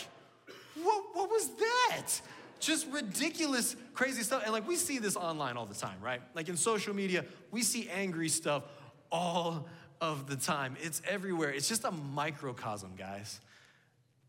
what, 0.81 1.03
what 1.13 1.29
was 1.29 1.49
that? 1.49 2.21
Just 2.59 2.87
ridiculous, 2.87 3.75
crazy 3.93 4.23
stuff. 4.23 4.43
And 4.43 4.51
like 4.51 4.67
we 4.67 4.75
see 4.75 4.99
this 4.99 5.15
online 5.15 5.57
all 5.57 5.65
the 5.65 5.75
time, 5.75 5.99
right? 6.01 6.21
Like 6.35 6.49
in 6.49 6.57
social 6.57 6.93
media, 6.93 7.25
we 7.51 7.63
see 7.63 7.89
angry 7.89 8.29
stuff 8.29 8.63
all 9.11 9.67
of 10.01 10.27
the 10.27 10.35
time. 10.35 10.75
It's 10.81 11.01
everywhere. 11.07 11.51
It's 11.51 11.67
just 11.67 11.83
a 11.83 11.91
microcosm, 11.91 12.95
guys, 12.97 13.39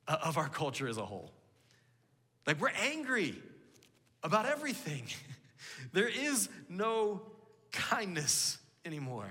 of 0.06 0.38
our 0.38 0.48
culture 0.48 0.88
as 0.88 0.96
a 0.96 1.04
whole. 1.04 1.32
Like 2.46 2.60
we're 2.60 2.72
angry 2.82 3.34
about 4.22 4.46
everything. 4.46 5.04
there 5.92 6.08
is 6.08 6.48
no 6.68 7.22
kindness 7.72 8.58
anymore. 8.84 9.30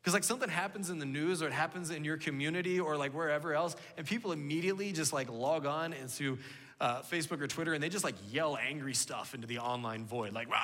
Because 0.00 0.14
like 0.14 0.24
something 0.24 0.50
happens 0.50 0.90
in 0.90 0.98
the 0.98 1.06
news 1.06 1.42
or 1.42 1.46
it 1.46 1.52
happens 1.52 1.90
in 1.90 2.04
your 2.04 2.18
community 2.18 2.78
or 2.78 2.96
like 2.96 3.14
wherever 3.14 3.54
else, 3.54 3.74
and 3.96 4.06
people 4.06 4.32
immediately 4.32 4.92
just 4.92 5.12
like 5.12 5.30
log 5.30 5.64
on 5.64 5.94
into 5.94 6.38
uh, 6.80 7.02
Facebook 7.02 7.40
or 7.40 7.46
Twitter 7.46 7.72
and 7.74 7.82
they 7.82 7.88
just 7.88 8.04
like 8.04 8.16
yell 8.30 8.56
angry 8.56 8.94
stuff 8.94 9.34
into 9.34 9.46
the 9.46 9.58
online 9.58 10.04
void, 10.04 10.32
like, 10.32 10.50
rah, 10.50 10.58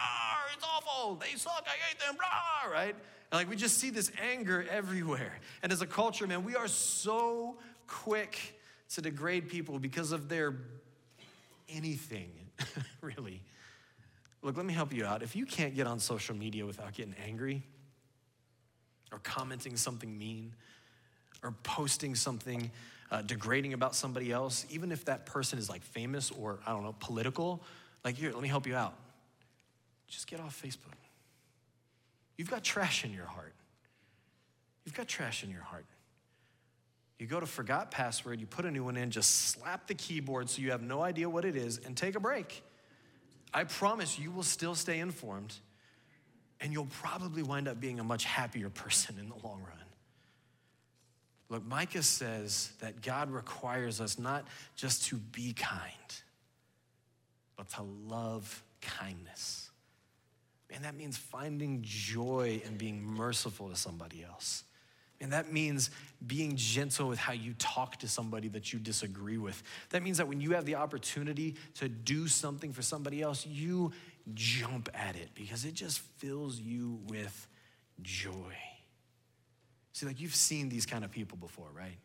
it's 0.54 0.64
awful, 0.64 1.14
they 1.16 1.36
suck, 1.36 1.66
I 1.66 1.76
hate 1.88 1.98
them, 2.00 2.16
rah, 2.20 2.70
right? 2.70 2.94
And 2.94 3.38
like 3.38 3.48
we 3.48 3.56
just 3.56 3.78
see 3.78 3.90
this 3.90 4.11
anger 4.20 4.66
everywhere. 4.70 5.38
And 5.62 5.72
as 5.72 5.82
a 5.82 5.86
culture, 5.86 6.26
man, 6.26 6.44
we 6.44 6.56
are 6.56 6.68
so 6.68 7.56
quick 7.86 8.58
to 8.90 9.00
degrade 9.00 9.48
people 9.48 9.78
because 9.78 10.12
of 10.12 10.28
their 10.28 10.54
anything, 11.68 12.30
really. 13.00 13.40
Look, 14.42 14.56
let 14.56 14.66
me 14.66 14.72
help 14.72 14.92
you 14.92 15.04
out. 15.04 15.22
If 15.22 15.36
you 15.36 15.46
can't 15.46 15.74
get 15.74 15.86
on 15.86 15.98
social 16.00 16.34
media 16.34 16.64
without 16.64 16.94
getting 16.94 17.14
angry 17.24 17.62
or 19.12 19.18
commenting 19.18 19.76
something 19.76 20.16
mean 20.16 20.54
or 21.42 21.54
posting 21.62 22.14
something 22.14 22.70
uh, 23.11 23.22
degrading 23.22 23.72
about 23.72 23.94
somebody 23.94 24.30
else, 24.30 24.66
even 24.70 24.92
if 24.92 25.04
that 25.06 25.26
person 25.26 25.58
is 25.58 25.68
like 25.68 25.82
famous 25.82 26.30
or, 26.30 26.61
I 26.66 26.72
don't 26.72 26.84
know, 26.84 26.94
political, 27.00 27.62
like, 28.04 28.16
here, 28.16 28.32
let 28.32 28.42
me 28.42 28.48
help 28.48 28.66
you 28.66 28.76
out. 28.76 28.94
Just 30.08 30.26
get 30.26 30.40
off 30.40 30.61
Facebook. 30.62 30.94
You've 32.36 32.50
got 32.50 32.64
trash 32.64 33.04
in 33.04 33.12
your 33.12 33.26
heart. 33.26 33.52
You've 34.84 34.94
got 34.94 35.08
trash 35.08 35.44
in 35.44 35.50
your 35.50 35.62
heart. 35.62 35.84
You 37.18 37.26
go 37.26 37.38
to 37.38 37.46
forgot 37.46 37.90
password, 37.90 38.40
you 38.40 38.46
put 38.46 38.64
a 38.64 38.70
new 38.70 38.82
one 38.82 38.96
in, 38.96 39.11
just 39.11 39.48
slap 39.50 39.86
the 39.86 39.94
keyboard 39.94 40.48
so 40.48 40.62
you 40.62 40.70
have 40.70 40.80
no 40.80 41.02
idea 41.02 41.28
what 41.28 41.44
it 41.44 41.54
is, 41.54 41.78
and 41.84 41.94
take 41.94 42.14
a 42.14 42.20
break. 42.20 42.62
I 43.52 43.64
promise 43.64 44.18
you 44.18 44.30
will 44.30 44.42
still 44.42 44.74
stay 44.74 45.00
informed, 45.00 45.54
and 46.62 46.72
you'll 46.72 46.86
probably 46.86 47.42
wind 47.42 47.68
up 47.68 47.78
being 47.78 48.00
a 48.00 48.04
much 48.04 48.24
happier 48.24 48.70
person 48.70 49.16
in 49.20 49.28
the 49.28 49.34
long 49.46 49.61
run. 49.61 49.89
Look, 51.51 51.66
Micah 51.66 52.05
says 52.05 52.70
that 52.80 53.03
God 53.03 53.30
requires 53.30 54.01
us 54.01 54.18
not 54.18 54.46
just 54.76 55.07
to 55.07 55.16
be 55.16 55.53
kind, 55.53 55.92
but 57.57 57.68
to 57.70 57.82
love 57.82 58.62
kindness. 58.80 59.70
And 60.70 60.84
that 60.84 60.94
means 60.94 61.16
finding 61.16 61.80
joy 61.82 62.62
and 62.64 62.78
being 62.78 63.03
merciful 63.03 63.68
to 63.68 63.76
somebody 63.76 64.24
else. 64.24 64.62
And 65.20 65.32
that 65.32 65.53
means 65.53 65.90
being 66.26 66.55
gentle 66.57 67.09
with 67.09 67.18
how 67.18 67.32
you 67.32 67.55
talk 67.59 67.98
to 67.98 68.09
somebody 68.09 68.48
that 68.48 68.72
you 68.72 68.78
disagree 68.78 69.36
with. 69.36 69.62
That 69.90 70.03
means 70.03 70.16
that 70.16 70.28
when 70.28 70.40
you 70.40 70.53
have 70.53 70.64
the 70.64 70.76
opportunity 70.76 71.57
to 71.74 71.88
do 71.88 72.28
something 72.28 72.72
for 72.72 72.80
somebody 72.80 73.20
else, 73.20 73.44
you 73.44 73.92
jump 74.32 74.88
at 74.94 75.16
it 75.16 75.30
because 75.34 75.64
it 75.64 75.74
just 75.74 75.98
fills 75.98 76.59
you 76.59 77.01
with 77.09 77.48
joy. 78.03 78.55
See, 79.93 80.07
like 80.07 80.20
you've 80.20 80.34
seen 80.34 80.68
these 80.68 80.86
kind 80.86 81.05
of 81.05 81.11
people 81.11 81.36
before, 81.36 81.68
right? 81.74 81.99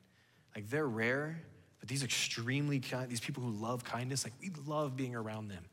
Like 0.56 0.70
they're 0.70 0.88
rare, 0.88 1.42
but 1.80 1.90
these 1.90 2.04
extremely 2.04 2.80
kind, 2.80 3.10
these 3.10 3.20
people 3.20 3.44
who 3.44 3.52
love 3.52 3.84
kindness, 3.84 4.24
like 4.24 4.34
we 4.42 4.52
love 4.66 4.96
being 4.96 5.16
around 5.16 5.50
them. 5.50 5.64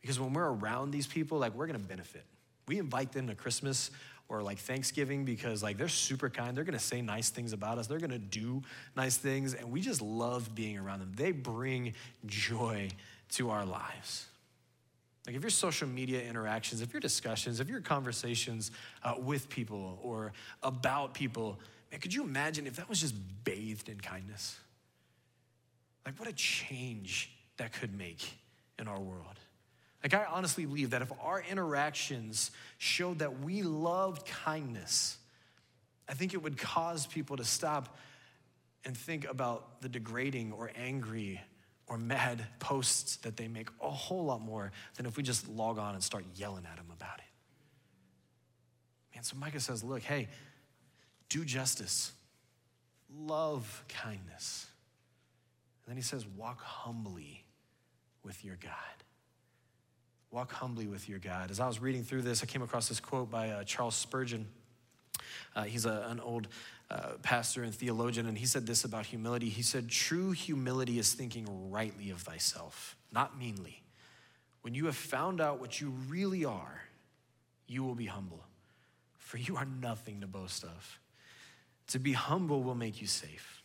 Because 0.00 0.18
when 0.18 0.32
we're 0.32 0.50
around 0.50 0.90
these 0.90 1.06
people, 1.06 1.38
like 1.38 1.54
we're 1.54 1.66
gonna 1.66 1.78
benefit. 1.78 2.24
We 2.66 2.78
invite 2.78 3.12
them 3.12 3.26
to 3.26 3.34
Christmas 3.34 3.90
or 4.28 4.42
like 4.42 4.58
Thanksgiving 4.58 5.24
because 5.24 5.62
like 5.62 5.76
they're 5.76 5.88
super 5.88 6.30
kind. 6.30 6.56
They're 6.56 6.64
gonna 6.64 6.78
say 6.78 7.02
nice 7.02 7.30
things 7.30 7.52
about 7.52 7.78
us. 7.78 7.88
They're 7.88 7.98
gonna 7.98 8.18
do 8.18 8.62
nice 8.96 9.16
things, 9.16 9.54
and 9.54 9.70
we 9.70 9.80
just 9.80 10.00
love 10.00 10.54
being 10.54 10.78
around 10.78 11.00
them. 11.00 11.12
They 11.14 11.32
bring 11.32 11.94
joy 12.26 12.88
to 13.32 13.50
our 13.50 13.66
lives. 13.66 14.26
Like 15.30 15.36
if 15.36 15.42
your 15.44 15.50
social 15.50 15.86
media 15.86 16.20
interactions, 16.22 16.82
if 16.82 16.92
your 16.92 16.98
discussions, 16.98 17.60
if 17.60 17.68
your 17.68 17.80
conversations 17.80 18.72
uh, 19.04 19.14
with 19.16 19.48
people 19.48 20.00
or 20.02 20.32
about 20.60 21.14
people, 21.14 21.60
man, 21.92 22.00
could 22.00 22.12
you 22.12 22.24
imagine 22.24 22.66
if 22.66 22.74
that 22.74 22.88
was 22.88 23.00
just 23.00 23.14
bathed 23.44 23.88
in 23.88 24.00
kindness? 24.00 24.58
Like 26.04 26.18
what 26.18 26.28
a 26.28 26.32
change 26.32 27.30
that 27.58 27.72
could 27.72 27.96
make 27.96 28.38
in 28.80 28.88
our 28.88 28.98
world. 28.98 29.38
Like 30.02 30.14
I 30.14 30.24
honestly 30.24 30.66
believe 30.66 30.90
that 30.90 31.00
if 31.00 31.12
our 31.22 31.44
interactions 31.48 32.50
showed 32.78 33.20
that 33.20 33.38
we 33.38 33.62
loved 33.62 34.26
kindness, 34.26 35.16
I 36.08 36.14
think 36.14 36.34
it 36.34 36.42
would 36.42 36.58
cause 36.58 37.06
people 37.06 37.36
to 37.36 37.44
stop 37.44 37.96
and 38.84 38.96
think 38.96 39.30
about 39.30 39.80
the 39.80 39.88
degrading 39.88 40.50
or 40.50 40.72
angry 40.74 41.40
or 41.90 41.98
mad 41.98 42.46
posts 42.60 43.16
that 43.16 43.36
they 43.36 43.48
make 43.48 43.68
a 43.82 43.90
whole 43.90 44.24
lot 44.24 44.40
more 44.40 44.70
than 44.94 45.06
if 45.06 45.16
we 45.16 45.24
just 45.24 45.48
log 45.48 45.76
on 45.76 45.94
and 45.94 46.02
start 46.02 46.24
yelling 46.36 46.64
at 46.64 46.76
them 46.76 46.86
about 46.96 47.18
it. 47.18 47.24
Man, 49.14 49.24
so 49.24 49.36
Micah 49.36 49.58
says, 49.58 49.82
look, 49.82 50.00
hey, 50.00 50.28
do 51.28 51.44
justice, 51.44 52.12
love 53.12 53.84
kindness. 53.88 54.66
And 55.84 55.90
then 55.90 55.96
he 55.96 56.02
says, 56.02 56.24
walk 56.36 56.62
humbly 56.62 57.44
with 58.22 58.44
your 58.44 58.56
God. 58.62 58.72
Walk 60.30 60.52
humbly 60.52 60.86
with 60.86 61.08
your 61.08 61.18
God. 61.18 61.50
As 61.50 61.58
I 61.58 61.66
was 61.66 61.80
reading 61.80 62.04
through 62.04 62.22
this, 62.22 62.40
I 62.44 62.46
came 62.46 62.62
across 62.62 62.88
this 62.88 63.00
quote 63.00 63.32
by 63.32 63.50
uh, 63.50 63.64
Charles 63.64 63.96
Spurgeon. 63.96 64.46
Uh, 65.56 65.64
he's 65.64 65.86
a, 65.86 66.06
an 66.08 66.20
old 66.20 66.46
uh, 66.90 67.12
pastor 67.22 67.62
and 67.62 67.74
theologian, 67.74 68.26
and 68.26 68.36
he 68.36 68.46
said 68.46 68.66
this 68.66 68.84
about 68.84 69.06
humility. 69.06 69.48
He 69.48 69.62
said, 69.62 69.88
True 69.88 70.32
humility 70.32 70.98
is 70.98 71.12
thinking 71.12 71.70
rightly 71.70 72.10
of 72.10 72.22
thyself, 72.22 72.96
not 73.12 73.38
meanly. 73.38 73.82
When 74.62 74.74
you 74.74 74.86
have 74.86 74.96
found 74.96 75.40
out 75.40 75.60
what 75.60 75.80
you 75.80 75.90
really 76.08 76.44
are, 76.44 76.82
you 77.66 77.84
will 77.84 77.94
be 77.94 78.06
humble, 78.06 78.44
for 79.18 79.38
you 79.38 79.56
are 79.56 79.66
nothing 79.80 80.20
to 80.22 80.26
boast 80.26 80.64
of. 80.64 80.98
To 81.88 81.98
be 81.98 82.12
humble 82.12 82.62
will 82.62 82.74
make 82.74 83.00
you 83.00 83.06
safe. 83.06 83.62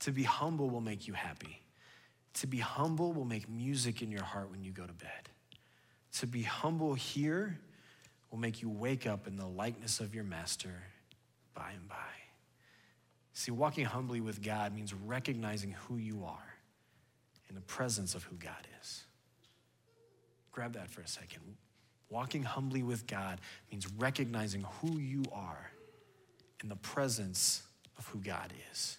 To 0.00 0.12
be 0.12 0.22
humble 0.22 0.70
will 0.70 0.80
make 0.80 1.06
you 1.06 1.14
happy. 1.14 1.62
To 2.34 2.46
be 2.46 2.58
humble 2.58 3.12
will 3.12 3.24
make 3.24 3.48
music 3.48 4.02
in 4.02 4.10
your 4.10 4.24
heart 4.24 4.50
when 4.50 4.62
you 4.62 4.72
go 4.72 4.86
to 4.86 4.92
bed. 4.92 5.28
To 6.18 6.26
be 6.26 6.42
humble 6.42 6.94
here 6.94 7.58
will 8.30 8.38
make 8.38 8.62
you 8.62 8.70
wake 8.70 9.06
up 9.06 9.26
in 9.26 9.36
the 9.36 9.46
likeness 9.46 10.00
of 10.00 10.14
your 10.14 10.24
master 10.24 10.82
by 11.54 11.72
and 11.72 11.88
by. 11.88 12.25
See, 13.38 13.50
walking 13.50 13.84
humbly 13.84 14.22
with 14.22 14.40
God 14.40 14.74
means 14.74 14.94
recognizing 14.94 15.72
who 15.72 15.98
you 15.98 16.24
are 16.24 16.54
in 17.50 17.54
the 17.54 17.60
presence 17.60 18.14
of 18.14 18.22
who 18.22 18.34
God 18.36 18.66
is. 18.80 19.04
Grab 20.52 20.72
that 20.72 20.88
for 20.88 21.02
a 21.02 21.06
second. 21.06 21.42
Walking 22.08 22.44
humbly 22.44 22.82
with 22.82 23.06
God 23.06 23.42
means 23.70 23.86
recognizing 23.98 24.64
who 24.80 24.96
you 24.96 25.22
are 25.34 25.70
in 26.62 26.70
the 26.70 26.76
presence 26.76 27.62
of 27.98 28.06
who 28.06 28.20
God 28.20 28.54
is. 28.72 28.96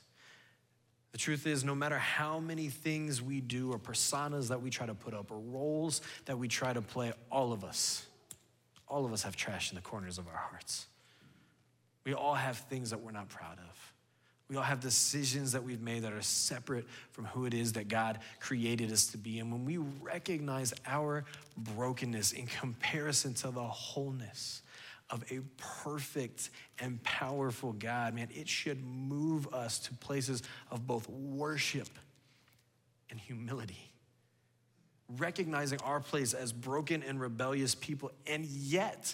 The 1.13 1.17
truth 1.17 1.47
is, 1.47 1.63
no 1.63 1.73
matter 1.73 1.97
how 1.97 2.37
many 2.37 2.67
things 2.67 3.23
we 3.23 3.41
do, 3.41 3.71
or 3.71 3.79
personas 3.79 4.49
that 4.49 4.61
we 4.61 4.69
try 4.69 4.85
to 4.85 4.93
put 4.93 5.15
up, 5.15 5.31
or 5.31 5.39
roles 5.39 6.01
that 6.25 6.37
we 6.37 6.47
try 6.47 6.73
to 6.73 6.81
play, 6.83 7.11
all 7.31 7.53
of 7.53 7.63
us, 7.63 8.05
all 8.87 9.03
of 9.03 9.11
us 9.13 9.23
have 9.23 9.35
trash 9.35 9.71
in 9.71 9.75
the 9.77 9.81
corners 9.81 10.19
of 10.19 10.27
our 10.27 10.37
hearts. 10.51 10.85
We 12.05 12.13
all 12.13 12.35
have 12.35 12.57
things 12.57 12.91
that 12.91 13.01
we're 13.01 13.09
not 13.09 13.29
proud 13.29 13.57
of. 13.57 13.93
We 14.49 14.55
all 14.55 14.63
have 14.63 14.79
decisions 14.79 15.51
that 15.51 15.63
we've 15.63 15.81
made 15.81 16.03
that 16.03 16.13
are 16.13 16.21
separate 16.21 16.85
from 17.11 17.25
who 17.25 17.45
it 17.45 17.53
is 17.53 17.73
that 17.73 17.89
God 17.89 18.19
created 18.39 18.91
us 18.93 19.07
to 19.07 19.17
be. 19.17 19.39
And 19.39 19.51
when 19.51 19.65
we 19.65 19.77
recognize 19.77 20.73
our 20.85 21.25
brokenness 21.57 22.31
in 22.31 22.47
comparison 22.47 23.33
to 23.35 23.51
the 23.51 23.63
wholeness 23.63 24.61
of 25.09 25.23
a 25.31 25.41
perfect 25.57 26.49
and 26.79 27.01
powerful 27.03 27.73
God, 27.73 28.13
man, 28.13 28.29
it 28.33 28.47
should 28.47 28.81
move 28.85 29.53
us 29.53 29.79
to 29.79 29.93
places 29.95 30.43
of 30.71 30.87
both 30.87 31.09
worship 31.09 31.89
and 33.09 33.19
humility. 33.19 33.91
Recognizing 35.17 35.79
our 35.81 35.99
place 35.99 36.33
as 36.33 36.53
broken 36.53 37.03
and 37.03 37.19
rebellious 37.19 37.75
people, 37.75 38.11
and 38.25 38.45
yet 38.45 39.13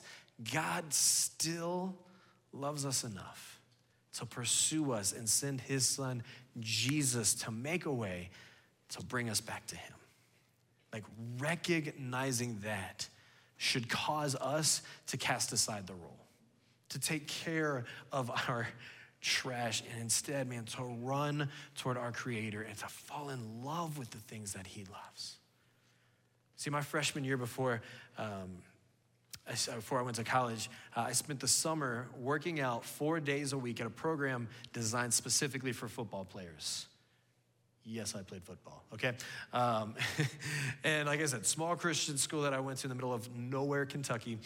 God 0.52 0.94
still 0.94 1.96
loves 2.52 2.86
us 2.86 3.04
enough 3.04 3.53
to 4.14 4.26
pursue 4.26 4.92
us 4.92 5.12
and 5.12 5.28
send 5.28 5.62
his 5.62 5.86
son 5.86 6.24
Jesus 6.60 7.34
to 7.34 7.52
make 7.52 7.86
a 7.86 7.92
way 7.92 8.30
to 8.90 9.04
bring 9.04 9.30
us 9.30 9.42
back 9.42 9.66
to 9.68 9.76
him. 9.76 9.94
Like 10.92 11.04
recognizing 11.40 12.60
that 12.64 13.08
should 13.58 13.90
cause 13.90 14.36
us 14.36 14.82
to 15.08 15.18
cast 15.18 15.52
aside 15.52 15.88
the 15.88 15.94
role, 15.94 16.28
to 16.90 17.00
take 17.00 17.28
care 17.28 17.86
of 18.12 18.30
our 18.48 18.68
trash, 19.22 19.82
and 19.92 20.02
instead, 20.02 20.48
man, 20.48 20.66
to 20.66 20.84
run 20.84 21.50
toward 21.76 21.98
our 21.98 22.12
Creator 22.12 22.62
and 22.62 22.78
to 22.78 22.88
fall 22.88 23.30
in 23.30 23.64
love 23.64 23.98
with 23.98 24.12
the 24.12 24.18
things 24.18 24.54
that 24.54 24.68
He 24.68 24.86
loves. 24.92 25.38
See, 26.58 26.70
my 26.70 26.82
freshman 26.82 27.24
year 27.24 27.38
before, 27.38 27.82
um, 28.18 28.60
before 29.46 30.00
I 30.00 30.02
went 30.02 30.16
to 30.18 30.24
college, 30.24 30.70
uh, 30.96 31.02
I 31.02 31.12
spent 31.12 31.40
the 31.40 31.48
summer 31.48 32.08
working 32.20 32.60
out 32.60 32.86
four 32.86 33.20
days 33.20 33.54
a 33.54 33.58
week 33.58 33.82
at 33.82 33.88
a 33.88 33.90
program 33.90 34.48
designed 34.72 35.14
specifically 35.14 35.74
for 35.74 35.88
football 35.88 36.26
players. 36.26 36.88
Yes, 37.86 38.16
I 38.16 38.22
played 38.22 38.44
football, 38.44 38.86
okay? 38.94 39.14
Um, 39.52 39.96
and 40.86 41.08
like 41.08 41.20
I 41.20 41.26
said, 41.26 41.46
small 41.46 41.76
Christian 41.76 42.18
school 42.18 42.44
that 42.44 42.54
I 42.54 42.60
went 42.62 42.80
to 42.80 42.86
in 42.86 42.90
the 42.90 42.96
middle 42.96 43.14
of 43.14 43.36
nowhere, 43.36 43.86
Kentucky. 43.86 44.38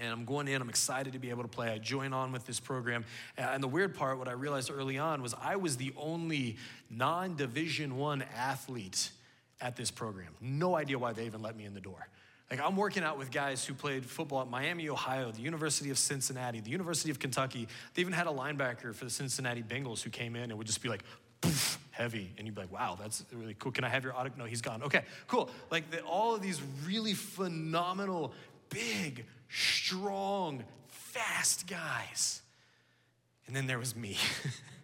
And 0.00 0.12
I'm 0.12 0.24
going 0.24 0.48
in, 0.48 0.60
I'm 0.60 0.68
excited 0.68 1.12
to 1.12 1.18
be 1.18 1.30
able 1.30 1.42
to 1.42 1.48
play. 1.48 1.70
I 1.70 1.78
join 1.78 2.12
on 2.12 2.32
with 2.32 2.46
this 2.46 2.60
program. 2.60 3.04
And 3.36 3.62
the 3.62 3.68
weird 3.68 3.94
part, 3.94 4.18
what 4.18 4.28
I 4.28 4.32
realized 4.32 4.70
early 4.70 4.98
on, 4.98 5.22
was 5.22 5.34
I 5.40 5.56
was 5.56 5.76
the 5.76 5.92
only 5.96 6.56
non 6.90 7.36
Division 7.36 7.96
One 7.96 8.24
athlete 8.36 9.10
at 9.60 9.76
this 9.76 9.90
program. 9.90 10.34
No 10.40 10.76
idea 10.76 10.98
why 10.98 11.12
they 11.12 11.26
even 11.26 11.42
let 11.42 11.56
me 11.56 11.64
in 11.64 11.74
the 11.74 11.80
door. 11.80 12.08
Like, 12.50 12.60
I'm 12.60 12.76
working 12.76 13.02
out 13.02 13.18
with 13.18 13.30
guys 13.30 13.64
who 13.64 13.74
played 13.74 14.04
football 14.04 14.42
at 14.42 14.48
Miami, 14.48 14.88
Ohio, 14.88 15.32
the 15.32 15.40
University 15.40 15.90
of 15.90 15.98
Cincinnati, 15.98 16.60
the 16.60 16.70
University 16.70 17.10
of 17.10 17.18
Kentucky. 17.18 17.68
They 17.94 18.02
even 18.02 18.12
had 18.12 18.26
a 18.26 18.30
linebacker 18.30 18.94
for 18.94 19.04
the 19.04 19.10
Cincinnati 19.10 19.62
Bengals 19.62 20.02
who 20.02 20.10
came 20.10 20.36
in 20.36 20.50
and 20.50 20.58
would 20.58 20.66
just 20.66 20.82
be 20.82 20.88
like, 20.88 21.02
poof, 21.40 21.78
heavy. 21.90 22.32
And 22.36 22.46
you'd 22.46 22.54
be 22.54 22.60
like, 22.60 22.72
wow, 22.72 22.98
that's 23.00 23.24
really 23.32 23.54
cool. 23.58 23.72
Can 23.72 23.84
I 23.84 23.88
have 23.88 24.04
your 24.04 24.14
autograph? 24.14 24.38
No, 24.38 24.44
he's 24.44 24.60
gone. 24.60 24.82
Okay, 24.82 25.04
cool. 25.26 25.48
Like, 25.70 25.90
the, 25.90 26.02
all 26.02 26.34
of 26.34 26.42
these 26.42 26.60
really 26.86 27.14
phenomenal, 27.14 28.34
big, 28.68 29.24
strong, 29.48 30.64
fast 30.88 31.66
guys. 31.66 32.42
And 33.46 33.56
then 33.56 33.66
there 33.66 33.78
was 33.78 33.96
me. 33.96 34.18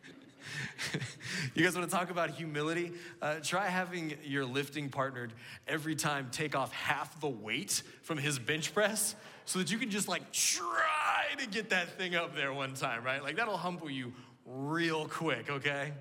you 1.54 1.64
guys 1.64 1.76
want 1.76 1.88
to 1.88 1.96
talk 1.96 2.10
about 2.10 2.30
humility? 2.30 2.92
Uh, 3.20 3.36
try 3.42 3.66
having 3.66 4.14
your 4.24 4.44
lifting 4.44 4.88
partner 4.88 5.28
every 5.66 5.94
time 5.94 6.28
take 6.30 6.56
off 6.56 6.72
half 6.72 7.20
the 7.20 7.28
weight 7.28 7.82
from 8.02 8.18
his 8.18 8.38
bench 8.38 8.74
press 8.74 9.14
so 9.44 9.58
that 9.58 9.70
you 9.70 9.78
can 9.78 9.90
just 9.90 10.08
like 10.08 10.30
try 10.32 11.24
to 11.38 11.46
get 11.48 11.70
that 11.70 11.98
thing 11.98 12.14
up 12.14 12.34
there 12.34 12.52
one 12.52 12.74
time, 12.74 13.02
right? 13.04 13.22
Like 13.22 13.36
that'll 13.36 13.56
humble 13.56 13.90
you 13.90 14.12
real 14.46 15.06
quick, 15.06 15.50
okay? 15.50 15.92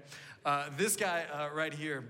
Uh, 0.46 0.70
this 0.78 0.96
guy 0.96 1.26
uh, 1.34 1.50
right 1.54 1.74
here, 1.74 2.06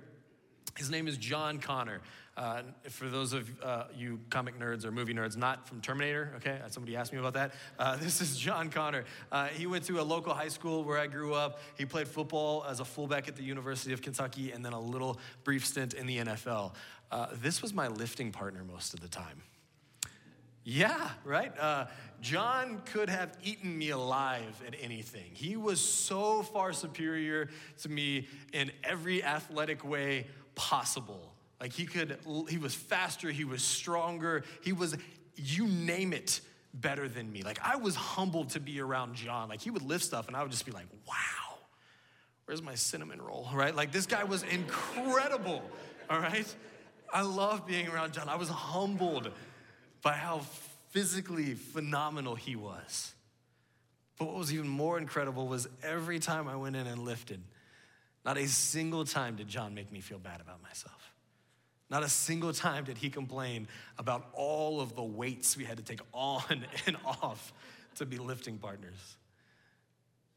his 0.78 0.90
name 0.90 1.08
is 1.08 1.18
John 1.18 1.60
Connor. 1.60 2.02
Uh, 2.40 2.62
for 2.88 3.10
those 3.10 3.34
of 3.34 3.50
uh, 3.62 3.84
you 3.94 4.18
comic 4.30 4.58
nerds 4.58 4.86
or 4.86 4.92
movie 4.92 5.14
nerds, 5.14 5.36
not 5.36 5.68
from 5.68 5.82
Terminator, 5.82 6.32
okay? 6.38 6.62
Somebody 6.70 6.96
asked 6.96 7.12
me 7.12 7.20
about 7.20 7.34
that. 7.34 7.52
Uh, 7.78 7.98
this 8.02 8.22
is 8.22 8.38
John 8.38 8.70
Connor. 8.70 9.04
Uh, 9.30 9.48
he 9.48 9.68
went 9.68 9.84
to 9.86 10.00
a 10.00 10.04
local 10.04 10.34
high 10.34 10.48
school 10.48 10.86
where 10.86 10.98
I 10.98 11.08
grew 11.08 11.34
up. 11.34 11.60
He 11.78 11.86
played 11.86 12.08
football 12.08 12.64
as 12.64 12.80
a 12.80 12.86
fullback 12.86 13.28
at 13.28 13.36
the 13.36 13.44
University 13.44 13.92
of 13.92 14.02
Kentucky 14.02 14.54
and 14.54 14.64
then 14.64 14.72
a 14.72 14.80
little 14.80 15.20
brief 15.44 15.66
stint 15.66 15.94
in 15.94 16.08
the 16.08 16.20
NFL. 16.20 16.76
Uh, 17.12 17.28
this 17.42 17.62
was 17.62 17.74
my 17.74 17.90
lifting 17.90 18.32
partner 18.32 18.64
most 18.64 18.94
of 18.94 19.02
the 19.02 19.10
time. 19.10 19.42
Yeah, 20.64 21.10
right? 21.26 21.52
Uh, 21.60 21.88
John 22.22 22.84
could 22.86 23.10
have 23.10 23.36
eaten 23.44 23.78
me 23.78 23.90
alive 23.90 24.64
at 24.66 24.76
anything. 24.80 25.32
He 25.34 25.58
was 25.58 25.82
so 25.82 26.42
far 26.44 26.72
superior 26.72 27.50
to 27.82 27.90
me 27.90 28.30
in 28.54 28.72
every 28.86 29.26
athletic 29.26 29.84
way 29.84 30.28
possible. 30.56 31.34
Like 31.60 31.74
he 31.74 31.86
could, 31.86 32.18
he 32.48 32.58
was 32.58 32.74
faster, 32.74 33.30
he 33.30 33.44
was 33.44 33.62
stronger, 33.62 34.44
he 34.62 34.72
was, 34.72 34.96
you 35.36 35.68
name 35.68 36.14
it, 36.14 36.42
better 36.74 37.10
than 37.10 37.32
me. 37.32 37.42
Like 37.44 37.60
I 37.64 37.78
was 37.78 37.96
humbled 37.96 38.50
to 38.52 38.60
be 38.60 38.80
around 38.80 39.16
John. 39.16 39.50
Like 39.50 39.62
he 39.62 39.72
would 39.72 39.82
lift 39.82 40.04
stuff 40.06 40.28
and 40.28 40.38
I 40.38 40.42
would 40.42 40.52
just 40.52 40.66
be 40.66 40.72
like, 40.72 40.88
wow, 41.08 41.58
where's 42.46 42.62
my 42.62 42.76
cinnamon 42.76 43.22
roll, 43.22 43.48
right? 43.54 43.76
Like 43.76 43.92
this 43.92 44.06
guy 44.06 44.24
was 44.24 44.44
incredible, 44.44 45.62
all 46.10 46.20
right? 46.20 46.56
I 47.12 47.22
love 47.22 47.66
being 47.66 47.88
around 47.88 48.14
John. 48.14 48.30
I 48.30 48.36
was 48.36 48.50
humbled 48.50 49.32
by 50.02 50.14
how 50.14 50.42
physically 50.90 51.56
phenomenal 51.56 52.36
he 52.36 52.56
was. 52.56 53.14
But 54.18 54.28
what 54.28 54.36
was 54.36 54.54
even 54.54 54.68
more 54.68 54.98
incredible 54.98 55.48
was 55.48 55.68
every 55.82 56.20
time 56.20 56.48
I 56.48 56.56
went 56.56 56.76
in 56.76 56.88
and 56.88 57.04
lifted, 57.04 57.42
not 58.26 58.38
a 58.38 58.48
single 58.48 59.06
time 59.06 59.36
did 59.36 59.48
John 59.48 59.74
make 59.74 59.92
me 59.92 60.02
feel 60.02 60.20
bad 60.20 60.42
about 60.42 60.62
myself. 60.62 60.99
Not 61.90 62.04
a 62.04 62.10
single 62.10 62.54
time 62.54 62.84
did 62.84 62.98
he 62.98 63.10
complain 63.10 63.68
about 63.98 64.28
all 64.34 64.80
of 64.80 64.96
the 64.96 65.04
weights 65.04 65.58
we 65.58 65.66
had 65.66 65.78
to 65.78 65.84
take 65.84 66.02
on 66.14 66.66
and 66.86 66.98
off 67.06 67.52
to 67.96 68.06
be 68.06 68.18
lifting 68.18 68.58
partners. 68.58 69.18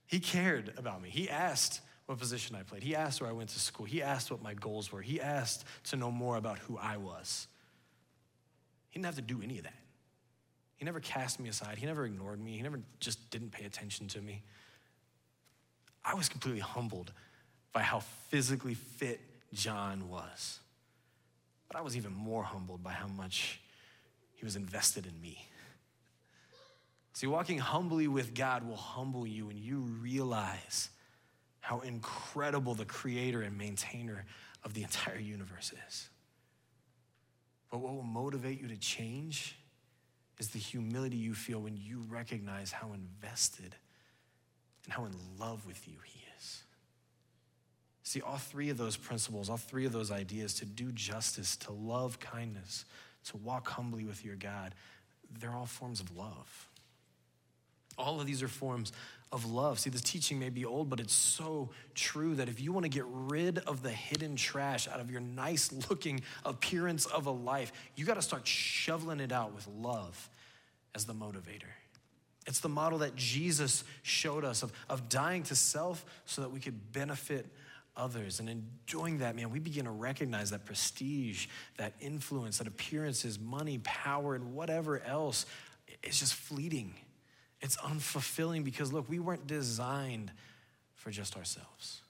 He 0.07 0.21
cared 0.21 0.73
about 0.77 1.03
me. 1.03 1.11
He 1.11 1.29
asked 1.29 1.81
what 2.07 2.19
position 2.19 2.57
I 2.57 2.63
played. 2.63 2.83
He 2.83 2.95
asked 2.95 3.21
where 3.21 3.31
I 3.31 3.33
went 3.33 3.51
to 3.51 3.61
school. 3.61 3.87
He 3.87 4.03
asked 4.03 4.31
what 4.31 4.43
my 4.43 4.55
goals 4.55 4.91
were. 4.93 5.03
He 5.03 5.21
asked 5.21 5.65
to 5.85 5.97
know 5.97 6.11
more 6.11 6.37
about 6.37 6.59
who 6.59 6.77
I 6.77 6.97
was. 6.97 7.47
He 8.91 8.99
didn't 8.99 9.07
have 9.07 9.17
to 9.17 9.23
do 9.23 9.41
any 9.43 9.59
of 9.59 9.65
that. 9.65 9.75
He 10.77 10.85
never 10.85 11.01
cast 11.01 11.39
me 11.39 11.49
aside. 11.49 11.79
He 11.79 11.87
never 11.87 12.05
ignored 12.05 12.43
me. 12.43 12.57
He 12.57 12.63
never 12.63 12.81
just 12.99 13.31
didn't 13.31 13.53
pay 13.53 13.65
attention 13.65 14.09
to 14.09 14.21
me. 14.21 14.43
I 16.05 16.15
was 16.15 16.29
completely 16.29 16.61
humbled 16.61 17.13
by 17.73 17.83
how 17.83 18.01
physically 18.01 18.75
fit 18.75 19.21
John 19.55 20.09
was. 20.09 20.59
But 21.73 21.79
I 21.79 21.83
was 21.83 21.97
even 21.97 22.13
more 22.13 22.43
humbled 22.43 22.83
by 22.83 22.93
how 22.93 23.07
much 23.07 23.59
he 24.35 24.45
was 24.45 24.57
invested 24.57 25.07
in 25.07 25.19
me. 25.23 25.49
See, 27.15 27.27
walking 27.27 27.59
humbly 27.59 28.09
with 28.09 28.35
God 28.35 28.67
will 28.67 28.77
humble 28.77 29.27
you 29.27 29.49
and 29.49 29.59
you 29.59 29.79
realize 29.81 30.91
how 31.61 31.81
incredible 31.81 32.75
the 32.75 32.85
creator 32.85 33.41
and 33.41 33.57
maintainer 33.57 34.27
of 34.65 34.75
the 34.75 34.83
entire 34.83 35.19
universe 35.19 35.73
is. 35.89 36.11
But 37.71 37.79
what 37.79 37.95
will 37.95 38.03
motivate 38.03 38.61
you 38.61 38.69
to 38.69 38.77
change 38.77 39.57
is 40.39 40.49
the 40.49 40.59
humility 40.59 41.17
you 41.17 41.35
feel 41.35 41.61
when 41.61 41.79
you 41.79 42.05
recognize 42.09 42.71
how 42.71 42.93
invested 42.93 43.75
and 44.85 44.93
how 44.93 45.07
in 45.07 45.13
love 45.39 45.67
with 45.67 45.89
you 45.89 45.97
he. 46.05 46.22
See, 48.05 48.21
all 48.21 48.39
three 48.39 48.71
of 48.71 48.79
those 48.79 48.97
principles, 48.97 49.49
all 49.49 49.57
three 49.57 49.87
of 49.87 49.93
those 49.93 50.11
ideas 50.11 50.55
to 50.55 50.65
do 50.65 50.91
justice, 50.93 51.57
to 51.59 51.73
love 51.73 52.19
kindness, 52.19 52.85
to 53.27 53.37
walk 53.37 53.69
humbly 53.69 54.05
with 54.05 54.25
your 54.25 54.35
God, 54.35 54.75
they're 55.41 55.55
all 55.55 55.67
forms 55.67 56.01
of 56.01 56.17
love. 56.17 56.69
All 57.97 58.21
of 58.21 58.27
these 58.27 58.43
are 58.43 58.49
forms 58.49 58.93
of 59.31 59.51
love. 59.51 59.79
See, 59.79 59.91
the 59.91 60.01
teaching 60.01 60.39
may 60.39 60.51
be 60.51 60.65
old, 60.65 60.91
but 60.91 60.99
it's 60.99 61.15
so 61.15 61.71
true 61.95 62.35
that 62.35 62.49
if 62.49 62.61
you 62.61 62.73
want 62.73 62.85
to 62.85 62.91
get 62.91 63.05
rid 63.07 63.59
of 63.59 63.83
the 63.83 63.91
hidden 63.91 64.37
trash 64.37 64.89
out 64.89 65.01
of 65.01 65.11
your 65.11 65.21
nice 65.21 65.73
looking 65.91 66.21
appearance 66.45 67.07
of 67.07 67.27
a 67.27 67.31
life, 67.31 67.73
you 67.97 68.05
got 68.05 68.15
to 68.15 68.23
start 68.23 68.47
shoveling 68.47 69.21
it 69.21 69.33
out 69.33 69.55
with 69.55 69.67
love 69.69 70.29
as 70.95 71.05
the 71.05 71.15
motivator. 71.15 71.71
It's 72.47 72.61
the 72.61 72.69
model 72.69 72.99
that 72.99 73.15
Jesus 73.15 73.85
showed 74.03 74.45
us 74.45 74.63
of, 74.63 74.73
of 74.89 75.09
dying 75.09 75.45
to 75.45 75.55
self 75.55 76.05
so 76.27 76.43
that 76.43 76.51
we 76.51 76.61
could 76.61 76.93
benefit 76.93 77.47
others. 77.97 78.41
And 78.41 78.49
in 78.49 78.67
doing 78.87 79.19
that, 79.19 79.37
man, 79.37 79.51
we 79.51 79.59
begin 79.59 79.85
to 79.85 79.91
recognize 79.91 80.51
that 80.51 80.65
prestige, 80.65 81.47
that 81.77 81.95
influence, 82.01 82.59
that 82.59 82.67
appearances, 82.67 83.39
money, 83.39 83.79
power, 83.83 84.35
and 84.35 84.55
whatever 84.55 85.03
else 85.03 85.47
is 86.03 86.19
just 86.19 86.35
fleeting. 86.35 86.95
It's 87.61 87.77
unfulfilling 87.77 88.65
because, 88.65 88.93
look, 88.93 89.09
we 89.09 89.19
weren't 89.19 89.47
designed 89.47 90.33
for 90.95 91.11
just 91.11 91.37
ourselves. 91.37 92.01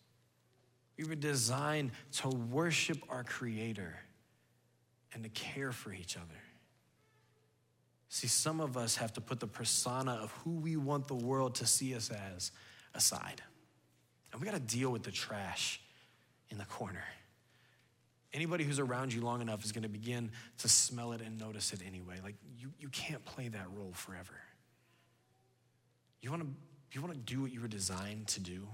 We 0.96 1.04
were 1.04 1.14
designed 1.14 1.90
to 2.18 2.28
worship 2.28 2.98
our 3.08 3.24
Creator 3.24 3.94
and 5.12 5.24
to 5.24 5.28
care 5.30 5.72
for 5.72 5.92
each 5.92 6.16
other. 6.16 6.26
See, 8.08 8.28
some 8.28 8.60
of 8.60 8.76
us 8.76 8.96
have 8.96 9.12
to 9.14 9.20
put 9.20 9.40
the 9.40 9.46
persona 9.46 10.12
of 10.12 10.30
who 10.44 10.50
we 10.50 10.76
want 10.76 11.08
the 11.08 11.14
world 11.14 11.54
to 11.56 11.66
see 11.66 11.94
us 11.94 12.10
as 12.10 12.52
aside. 12.94 13.42
And 14.32 14.40
we 14.40 14.46
got 14.46 14.54
to 14.54 14.60
deal 14.60 14.90
with 14.90 15.02
the 15.02 15.10
trash 15.10 15.80
in 16.50 16.58
the 16.58 16.64
corner. 16.64 17.04
Anybody 18.32 18.64
who's 18.64 18.78
around 18.78 19.12
you 19.12 19.20
long 19.20 19.42
enough 19.42 19.64
is 19.64 19.72
going 19.72 19.82
to 19.82 19.90
begin 19.90 20.30
to 20.58 20.68
smell 20.68 21.12
it 21.12 21.20
and 21.20 21.38
notice 21.38 21.72
it 21.72 21.80
anyway. 21.86 22.16
Like, 22.24 22.36
you, 22.58 22.72
you 22.80 22.88
can't 22.88 23.22
play 23.24 23.48
that 23.48 23.66
role 23.76 23.92
forever. 23.92 24.34
You 26.22 26.30
want 26.30 26.42
to 26.42 26.48
you 26.92 27.00
want 27.00 27.14
to 27.14 27.18
do 27.20 27.40
what 27.40 27.50
you 27.50 27.60
were 27.60 27.68
designed 27.68 28.26
to 28.28 28.40
do, 28.40 28.68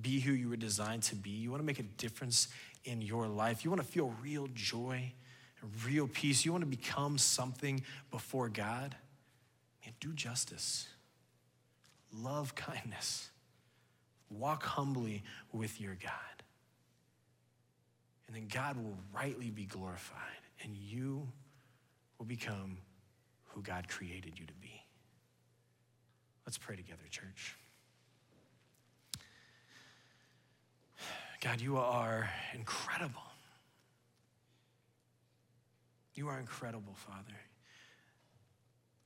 be 0.00 0.18
who 0.18 0.32
you 0.32 0.48
were 0.48 0.56
designed 0.56 1.04
to 1.04 1.14
be. 1.14 1.30
You 1.30 1.50
want 1.50 1.62
to 1.62 1.66
make 1.66 1.78
a 1.78 1.84
difference 1.84 2.48
in 2.84 3.00
your 3.00 3.28
life. 3.28 3.64
You 3.64 3.70
want 3.70 3.80
to 3.80 3.86
feel 3.86 4.12
real 4.20 4.48
joy 4.54 5.12
and 5.60 5.70
real 5.84 6.08
peace, 6.08 6.44
you 6.44 6.52
want 6.52 6.62
to 6.62 6.70
become 6.70 7.18
something 7.18 7.82
before 8.10 8.48
God, 8.48 8.96
man, 9.84 9.94
do 10.00 10.12
justice, 10.12 10.88
love 12.12 12.54
kindness, 12.54 13.30
walk 14.30 14.62
humbly 14.62 15.22
with 15.52 15.80
your 15.80 15.96
God. 16.02 16.12
And 18.26 18.36
then 18.36 18.46
God 18.46 18.76
will 18.76 18.96
rightly 19.12 19.50
be 19.50 19.64
glorified, 19.64 20.18
and 20.62 20.76
you 20.76 21.26
will 22.18 22.26
become 22.26 22.78
who 23.46 23.62
God 23.62 23.88
created 23.88 24.38
you 24.38 24.46
to 24.46 24.54
be. 24.54 24.82
Let's 26.46 26.58
pray 26.58 26.76
together, 26.76 27.02
church. 27.10 27.56
God, 31.40 31.60
you 31.60 31.78
are 31.78 32.30
incredible. 32.54 33.22
You 36.14 36.28
are 36.28 36.38
incredible, 36.38 36.94
Father. 36.94 37.38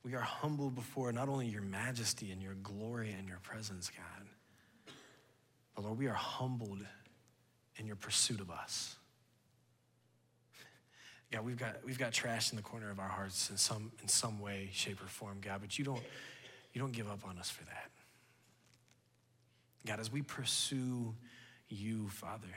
We 0.03 0.13
are 0.13 0.21
humbled 0.21 0.75
before 0.75 1.11
not 1.11 1.29
only 1.29 1.47
your 1.47 1.61
majesty 1.61 2.31
and 2.31 2.41
your 2.41 2.55
glory 2.55 3.15
and 3.17 3.27
your 3.27 3.39
presence, 3.39 3.89
God, 3.89 4.27
but 5.75 5.83
Lord, 5.83 5.97
we 5.97 6.07
are 6.07 6.13
humbled 6.13 6.79
in 7.77 7.85
your 7.85 7.97
pursuit 7.97 8.39
of 8.39 8.49
us. 8.49 8.95
God, 11.31 11.45
we've 11.45 11.57
got, 11.57 11.77
we've 11.85 11.99
got 11.99 12.13
trash 12.13 12.51
in 12.51 12.55
the 12.55 12.63
corner 12.63 12.89
of 12.89 12.99
our 12.99 13.09
hearts 13.09 13.49
in 13.49 13.57
some, 13.57 13.91
in 14.01 14.07
some 14.07 14.39
way, 14.39 14.69
shape, 14.71 15.01
or 15.03 15.07
form, 15.07 15.37
God, 15.41 15.59
but 15.61 15.77
you 15.77 15.85
don't, 15.85 16.03
you 16.73 16.81
don't 16.81 16.93
give 16.93 17.09
up 17.09 17.27
on 17.27 17.37
us 17.37 17.49
for 17.49 17.65
that. 17.65 17.91
God, 19.85 19.99
as 19.99 20.11
we 20.11 20.21
pursue 20.21 21.13
you, 21.67 22.09
Father, 22.09 22.47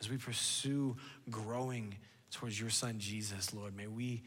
as 0.00 0.10
we 0.10 0.16
pursue 0.16 0.96
growing 1.30 1.94
towards 2.30 2.60
your 2.60 2.70
son 2.70 2.96
Jesus, 2.98 3.54
Lord. 3.54 3.76
May 3.76 3.86
we 3.86 4.22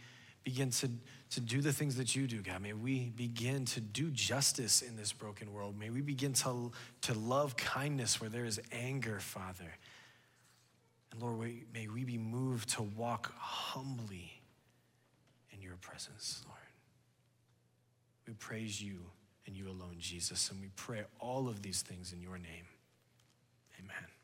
begin 0.48 0.70
to, 0.70 0.90
to 1.30 1.42
do 1.42 1.60
the 1.60 1.74
things 1.74 1.98
that 1.98 2.16
you 2.16 2.26
do, 2.26 2.42
God. 2.42 2.62
May 2.62 2.72
we 2.72 3.12
begin 3.18 3.66
to 3.66 3.82
do 3.82 4.10
justice 4.12 4.82
in 4.82 4.96
this 4.96 5.12
broken 5.12 5.52
world. 5.52 5.78
May 5.78 5.90
we 5.90 6.00
begin 6.00 6.32
to, 6.36 6.72
to 7.02 7.14
love 7.14 7.58
kindness 7.58 8.22
where 8.22 8.30
there 8.30 8.46
is 8.46 8.58
anger, 8.72 9.20
Father. 9.20 9.76
And 11.12 11.22
Lord, 11.22 11.38
may 11.74 11.88
we 11.90 12.06
be 12.06 12.18
moved 12.18 12.70
to 12.76 12.84
walk 12.84 13.34
humbly 13.38 14.42
in 15.52 15.62
your 15.62 15.76
presence, 15.82 16.46
Lord. 16.48 16.58
We 18.26 18.32
praise 18.32 18.82
you 18.82 19.00
and 19.48 19.58
you 19.58 19.68
alone, 19.68 19.98
Jesus, 20.00 20.50
and 20.50 20.62
we 20.62 20.70
pray 20.78 21.04
all 21.20 21.50
of 21.50 21.62
these 21.62 21.82
things 21.82 22.14
in 22.14 22.22
your 22.22 22.38
name. 22.38 22.68
Amen. 23.82 24.17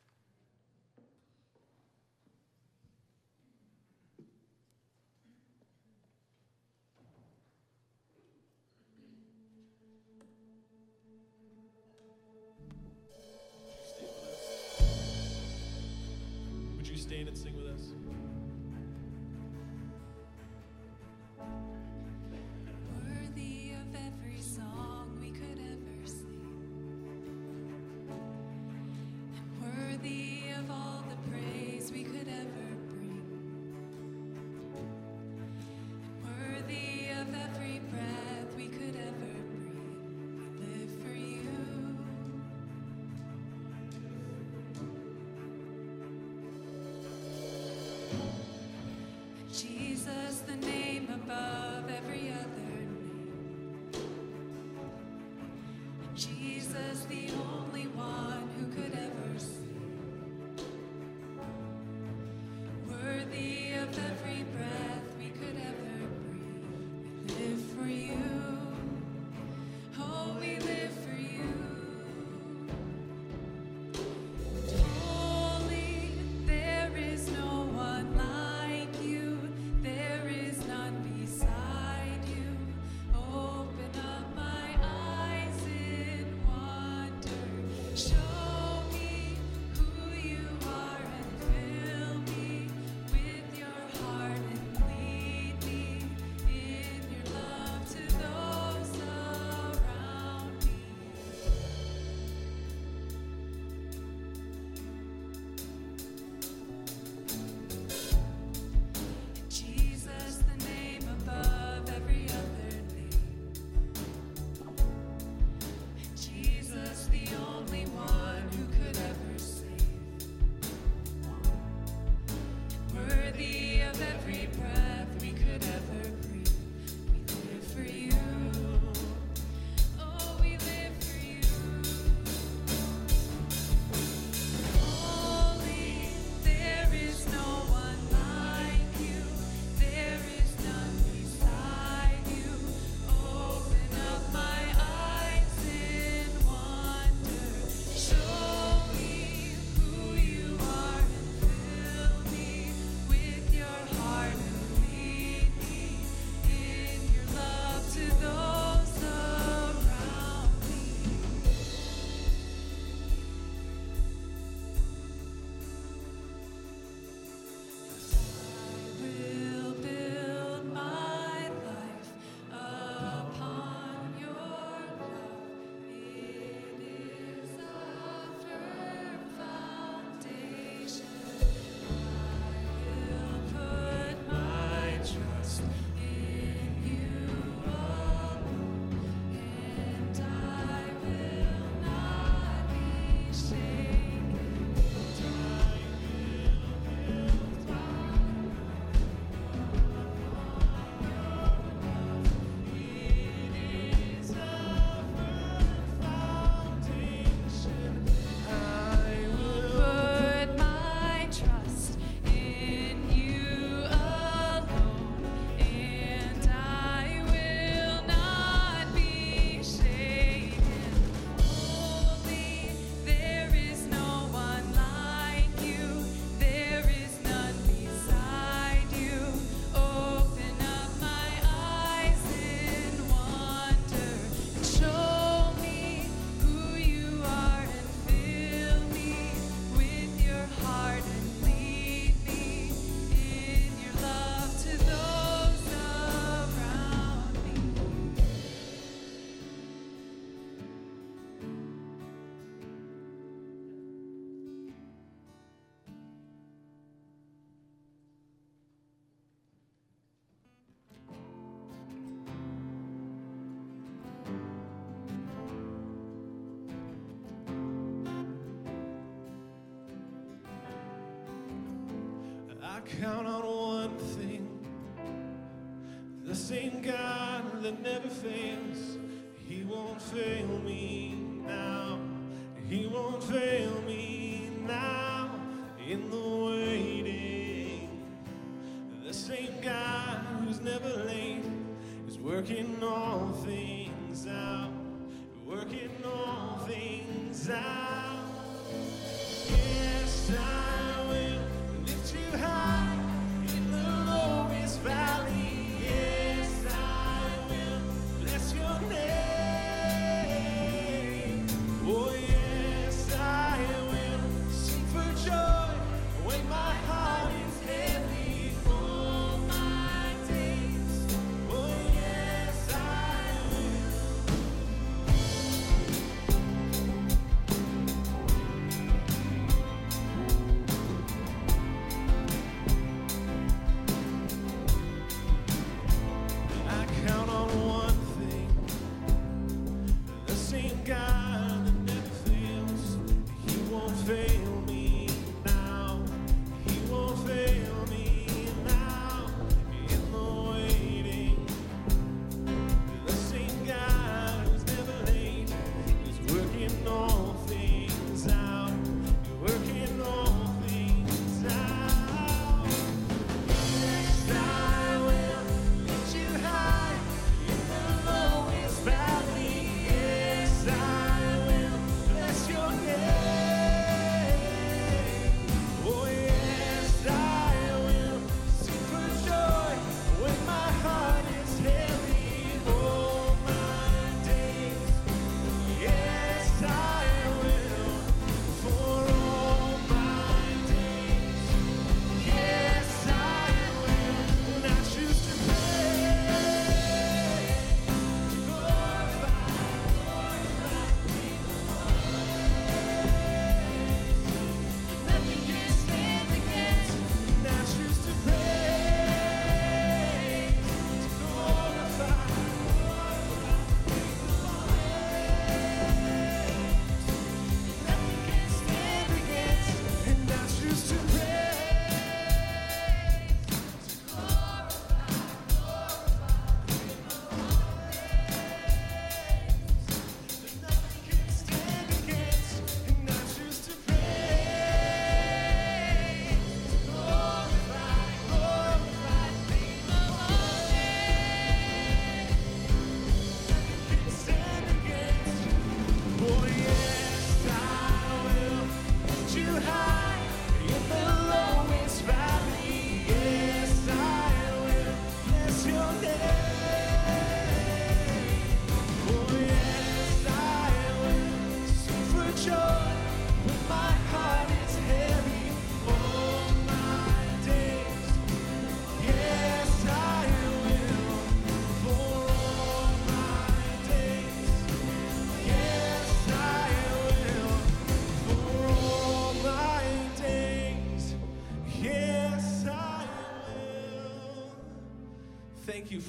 count 272.86 273.28
on 273.28 273.43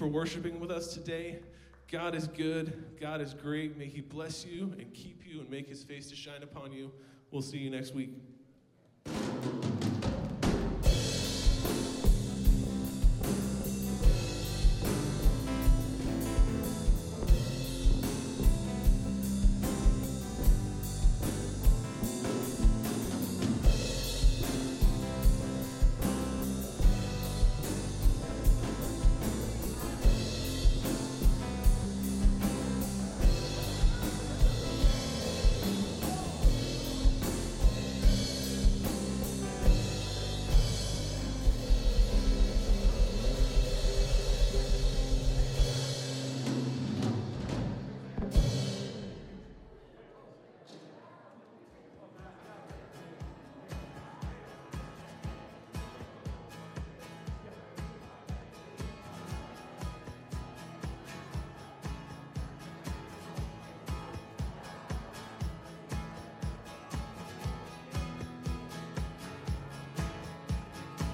for 0.05 0.09
worshiping 0.09 0.61
with 0.61 0.71
us 0.71 0.93
today. 0.93 1.39
God 1.91 2.15
is 2.15 2.27
good. 2.27 2.99
God 3.01 3.23
is 3.23 3.33
great. 3.33 3.79
May 3.79 3.87
He 3.87 4.03
bless 4.03 4.45
you 4.45 4.75
and 4.79 4.93
keep 4.93 5.23
you 5.25 5.41
and 5.41 5.49
make 5.49 5.67
His 5.67 5.83
face 5.83 6.11
to 6.11 6.15
shine 6.15 6.43
upon 6.43 6.73
you. 6.73 6.93
We'll 7.31 7.41
see 7.41 7.57
you 7.57 7.71
next 7.71 7.95
week. 7.95 8.11